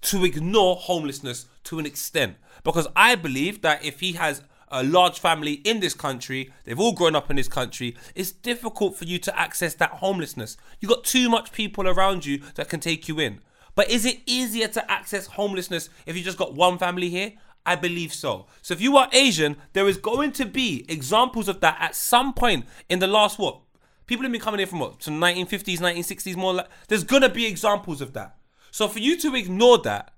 [0.00, 2.36] to ignore homelessness to an extent.
[2.64, 6.92] Because I believe that if he has a large family in this country, they've all
[6.92, 10.56] grown up in this country, it's difficult for you to access that homelessness.
[10.80, 13.40] You've got too much people around you that can take you in.
[13.74, 17.34] But is it easier to access homelessness if you just got one family here?
[17.64, 18.46] I believe so.
[18.62, 22.32] So if you are Asian, there is going to be examples of that at some
[22.32, 23.60] point in the last what?
[24.06, 25.02] People have been coming in from what?
[25.02, 28.38] From 1950s, 1960s, more like there's gonna be examples of that.
[28.70, 30.14] So for you to ignore that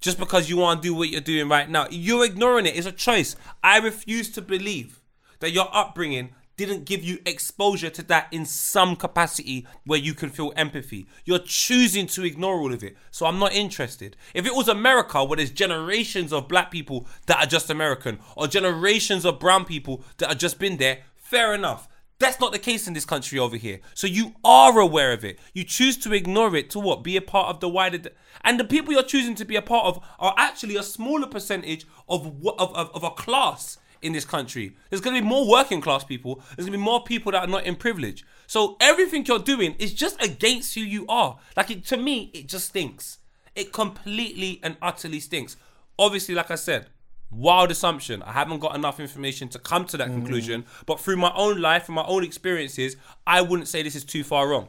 [0.00, 2.76] just because you want to do what you're doing right now, you're ignoring it.
[2.76, 3.36] It's a choice.
[3.62, 5.00] I refuse to believe
[5.40, 10.28] that your upbringing didn't give you exposure to that in some capacity where you can
[10.28, 11.06] feel empathy.
[11.24, 12.98] You're choosing to ignore all of it.
[13.10, 14.14] So I'm not interested.
[14.34, 18.46] If it was America where there's generations of black people that are just American or
[18.46, 21.88] generations of brown people that have just been there, fair enough.
[22.20, 23.80] That's not the case in this country over here.
[23.94, 25.40] So you are aware of it.
[25.54, 27.02] You choose to ignore it to what?
[27.02, 27.98] Be a part of the wider.
[27.98, 28.10] d-
[28.44, 31.86] and the people you're choosing to be a part of are actually a smaller percentage
[32.08, 32.26] of
[32.58, 34.76] of, of, of a class in this country.
[34.90, 36.42] There's going to be more working class people.
[36.56, 38.24] There's going to be more people that are not in privilege.
[38.46, 41.38] So everything you're doing is just against who you are.
[41.56, 43.18] Like it, to me, it just stinks.
[43.54, 45.56] It completely and utterly stinks.
[45.98, 46.86] Obviously, like I said,
[47.30, 48.22] wild assumption.
[48.22, 50.64] I haven't got enough information to come to that conclusion.
[50.86, 54.24] But through my own life, from my own experiences, I wouldn't say this is too
[54.24, 54.68] far wrong.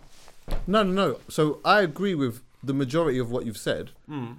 [0.67, 1.19] No, no, no.
[1.29, 3.91] So I agree with the majority of what you've said.
[4.07, 4.33] Hmm.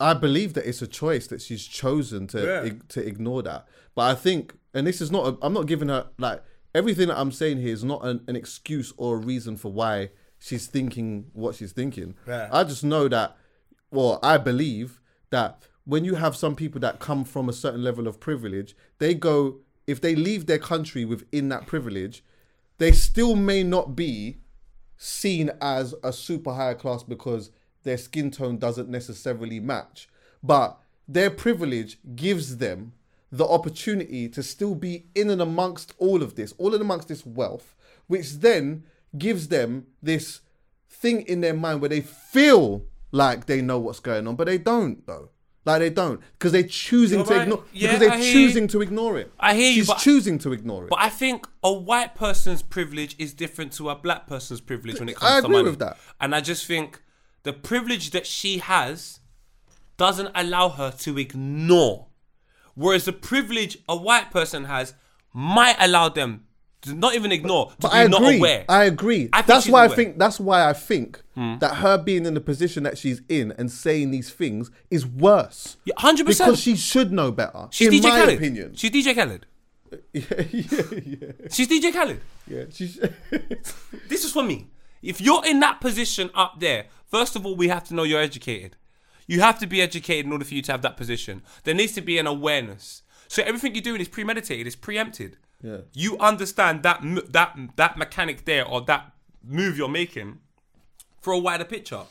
[0.00, 2.64] I believe that it's a choice that she's chosen to Yeah.
[2.64, 3.68] ig- to ignore that.
[3.94, 6.42] But I think, and this is not, a, I'm not giving her like
[6.74, 10.10] everything that I'm saying here is not an, an excuse or a reason for why
[10.40, 12.14] she's thinking what she's thinking.
[12.26, 12.48] Yeah.
[12.50, 13.36] I just know that,
[13.92, 15.00] well, I believe
[15.30, 19.14] that when you have some people that come from a certain level of privilege, they
[19.14, 22.24] go if they leave their country within that privilege,
[22.78, 24.38] they still may not be
[24.96, 27.50] seen as a super higher class because
[27.82, 30.08] their skin tone doesn't necessarily match.
[30.42, 30.78] But
[31.08, 32.92] their privilege gives them
[33.30, 37.26] the opportunity to still be in and amongst all of this, all in amongst this
[37.26, 37.74] wealth,
[38.06, 38.84] which then
[39.18, 40.40] gives them this
[40.88, 44.58] thing in their mind where they feel like they know what's going on, but they
[44.58, 45.30] don't though.
[45.64, 47.42] Like they don't because they're choosing You're to right.
[47.42, 49.32] ignore Yeah, because they're choosing to ignore it.
[49.38, 50.90] I hear you, She's choosing to ignore it.
[50.90, 55.08] But I think a white person's privilege is different to a black person's privilege when
[55.08, 55.70] it comes I to agree money.
[55.70, 55.98] with that.
[56.20, 57.00] And I just think
[57.44, 59.20] the privilege that she has
[59.96, 62.06] doesn't allow her to ignore.
[62.74, 64.94] Whereas the privilege a white person has
[65.32, 66.44] might allow them
[66.86, 68.38] not even ignore, But be I not agree.
[68.38, 68.64] aware.
[68.68, 69.28] I agree.
[69.32, 70.18] I that's why I think.
[70.18, 71.58] That's why I think Hmm.
[71.60, 75.76] that her being in the position that she's in and saying these things is worse.
[75.84, 76.26] Yeah, 100%.
[76.26, 77.68] Because she should know better.
[77.70, 78.34] She's in DJ my Khaled.
[78.36, 78.74] opinion.
[78.76, 79.46] She's DJ Khaled.
[80.12, 81.32] yeah, yeah, yeah.
[81.50, 82.20] She's DJ Khaled.
[82.46, 82.98] Yeah, she's.
[84.08, 84.68] This is for me.
[85.02, 88.20] If you're in that position up there, first of all, we have to know you're
[88.20, 88.76] educated.
[89.26, 91.42] You have to be educated in order for you to have that position.
[91.64, 93.02] There needs to be an awareness.
[93.28, 95.36] So everything you're doing is premeditated, it's preempted.
[95.62, 95.78] Yeah.
[95.94, 99.12] You understand that that that mechanic there or that
[99.44, 100.40] move you're making
[101.20, 102.02] for a wider picture.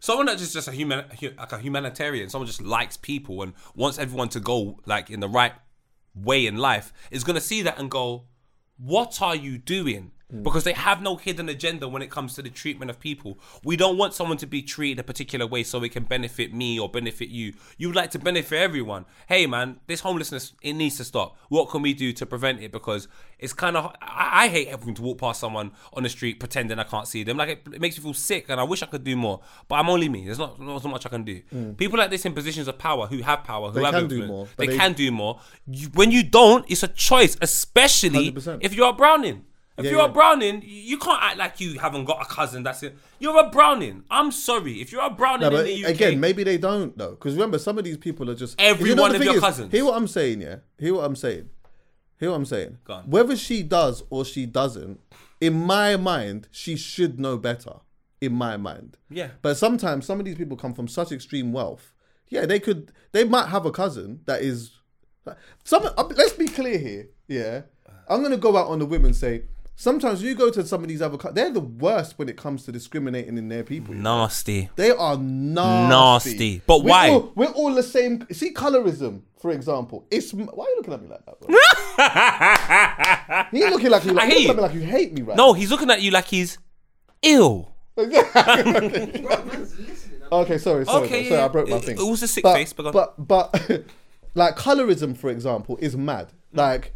[0.00, 1.04] Someone that's just, just a human,
[1.36, 5.28] like a humanitarian, someone just likes people and wants everyone to go like in the
[5.28, 5.54] right
[6.14, 8.24] way in life, is gonna see that and go,
[8.76, 12.50] "What are you doing?" Because they have no hidden agenda when it comes to the
[12.50, 13.38] treatment of people.
[13.64, 16.78] We don't want someone to be treated a particular way so it can benefit me
[16.78, 17.54] or benefit you.
[17.78, 19.06] You would like to benefit everyone.
[19.26, 21.38] Hey man, this homelessness it needs to stop.
[21.48, 22.72] What can we do to prevent it?
[22.72, 26.38] Because it's kind of I, I hate having to walk past someone on the street
[26.40, 27.38] pretending I can't see them.
[27.38, 29.40] Like it, it makes me feel sick, and I wish I could do more.
[29.66, 30.26] But I'm only me.
[30.26, 31.40] There's not not so much I can do.
[31.78, 33.80] People like this in positions of power who have power, who Mm.
[33.80, 35.40] They have can do more, They, they- can do more.
[35.66, 38.58] You, when you don't, it's a choice, especially 100%.
[38.60, 39.44] if you're a Browning.
[39.78, 40.06] If Yeah, you're yeah.
[40.06, 42.64] a Browning, you can't act like you haven't got a cousin.
[42.64, 42.96] That's it.
[43.20, 44.02] You're a Browning.
[44.10, 44.80] I'm sorry.
[44.80, 47.58] If you're a Browning No, in the UK, again, maybe they don't though, because remember,
[47.58, 49.70] some of these people are just Every You know one of your cousins.
[49.72, 50.56] Hear what I'm saying, yeah.
[50.78, 51.48] Hear what I'm saying.
[52.18, 52.78] Hear what I'm saying.
[52.84, 53.04] Go on.
[53.04, 54.98] Whether she does or she doesn't,
[55.40, 57.74] in my mind, she should know better.
[58.20, 59.28] In my mind, Yeah.
[59.42, 61.94] But sometimes some of these people come from such extreme wealth.
[62.28, 62.90] Yeah, they could.
[63.12, 64.72] They might have a cousin that is.
[65.62, 65.84] Some.
[66.16, 67.10] Let's be clear here.
[67.28, 67.62] Yeah,
[68.08, 69.42] I'm gonna go out on the whim and say.
[69.80, 72.72] Sometimes you go to some of these other, they're the worst when it comes to
[72.72, 73.94] discriminating in their people.
[73.94, 74.68] nasty.
[74.74, 75.88] They are nasty.
[76.34, 76.62] Nasty.
[76.66, 77.10] But We're why?
[77.10, 78.26] all- we're all the same.
[78.32, 80.04] See, colorism, for example.
[80.10, 81.40] It's why are you looking at me like that?
[83.52, 83.58] Bro?
[83.60, 85.36] you looking like you I like, hate looking at me like you hate me, right?
[85.36, 86.58] No, he's looking at you like he's
[87.22, 87.72] ill.
[90.30, 91.44] Okay, sorry, sorry, Okay, sorry, yeah.
[91.46, 91.96] I broke my thing.
[91.98, 93.84] it was a sick but, face, but but but
[94.34, 96.32] like colorism, for example, is mad.
[96.52, 96.92] Like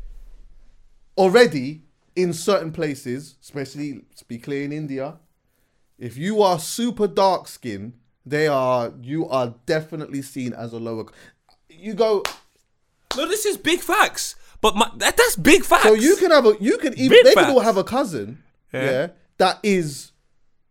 [1.17, 1.83] already
[2.17, 5.17] in certain places, especially let's be clear in India,
[5.99, 7.95] if you are super dark skinned,
[8.27, 11.05] they are you are definitely seen as a lower.
[11.69, 12.23] You go,
[13.17, 14.37] No, this is big facts.
[14.61, 15.83] But my, that, that's big facts.
[15.83, 18.43] so you can have a you can even Big they can all have a cousin,
[18.73, 18.85] Yeah.
[18.85, 19.07] yeah,
[19.39, 20.13] that is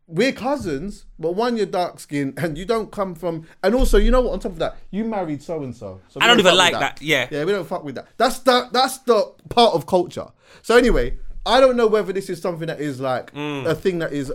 [0.07, 4.11] we're cousins, but one you're dark skinned and you don't come from and also you
[4.11, 5.99] know what on top of that, you married so and so.
[6.19, 7.27] I don't even like that, yeah.
[7.31, 8.07] Yeah, we don't fuck with that.
[8.18, 10.27] That's the that's the part of culture.
[10.61, 13.65] So anyway, I don't know whether this is something that is like Mm.
[13.65, 14.31] a thing that is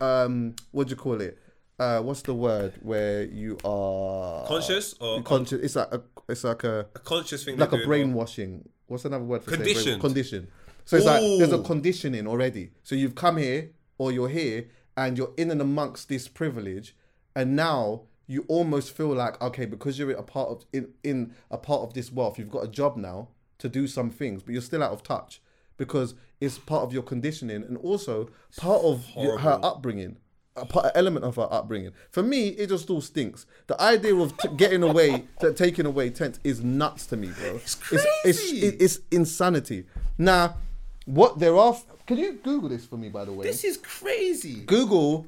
[0.00, 1.38] um what do you call it?
[1.78, 5.60] Uh, what's the word where you are Conscious or- conscious?
[5.62, 7.58] It's like a, it's like a a conscious thing.
[7.58, 8.68] like a do, or- brainwashing.
[8.86, 10.00] What's another word for Conditioned.
[10.00, 10.48] Condition.
[10.86, 12.70] So it's like there's a conditioning already.
[12.84, 16.96] So you've come here or you're here and you're in and amongst this privilege,
[17.34, 21.58] and now you almost feel like okay because you're a part of in in a
[21.58, 23.28] part of this wealth, you've got a job now
[23.58, 25.42] to do some things, but you're still out of touch
[25.76, 30.16] because it's part of your conditioning and also part of your, her upbringing.
[30.58, 31.92] A part, an element of her upbringing.
[32.10, 33.44] For me, it just all stinks.
[33.66, 37.56] The idea of t- getting away, t- taking away tent is nuts to me, bro.
[37.56, 38.08] It's crazy.
[38.24, 39.84] It's, it's, it's insanity.
[40.16, 40.56] Now,
[41.04, 41.76] what there are?
[42.06, 43.44] Can you Google this for me, by the way?
[43.44, 44.62] This is crazy.
[44.64, 45.26] Google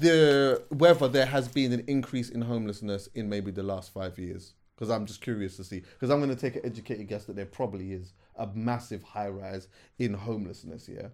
[0.00, 4.54] the whether there has been an increase in homelessness in maybe the last five years.
[4.74, 5.80] Because I'm just curious to see.
[5.80, 9.28] Because I'm going to take an educated guess that there probably is a massive high
[9.28, 9.68] rise
[9.98, 10.88] in homelessness.
[10.88, 11.08] Yeah.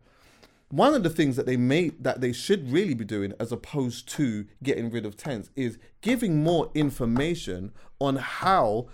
[0.71, 4.09] One of the things that they made that they should really be doing, as opposed
[4.11, 8.89] to getting rid of tents, is giving more information on how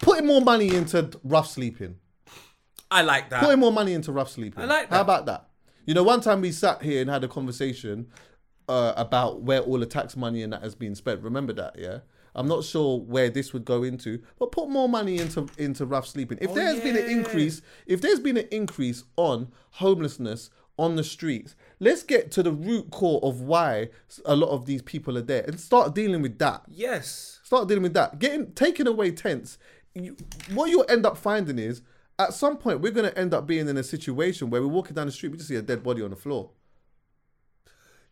[0.00, 1.96] putting more money into rough sleeping.
[2.90, 3.42] I like that.
[3.42, 4.62] Putting more money into rough sleeping.
[4.62, 4.96] I like that.
[4.96, 5.48] How about that?
[5.86, 8.08] You know, one time we sat here and had a conversation
[8.68, 11.22] uh, about where all the tax money and that has been spent.
[11.22, 12.00] Remember that, yeah?
[12.34, 16.06] I'm not sure where this would go into, but put more money into into rough
[16.06, 16.38] sleeping.
[16.40, 20.50] If oh, there has been an Oh, increase, if there's been an increase on homelessness
[20.78, 23.90] on the streets, let's get to the root core of why
[24.24, 26.62] a lot of these people are there and start dealing with that.
[26.68, 27.40] Yes.
[27.42, 28.18] Start dealing with that.
[28.18, 29.58] Getting taking away tents.
[29.94, 30.16] You,
[30.54, 31.82] what you'll end up finding is
[32.18, 34.94] at some point we're going to end up being in a situation where we're walking
[34.94, 36.50] down the street, we just see a dead body on the floor.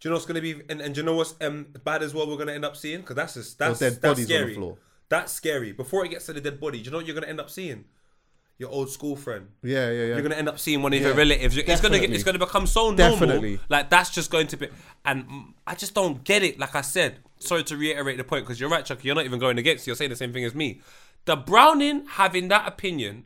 [0.00, 0.62] Do you know what's gonna be?
[0.68, 2.26] And, and do you know what's um, bad as well?
[2.28, 4.54] We're gonna end up seeing because that's just, that's dead that's bodies on the scary.
[4.54, 4.78] floor.
[5.10, 5.72] That's scary.
[5.72, 7.50] Before it gets to the dead body, do you know what you're gonna end up
[7.50, 7.84] seeing?
[8.58, 9.48] Your old school friend.
[9.62, 10.06] Yeah, yeah, yeah.
[10.06, 11.08] You're gonna end up seeing one of Yeah.
[11.08, 11.56] your relatives.
[11.56, 12.96] It's gonna get, it's gonna become so normal.
[13.18, 13.60] Definitely.
[13.68, 14.68] Like that's just going to be.
[15.04, 16.58] And I just don't get it.
[16.58, 19.08] Like I said, sorry to reiterate the point because you're right, Chucky.
[19.08, 19.86] You're not even going against.
[19.86, 20.80] You're saying the same thing as me.
[21.24, 23.24] The Browning having that opinion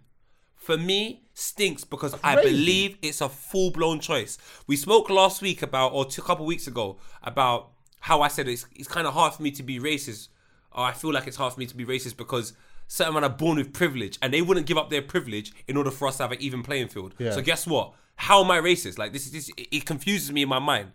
[0.64, 4.38] for me stinks because I believe it's a full blown choice.
[4.66, 7.70] We spoke last week about, or two, a couple weeks ago, about
[8.00, 10.28] how I said it's, it's kind of hard for me to be racist,
[10.72, 12.54] or I feel like it's hard for me to be racist because
[12.86, 15.90] certain men are born with privilege and they wouldn't give up their privilege in order
[15.90, 17.14] for us to have an even playing field.
[17.18, 17.32] Yeah.
[17.32, 17.92] So guess what?
[18.16, 18.98] How am I racist?
[18.98, 20.92] Like this is this it it confuses me in my mind.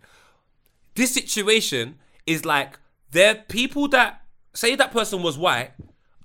[0.94, 2.78] This situation is like
[3.10, 4.22] there are people that
[4.54, 5.72] say that person was white,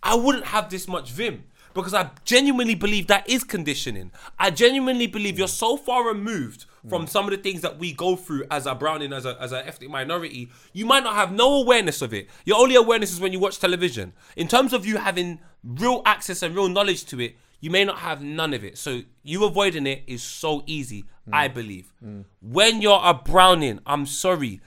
[0.01, 1.43] I wouldn't have this much vim
[1.75, 4.11] because I genuinely believe that is conditioning.
[4.39, 7.09] I genuinely believe you're so far removed from mm.
[7.09, 9.67] some of the things that we go through as a browning, as a as an
[9.67, 10.49] ethnic minority.
[10.73, 12.29] You might not have no awareness of it.
[12.45, 14.13] Your only awareness is when you watch television.
[14.35, 17.99] In terms of you having real access and real knowledge to it, you may not
[17.99, 18.77] have none of it.
[18.77, 21.33] So you avoiding it is so easy, mm.
[21.33, 21.91] I believe.
[22.03, 22.23] Mm.
[22.41, 24.61] When you're a browning, I'm sorry.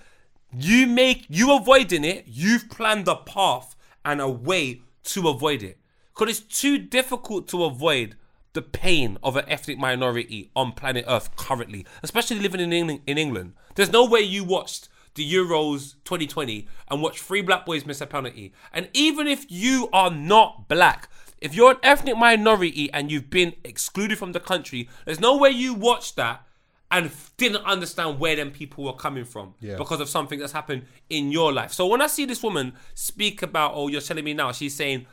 [0.53, 5.79] You make you avoiding it, you've planned a path and a way to avoid it.
[6.19, 8.17] Because it's too difficult to avoid
[8.53, 13.01] the pain of an ethnic minority on planet Earth currently, especially living in England.
[13.07, 17.87] In England, there's no way you watched the Euros 2020 and watched three black boys
[17.87, 18.53] miss a penalty.
[18.73, 21.09] And even if you are not black,
[21.41, 25.51] if you're an ethnic minority and you've been excluded from the country, there's no way
[25.51, 26.45] you watched that
[26.91, 29.77] and didn't understand where them people were coming from Yeah.
[29.77, 31.73] because of something that's happened in your life.
[31.73, 35.07] So when I see this woman speak about, oh, you're telling me now, she's saying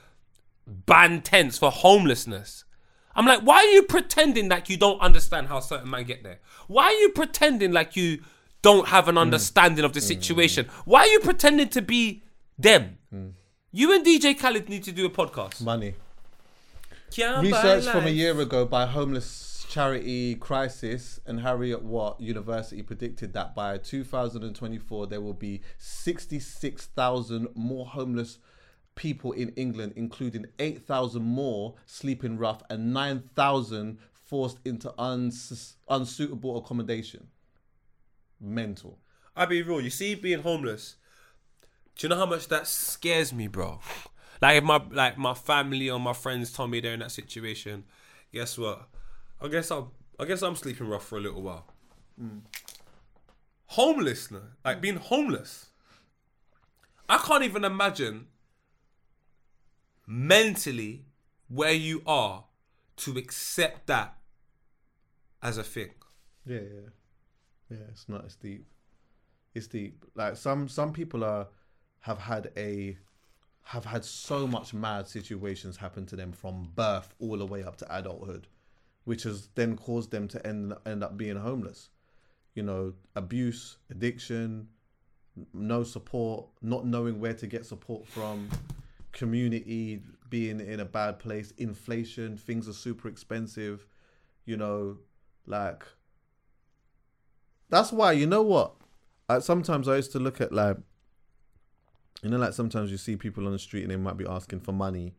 [0.67, 2.63] ban tents for homelessness.
[3.15, 6.39] I'm like, why are you pretending like you don't understand how certain men get there?
[6.67, 8.21] Why are you pretending like you
[8.61, 9.19] don't have an hmm.
[9.19, 10.07] understanding of the hmm.
[10.07, 10.67] situation?
[10.83, 12.23] Why are you pretending to be
[12.57, 12.97] them?
[13.09, 13.29] Hmm.
[13.71, 15.61] You and DJ Khaled need to do a podcast.
[15.61, 15.95] Money.
[17.11, 23.53] Can't Research from a year ago by homeless charity Crisis and Heriot-Watt University predicted that
[23.55, 28.39] by 2024 there will be 66,000 more homeless
[28.95, 37.27] people in England, including 8,000 more sleeping rough and 9,000 forced into uns- unsuitable accommodation.
[38.39, 38.97] Mental.
[39.35, 39.81] I'll be real.
[39.81, 40.95] You see, being homeless.
[41.95, 43.79] Do you know how much that scares me, bro?
[44.41, 47.85] Like if my like my family or my friends told me they're in that situation,
[48.33, 48.89] guess what?
[49.41, 49.87] I guess I'm
[50.19, 51.65] I guess I'm sleeping rough for a little while.
[52.21, 52.41] Mm.
[53.67, 55.67] Homelessness, like being homeless.
[57.07, 58.27] I can't even imagine
[60.07, 61.05] mentally
[61.47, 62.45] where you are
[62.97, 64.17] to accept that
[65.41, 65.91] as a thing.
[66.45, 66.89] Yeah, yeah,
[67.69, 67.85] yeah.
[67.89, 68.25] It's not.
[68.25, 68.65] It's deep.
[69.53, 70.05] It's deep.
[70.15, 71.47] Like some some people are
[72.01, 72.97] have had a
[73.63, 77.77] have had so much mad situations happen to them from birth all the way up
[77.77, 78.47] to adulthood,
[79.05, 81.89] which has then caused them to end end up being homeless.
[82.53, 84.67] You know, abuse, addiction,
[85.53, 88.49] no support, not knowing where to get support from,
[89.15, 93.87] community being in a bad place, inflation, things are super expensive.
[94.45, 94.97] You know,
[95.47, 95.83] like
[97.69, 98.75] that's why you know what?
[99.27, 100.77] I, sometimes i used to look at like
[102.21, 104.59] you know like sometimes you see people on the street and they might be asking
[104.59, 105.15] for money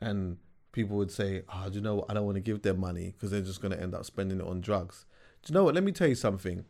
[0.00, 0.36] and
[0.70, 2.06] people would say oh do you know what?
[2.08, 4.38] I don't want to give them money because they're just going to end up spending
[4.38, 5.06] it on drugs.
[5.42, 5.74] Do you know what?
[5.74, 6.64] Let me tell you something.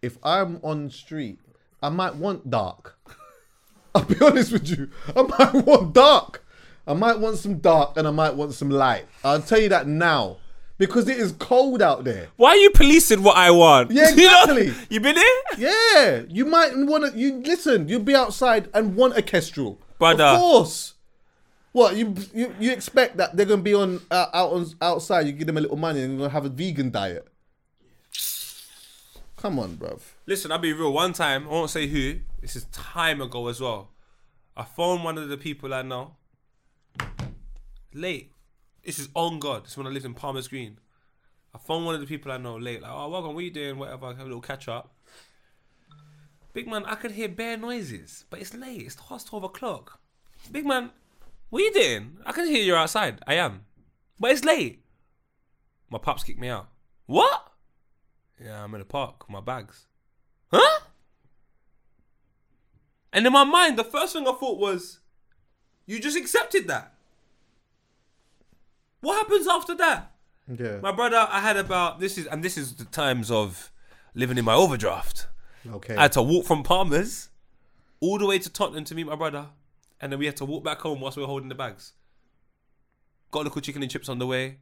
[0.00, 1.40] If i'm on street
[1.82, 2.98] i might want dark
[3.94, 6.44] i'll be honest with you i might want dark
[6.86, 9.86] i might want some dark and i might want some light i'll tell you that
[9.86, 10.36] now
[10.78, 13.90] because it is cold out there Why are you policing what I want?
[13.90, 14.42] Yeah, You know?
[14.44, 14.72] exactly.
[14.88, 15.58] you been there?
[15.58, 17.18] Yeah, you might want to.
[17.18, 17.86] You listen.
[17.86, 20.24] You'll be outside and want a kestrel, Brother.
[20.24, 20.94] Of course.
[21.72, 25.26] What you you, you expect that they're gonna be on uh, out on outside?
[25.26, 27.28] You give them a little money and they're gonna have a vegan diet.
[29.36, 30.00] Come on, bruv.
[30.24, 30.94] Listen, I'll be real.
[30.94, 32.20] One time, I won't say who.
[32.40, 33.90] This is time ago as well.
[34.56, 36.16] I phoned one of the people I know.
[37.92, 38.32] Late.
[38.82, 39.64] This is on God.
[39.64, 40.78] This is when I lived in Palmer's Green.
[41.54, 42.82] I phoned one of the people I know late.
[42.82, 43.34] Like, oh, welcome.
[43.34, 43.78] What you doing?
[43.78, 44.06] Whatever.
[44.06, 44.94] Have a little catch up.
[46.52, 48.82] Big man, I could hear bare noises, but it's late.
[48.82, 50.00] It's past twelve o'clock.
[50.50, 50.90] Big man,
[51.48, 52.16] what are you doing?
[52.26, 53.20] I can hear you're outside.
[53.24, 53.66] I am,
[54.18, 54.82] but it's late.
[55.90, 56.68] My pops kicked me out.
[57.06, 57.52] What?
[58.42, 59.86] Yeah, I'm in the park with my bags.
[60.50, 60.80] Huh?
[63.12, 65.00] And in my mind, the first thing I thought was,
[65.86, 66.94] you just accepted that.
[69.00, 70.12] What happens after that?
[70.46, 70.78] Yeah.
[70.80, 73.70] My brother, I had about this is and this is the times of
[74.14, 75.26] living in my overdraft.
[75.68, 75.96] Okay.
[75.96, 77.28] I had to walk from Palmer's
[78.00, 79.48] all the way to Tottenham to meet my brother,
[80.00, 81.92] and then we had to walk back home whilst we were holding the bags.
[83.30, 84.58] Got a little chicken and chips on the way.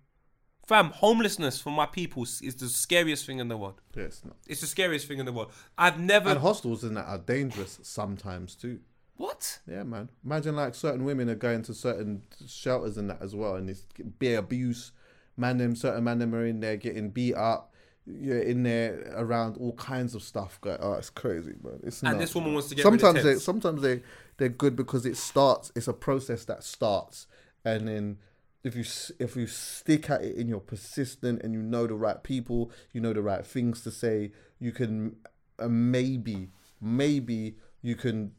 [0.68, 3.80] Fam, homelessness for my people is the scariest thing in the world.
[3.96, 4.36] Yeah, it's not.
[4.46, 5.50] It's the scariest thing in the world.
[5.78, 6.28] I've never.
[6.28, 8.80] And hostels and that are dangerous sometimes too.
[9.16, 9.60] what?
[9.66, 10.10] Yeah, man.
[10.22, 13.86] Imagine like certain women are going to certain shelters and that as well, and it's
[14.18, 14.92] bare abuse.
[15.38, 17.72] Man, them certain man them are in there getting beat up.
[18.04, 20.60] You're in there around all kinds of stuff.
[20.60, 21.80] Go, oh, it's crazy, man.
[21.82, 22.54] It's And nuts, this woman man.
[22.56, 24.02] wants to get sometimes they sometimes they
[24.36, 25.72] they're good because it starts.
[25.74, 27.26] It's a process that starts,
[27.64, 28.18] and then
[28.64, 28.84] if you
[29.18, 33.00] if you stick at it and you're persistent and you know the right people, you
[33.00, 35.16] know the right things to say, you can
[35.58, 38.32] uh, maybe maybe you can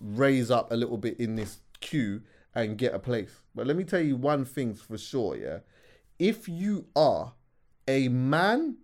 [0.00, 2.22] raise up a little bit in this queue
[2.54, 3.42] and get a place.
[3.54, 5.58] But let me tell you one thing for sure, yeah.
[6.18, 7.34] If you are
[7.88, 8.76] a man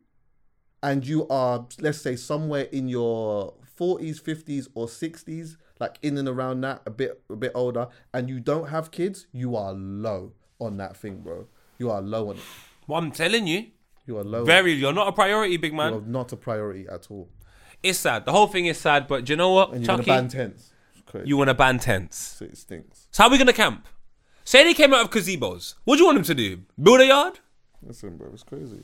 [0.83, 6.29] and you are, let's say, somewhere in your 40s, 50s, or 60s, like in and
[6.29, 10.33] around that, a bit a bit older, and you don't have kids, you are low
[10.59, 11.47] on that thing, bro.
[11.79, 12.43] You are low on it.
[12.87, 13.67] Well, I'm telling you,
[14.07, 14.41] You are low.
[14.41, 14.73] on very.
[14.73, 15.93] You're not a priority, big man.
[15.93, 17.29] You are not a priority at all.
[17.83, 18.25] It's sad.
[18.25, 19.07] The whole thing is sad.
[19.07, 20.73] But do you know what, And you're gonna ban tents.
[21.25, 22.17] You want to ban tents.
[22.19, 23.07] So it stinks.
[23.11, 23.87] So how are we gonna camp?
[24.45, 25.75] Say they came out of gazebos.
[25.85, 26.63] What do you want them to do?
[26.81, 27.41] Build a yard?
[27.83, 28.81] Listen, bro, it's crazy.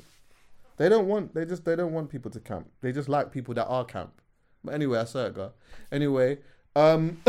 [0.76, 1.34] They don't want.
[1.34, 1.64] They just.
[1.64, 2.68] They don't want people to camp.
[2.80, 4.20] They just like people that are camp.
[4.64, 5.54] But anyway, I saw it, girl.
[5.90, 6.38] Anyway,
[6.76, 7.18] um,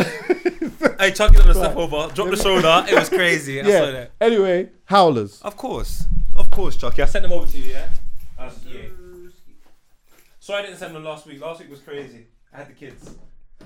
[1.00, 2.86] Hey, Chucky done a step over, drop the shoulder.
[2.90, 3.60] It was crazy.
[3.60, 3.92] I saw yeah.
[3.92, 4.12] that.
[4.22, 5.42] Anyway, howlers.
[5.42, 6.06] Of course,
[6.36, 7.02] of course, Chucky.
[7.02, 7.72] I sent them over to you.
[7.72, 7.90] Yeah.
[8.38, 8.82] Uh, yeah.
[10.40, 11.42] Sorry, I didn't send them last week.
[11.42, 12.28] Last week was crazy.
[12.54, 13.16] I had the kids.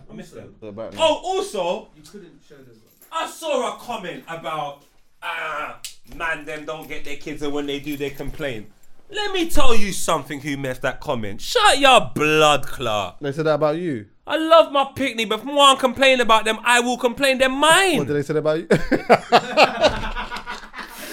[0.10, 0.56] I missed them.
[0.62, 2.80] About Oh, also, You couldn't show them.
[3.12, 4.84] I saw a comment about
[5.22, 5.80] ah
[6.16, 8.68] man, them don't get their kids, and when they do, they complain.
[9.10, 10.42] Let me tell you something.
[10.42, 11.40] Who missed that comment?
[11.42, 13.22] Shut your blood clot.
[13.22, 14.08] They said that about you.
[14.26, 17.38] I love my picnic, but if one complain about them, I will complain.
[17.38, 18.00] They're mine.
[18.00, 18.68] What did they say about you?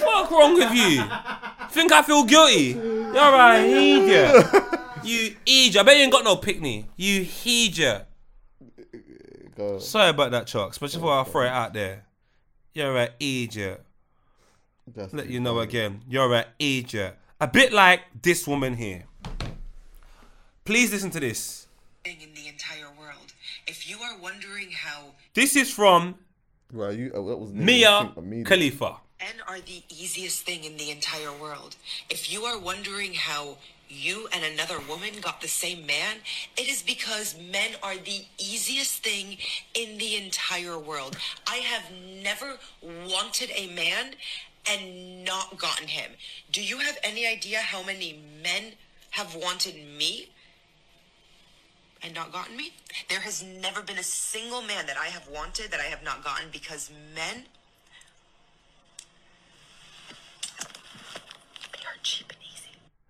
[0.05, 1.05] What's wrong with you?
[1.71, 2.73] Think I feel guilty?
[2.73, 4.47] You're a idiot.
[5.05, 5.77] You idiot.
[5.77, 6.87] I bet you ain't got no picnic.
[6.97, 8.07] You idiot.
[9.57, 9.79] Go.
[9.79, 10.73] Sorry about that, Chuck.
[10.73, 12.07] Especially before I throw it out there.
[12.73, 13.85] You're an idiot.
[14.93, 16.01] That's Let you know again.
[16.09, 17.17] You're an idiot.
[17.45, 19.05] A bit like this woman here.
[20.65, 21.67] Please listen to this.
[22.03, 23.35] in the entire world.
[23.67, 26.15] If you are wondering how This is from
[26.73, 27.13] Right, you.
[27.15, 28.45] Oh, that was Mia think of me.
[28.45, 28.97] Khalifa.
[29.21, 31.77] men are the easiest thing in the entire world.
[32.09, 33.59] If you are wondering how
[33.91, 36.17] you and another woman got the same man,
[36.57, 39.37] it is because men are the easiest thing
[39.75, 41.19] in the entire world.
[41.47, 41.93] I have
[42.23, 44.15] never wanted a man
[44.71, 46.13] and not gotten him.
[46.51, 48.73] Do you have any idea how many men
[49.11, 50.29] have wanted me
[52.03, 52.73] and not gotten me?
[53.09, 56.25] There has never been a single man that I have wanted that I have not
[56.25, 57.45] gotten because men
[61.73, 62.33] they are cheap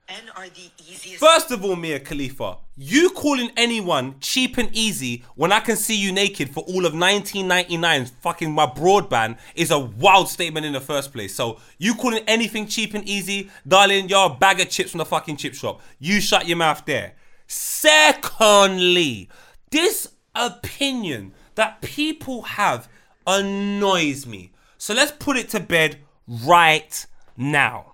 [0.08, 5.52] are the easiest First of all, Mia Khalifa, you calling anyone cheap and easy when
[5.52, 10.28] I can see you naked for all of 1999 fucking my broadband is a wild
[10.28, 11.34] statement in the first place.
[11.34, 15.04] So you calling anything cheap and easy, darling, you're a bag of chips from the
[15.04, 15.80] fucking chip shop.
[15.98, 17.14] You shut your mouth there.
[17.46, 19.28] Secondly,
[19.70, 22.88] this opinion that people have
[23.26, 24.52] annoys me.
[24.76, 27.06] So let's put it to bed right
[27.36, 27.92] now.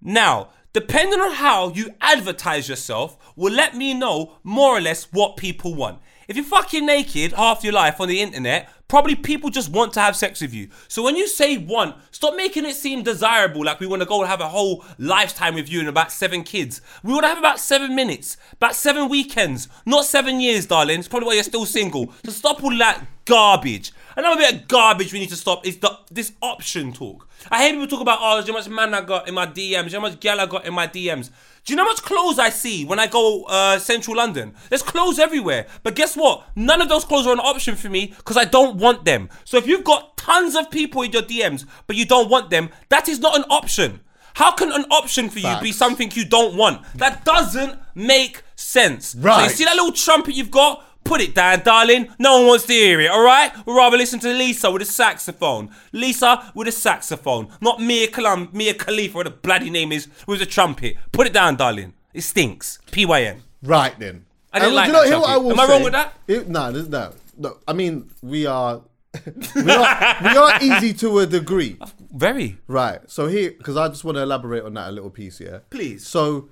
[0.00, 5.36] Now, depending on how you advertise yourself, will let me know more or less what
[5.36, 6.00] people want.
[6.28, 10.00] If you're fucking naked half your life on the internet, probably people just want to
[10.00, 10.68] have sex with you.
[10.86, 14.20] So when you say want, stop making it seem desirable like we want to go
[14.20, 16.82] and have a whole lifetime with you and about seven kids.
[17.02, 20.98] We want to have about seven minutes, about seven weekends, not seven years, darling.
[20.98, 22.12] It's probably why you're still single.
[22.24, 23.92] So stop all that garbage.
[24.16, 27.28] Another bit of garbage we need to stop is the, this option talk.
[27.50, 30.00] I hear people talk about, oh, how much man I got in my DMs, how
[30.00, 31.30] much gal I got in my DMs.
[31.64, 34.54] Do you know how much clothes I see when I go uh, central London?
[34.70, 35.66] There's clothes everywhere.
[35.82, 36.48] But guess what?
[36.56, 39.28] None of those clothes are an option for me because I don't want them.
[39.44, 42.70] So if you've got tons of people in your DMs, but you don't want them,
[42.88, 44.00] that is not an option.
[44.34, 46.82] How can an option for you be something you don't want?
[46.94, 49.08] That doesn't make sense.
[49.08, 49.50] So you Right.
[49.50, 50.84] see that little trumpet you've got?
[51.04, 52.08] Put it down, darling.
[52.18, 53.50] No one wants to hear it, alright?
[53.66, 55.70] We'd rather listen to Lisa with a saxophone.
[55.92, 57.48] Lisa with a saxophone.
[57.62, 60.96] Not Mia, Kalam, Mia Khalifa, or the bloody name is, with a trumpet.
[61.12, 61.94] Put it down, darling.
[62.12, 62.78] It stinks.
[62.90, 63.40] PYN.
[63.62, 64.26] Right then.
[64.52, 66.14] I didn't And like do you know, that, I will Am I wrong with that?
[66.26, 67.56] It- there's no, no.
[67.66, 68.82] I mean, we are,
[69.54, 71.78] we are, we are easy to a degree.
[72.12, 72.58] Very.
[72.66, 73.00] Right.
[73.10, 75.60] So here, because I just want to elaborate on that a little piece, yeah.
[75.70, 76.06] Please.
[76.06, 76.48] So,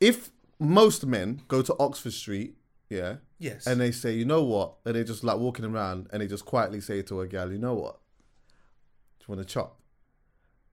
[0.00, 2.55] if most men go to Oxford Street,
[2.88, 3.66] yeah, Yes.
[3.66, 6.44] and they say, you know what, and they just like walking around, and they just
[6.44, 7.98] quietly say to a gal, you know what,
[9.20, 9.80] do you want to chop?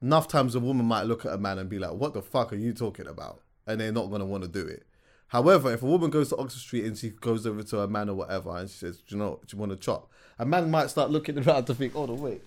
[0.01, 2.51] Enough times a woman might look at a man and be like, what the fuck
[2.51, 3.41] are you talking about?
[3.65, 4.85] And they're not gonna want to do it.
[5.27, 8.09] However, if a woman goes to Oxford Street and she goes over to a man
[8.09, 10.11] or whatever, and she says, do you know, do you want to chop?
[10.37, 12.41] A man might start looking around to think, oh, no, wait.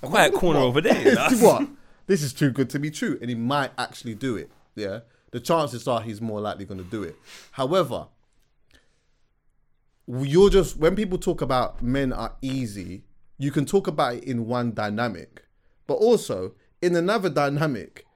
[0.00, 1.14] Quiet corner over there.
[1.40, 1.68] what?
[2.06, 4.50] This is too good to be true, and he might actually do it.
[4.74, 5.00] Yeah,
[5.32, 7.16] the chances are he's more likely going to do it.
[7.52, 8.06] However,
[10.08, 13.04] you're just when people talk about men are easy,
[13.38, 15.44] you can talk about it in one dynamic,
[15.86, 18.06] but also in another dynamic,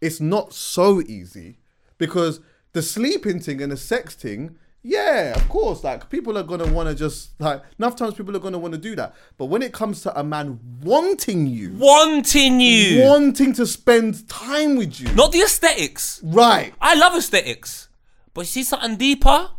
[0.00, 1.58] it's not so easy
[1.98, 2.40] because
[2.72, 5.84] the sleeping thing and the sex thing Yeah, of course.
[5.84, 8.80] Like people are gonna want to just like enough times people are gonna want to
[8.80, 9.14] do that.
[9.36, 13.02] But when it comes to a man wanting you, Wanting you.
[13.02, 16.20] wanting to spend time with you, Not the aesthetics.
[16.24, 16.72] right?
[16.80, 17.88] I love aesthetics.
[18.32, 19.50] But you see something deeper?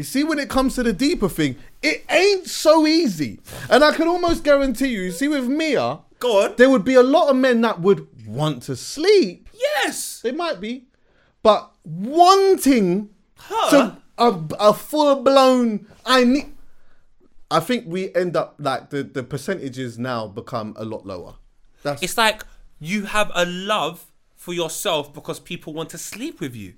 [0.00, 3.38] You see, when it comes to the deeper thing, it ain't so easy.
[3.68, 6.54] And I can almost guarantee you, you see, with Mia, Go on.
[6.56, 9.46] there would be a lot of men that would want to sleep.
[9.52, 10.22] Yes.
[10.22, 10.86] They might be,
[11.42, 13.10] but wanting
[13.40, 13.70] Her?
[13.72, 15.86] to a, a full blown.
[16.06, 16.46] I need.
[17.50, 21.34] I think we end up like the the percentages now become a lot lower.
[21.82, 22.42] That's It's like
[22.78, 26.72] you have a love for yourself because people want to sleep with you.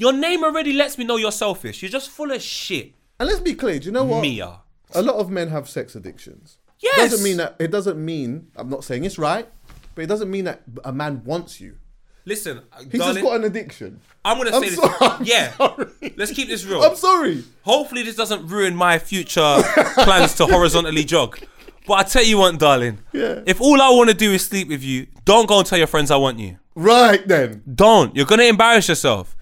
[0.00, 1.82] Your name already lets me know you're selfish.
[1.82, 2.94] You're just full of shit.
[3.18, 3.78] and let's be clear.
[3.78, 4.22] Do you know what?
[4.22, 4.60] Mia.
[4.94, 6.56] A lot of men have sex addictions.
[6.80, 7.10] Yes.
[7.10, 9.46] Doesn't mean that it doesn't mean I'm not saying it's right,
[9.94, 11.76] but it doesn't mean that a man wants you.
[12.24, 14.00] Listen, He's darling, just got an addiction.
[14.24, 14.80] I'm gonna I'm say this.
[15.02, 15.86] I'm yeah, sorry.
[16.16, 16.82] let's keep this real.
[16.82, 17.44] I'm sorry.
[17.62, 19.62] Hopefully, this doesn't ruin my future
[19.98, 21.38] plans to horizontally jog.
[21.86, 23.00] But I tell you what, darling.
[23.12, 23.42] Yeah.
[23.46, 25.86] If all I want to do is sleep with you, don't go and tell your
[25.88, 26.58] friends I want you.
[26.74, 27.62] Right then.
[27.74, 28.16] Don't.
[28.16, 29.36] You're gonna embarrass yourself.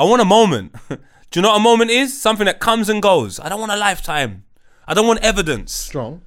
[0.00, 0.74] I want a moment.
[0.88, 0.96] do
[1.34, 2.18] you know what a moment is?
[2.18, 3.38] Something that comes and goes.
[3.38, 4.44] I don't want a lifetime.
[4.88, 5.74] I don't want evidence.
[5.74, 6.22] Strong.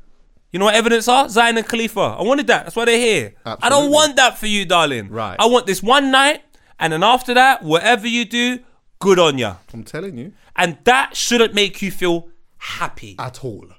[0.51, 1.27] You know what evidence are?
[1.27, 1.99] Zion and Khalifa.
[1.99, 2.65] I wanted that.
[2.65, 3.33] That's why they're here.
[3.43, 3.65] Absolutely.
[3.65, 5.09] I don't want that for you, darling.
[5.09, 5.35] Right.
[5.39, 6.43] I want this one night,
[6.79, 8.59] and then after that, whatever you do,
[8.99, 9.55] good on you.
[9.73, 10.33] I'm telling you.
[10.55, 12.29] And that shouldn't make you feel
[12.59, 13.15] happy.
[13.17, 13.69] At all.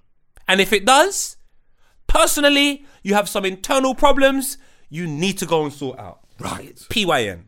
[0.49, 1.37] And if it does,
[2.09, 4.59] personally, you have some internal problems
[4.91, 6.19] you need to go and sort out.
[6.41, 6.75] Right.
[6.91, 7.45] PYN.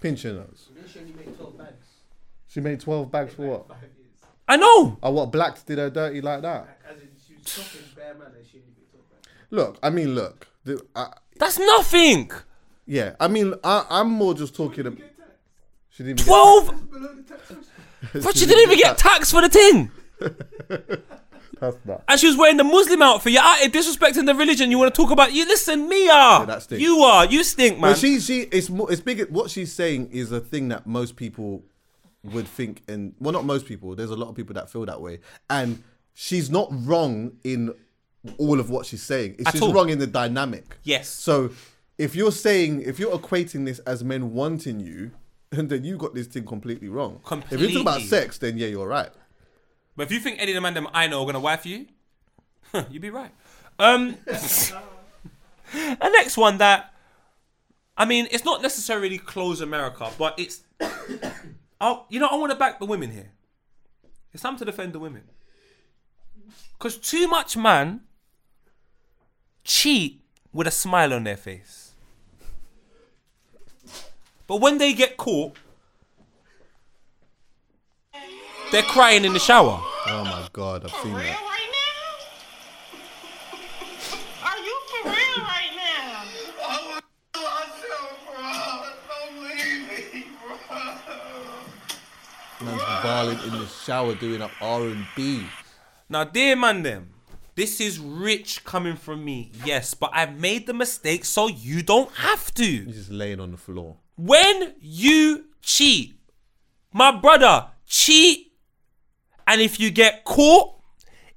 [0.00, 0.70] Pinch your nose.
[0.94, 1.86] She only made 12 bags.
[2.54, 3.66] She made 12 bags for what?
[4.46, 4.96] I know.
[5.02, 5.32] Oh, what?
[5.32, 6.78] Blacks did her dirty like that?
[6.88, 9.28] As in, she was stopping bare man and she only made 12 bags.
[9.50, 10.46] Look, I mean, look.
[10.62, 12.30] The, I, That's nothing.
[12.86, 15.00] yeah, I mean, I, I'm more just talking about.
[15.90, 16.90] She didn't even get 12.
[16.92, 17.64] Below the tax social.
[18.02, 18.24] taxed.
[18.24, 19.90] But she didn't even get taxed for the thing.
[21.60, 22.04] That's that.
[22.06, 23.32] And she was wearing the Muslim outfit.
[23.32, 24.70] You're out here disrespecting the religion.
[24.70, 25.44] You want to talk about you?
[25.44, 26.44] Listen, Mia.
[26.46, 26.80] that stinks.
[26.82, 27.26] you are.
[27.26, 27.92] You stink, man.
[27.92, 29.28] But she, she, it's more, it's big.
[29.30, 31.64] What she's saying is a thing that most people
[32.24, 33.94] would think, and well, not most people.
[33.94, 35.20] There's a lot of people that feel that way,
[35.50, 35.82] and
[36.14, 37.74] she's not wrong in
[38.38, 39.36] all of what she's saying.
[39.38, 39.72] It's At just all.
[39.72, 40.76] wrong in the dynamic.
[40.82, 41.08] Yes.
[41.08, 41.50] So
[41.98, 45.10] if you're saying, if you're equating this as men wanting you,
[45.50, 47.20] then you got this thing completely wrong.
[47.24, 47.66] Completely.
[47.66, 49.10] If you're talking about sex, then yeah, you're right.
[49.96, 51.86] But if you think any of the man them I know are gonna wife you,
[52.90, 53.30] you'd be right.
[53.78, 54.80] Um, the
[56.10, 56.92] next one that,
[57.96, 60.62] I mean, it's not necessarily close America, but it's,
[61.80, 63.30] I'll, you know, I want to back the women here.
[64.32, 65.22] It's time to defend the women,
[66.76, 68.00] because too much man
[69.62, 70.20] cheat
[70.52, 71.92] with a smile on their face,
[74.46, 75.56] but when they get caught,
[78.72, 79.80] they're crying in the shower.
[80.06, 81.40] Oh my god, I've seen that.
[81.40, 82.08] right now?
[84.48, 86.24] Are you for real right now?
[86.66, 87.00] I
[87.34, 88.42] myself, bro.
[89.08, 89.82] Don't leave
[90.12, 90.56] me, bro.
[92.64, 95.46] Man's balling in the shower doing up R and B.
[96.08, 97.10] Now, dear man, them,
[97.54, 102.10] this is rich coming from me, yes, but I've made the mistake so you don't
[102.12, 102.64] have to.
[102.64, 103.96] He's just laying on the floor.
[104.16, 106.14] When you cheat,
[106.92, 108.52] my brother, cheat,
[109.46, 110.74] and if you get caught,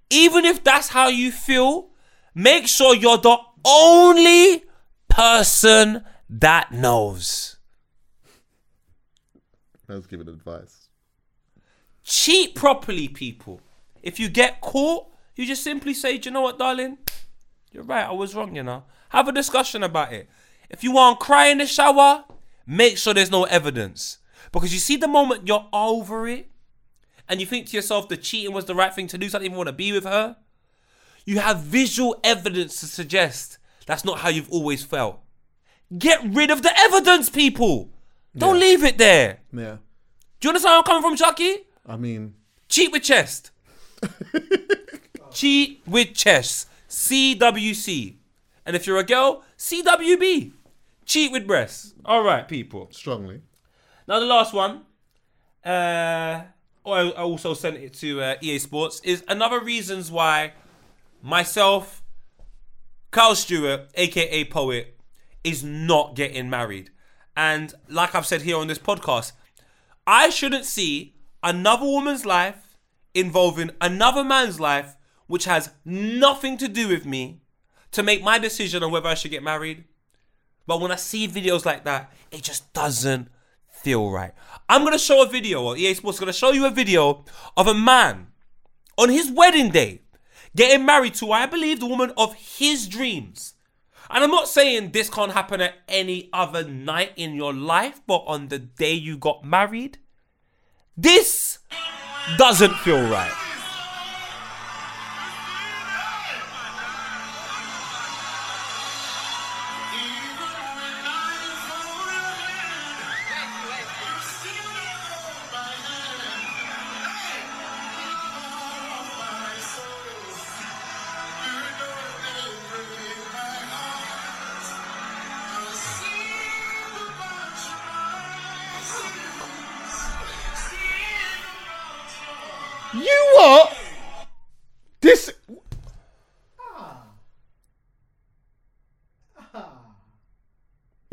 [0.09, 1.89] even if that's how you feel,
[2.33, 4.63] make sure you're the only
[5.09, 7.57] person that knows.
[9.87, 10.86] Man's giving advice.
[12.07, 13.61] Cheat properly, people.
[14.01, 16.97] If you get caught, you just simply say, Do you know what, darling?
[17.71, 18.85] You're right, I was wrong, you know.
[19.09, 20.27] Have a discussion about it.
[20.69, 22.23] If you want to cry in the shower,
[22.65, 24.17] make sure there's no evidence.
[24.51, 26.49] Because you see, the moment you're over it
[27.29, 29.39] and you think to yourself the cheating was the right thing to do, so I
[29.39, 30.37] didn't even want to be with her,
[31.25, 35.19] you have visual evidence to suggest that's not how you've always felt.
[35.97, 37.89] Get rid of the evidence, people.
[38.35, 39.39] Don't leave it there.
[39.51, 39.77] Yeah.
[40.39, 41.66] Do you understand where I'm coming from, Chucky?
[41.87, 42.35] I mean,
[42.69, 43.51] Cheat with chest.
[45.31, 46.67] Cheat with chest.
[46.89, 48.15] CWC.
[48.65, 50.51] And if you're a girl, CWB.
[51.05, 51.93] Cheat with breasts.
[52.05, 52.89] All right, people.
[52.91, 53.41] strongly.
[54.07, 54.81] Now the last one,
[55.65, 56.49] uh, I
[56.85, 60.53] I also sent it to uh, EA Sports, is another reasons why
[61.21, 62.03] myself,
[63.11, 64.97] Carl Stewart, aka Poet,
[65.43, 66.89] is not getting married.
[67.35, 69.33] And like I've said here on this podcast,
[70.05, 71.16] I shouldn't see
[71.47, 72.77] another woman's life
[73.13, 74.97] involving another man's life,
[75.27, 77.41] which has nothing to do with me,
[77.91, 79.85] to make my decision on whether I should get married.
[80.67, 83.29] But when I see videos like that, it just doesn't
[83.69, 84.33] feel right.
[84.67, 87.23] I'm gonna show a video, or EA Sports gonna show you a video
[87.55, 88.27] of a man
[88.97, 90.01] on his wedding day
[90.53, 93.53] getting married to, I believe, the woman of his dreams.
[94.09, 98.23] And I'm not saying this can't happen at any other night in your life, but
[98.27, 99.99] on the day you got married,
[100.97, 101.59] this
[102.37, 103.46] doesn't feel right.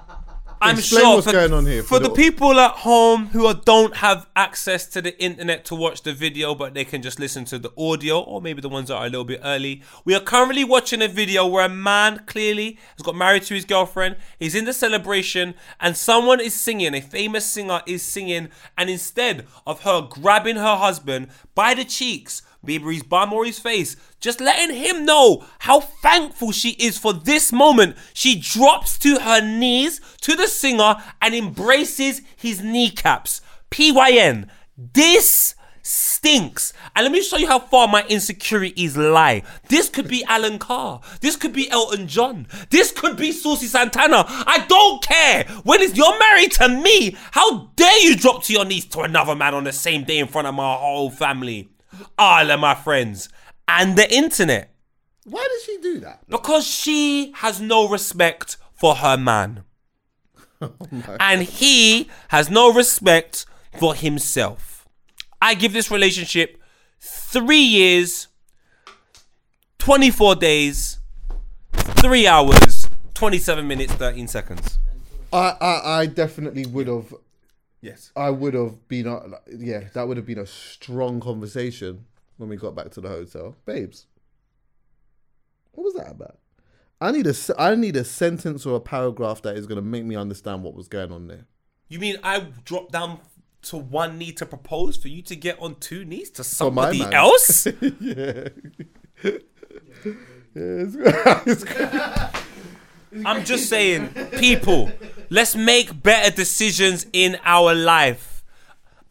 [0.60, 3.28] I'm Explain sure what's for, going on here for for the the- people at home
[3.28, 7.02] who are, don't have access to the internet to watch the video, but they can
[7.04, 9.84] just listen to the audio, or maybe the ones that are a little bit early.
[10.04, 13.66] We are currently watching a video where a man clearly has got married to his
[13.66, 14.16] girlfriend.
[14.40, 16.96] He's in the celebration, and someone is singing.
[16.96, 22.42] A famous singer is singing, and instead of her grabbing her husband by the cheeks,
[22.64, 27.96] maybe his bum face, just letting him know how thankful she is for this moment.
[28.14, 33.42] She drops to her knees to the singer and embraces his kneecaps.
[33.70, 34.50] PYN.
[34.78, 35.56] This
[35.88, 36.74] stinks.
[36.96, 39.44] And let me show you how far my insecurities lie.
[39.70, 41.02] This could be Alan Carr.
[41.22, 42.48] This could be Elton John.
[42.70, 44.26] This could be Saucy Santana.
[44.28, 45.46] I don't care.
[45.64, 47.16] When is you're married to me?
[47.32, 50.28] How dare you drop to your knees to another man on the same day in
[50.28, 51.70] front of my whole family?
[52.18, 53.30] All of my friends.
[53.68, 54.74] And the internet.
[55.26, 56.28] why does she do that?
[56.30, 59.64] Because she has no respect for her man.
[60.60, 60.76] Oh,
[61.20, 63.46] and he has no respect
[63.78, 64.88] for himself.
[65.40, 66.60] I give this relationship
[67.00, 68.28] three years,
[69.78, 70.98] 24 days,
[72.02, 74.80] three hours, 27 minutes, 13 seconds.
[75.32, 77.14] I, I, I definitely would have.
[77.82, 78.12] Yes.
[78.16, 79.08] I would have been.
[79.08, 82.06] uh, Yeah, that would have been a strong conversation
[82.38, 84.08] when we got back to the hotel, babes.
[85.74, 86.40] What was that about?
[87.00, 87.34] I need a.
[87.60, 90.74] I need a sentence or a paragraph that is going to make me understand what
[90.74, 91.46] was going on there.
[91.88, 93.20] You mean I dropped down
[93.64, 97.66] to one knee to propose for you to get on two knees to somebody else?
[98.00, 98.50] yeah.
[100.56, 101.64] Yeah, it's-
[103.26, 104.92] I'm just saying, people,
[105.30, 108.44] let's make better decisions in our life.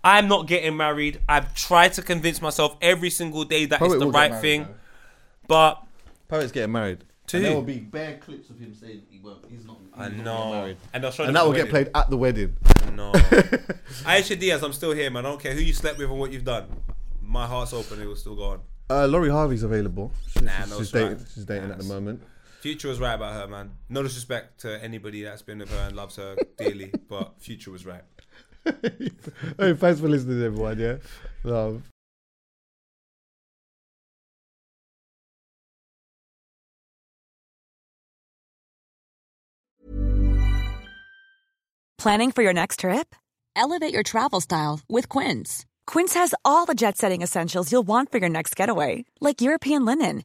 [0.05, 1.21] I'm not getting married.
[1.29, 4.31] I've tried to convince myself every single day that Poet it's the will get right
[4.31, 4.63] married, thing.
[4.65, 4.75] though.
[5.49, 5.83] But
[6.29, 7.05] Poet's getting married.
[7.29, 9.45] To and there will be bare clips of him saying he won't.
[9.51, 9.79] He's not.
[9.81, 10.51] He's I not know.
[10.53, 10.77] married.
[10.95, 12.57] And they'll show and that will the get played at the wedding.
[12.95, 13.11] no.
[14.05, 15.27] Aisha Diaz, I'm still here, man.
[15.27, 16.67] I don't care who you slept with and what you've done.
[17.23, 18.01] My heart's open.
[18.01, 18.61] It will still go on.
[18.89, 20.13] Uh, Lori Harvey's available.
[20.31, 21.09] She's, Nah, no, she's it's dating.
[21.19, 21.27] right.
[21.35, 22.23] She's dating Nah, at the moment.
[22.67, 23.71] Future was right about her, man.
[23.89, 27.87] No disrespect to anybody that's been with her and loves her dearly, but Future was
[27.87, 28.03] right.
[28.65, 30.77] hey, thanks for listening, everyone.
[30.77, 30.97] Yeah,
[31.45, 31.85] love.
[41.99, 43.15] Planning for your next trip?
[43.55, 45.65] Elevate your travel style with Quince.
[45.87, 49.85] Quince has all the jet setting essentials you'll want for your next getaway, like European
[49.85, 50.25] linen,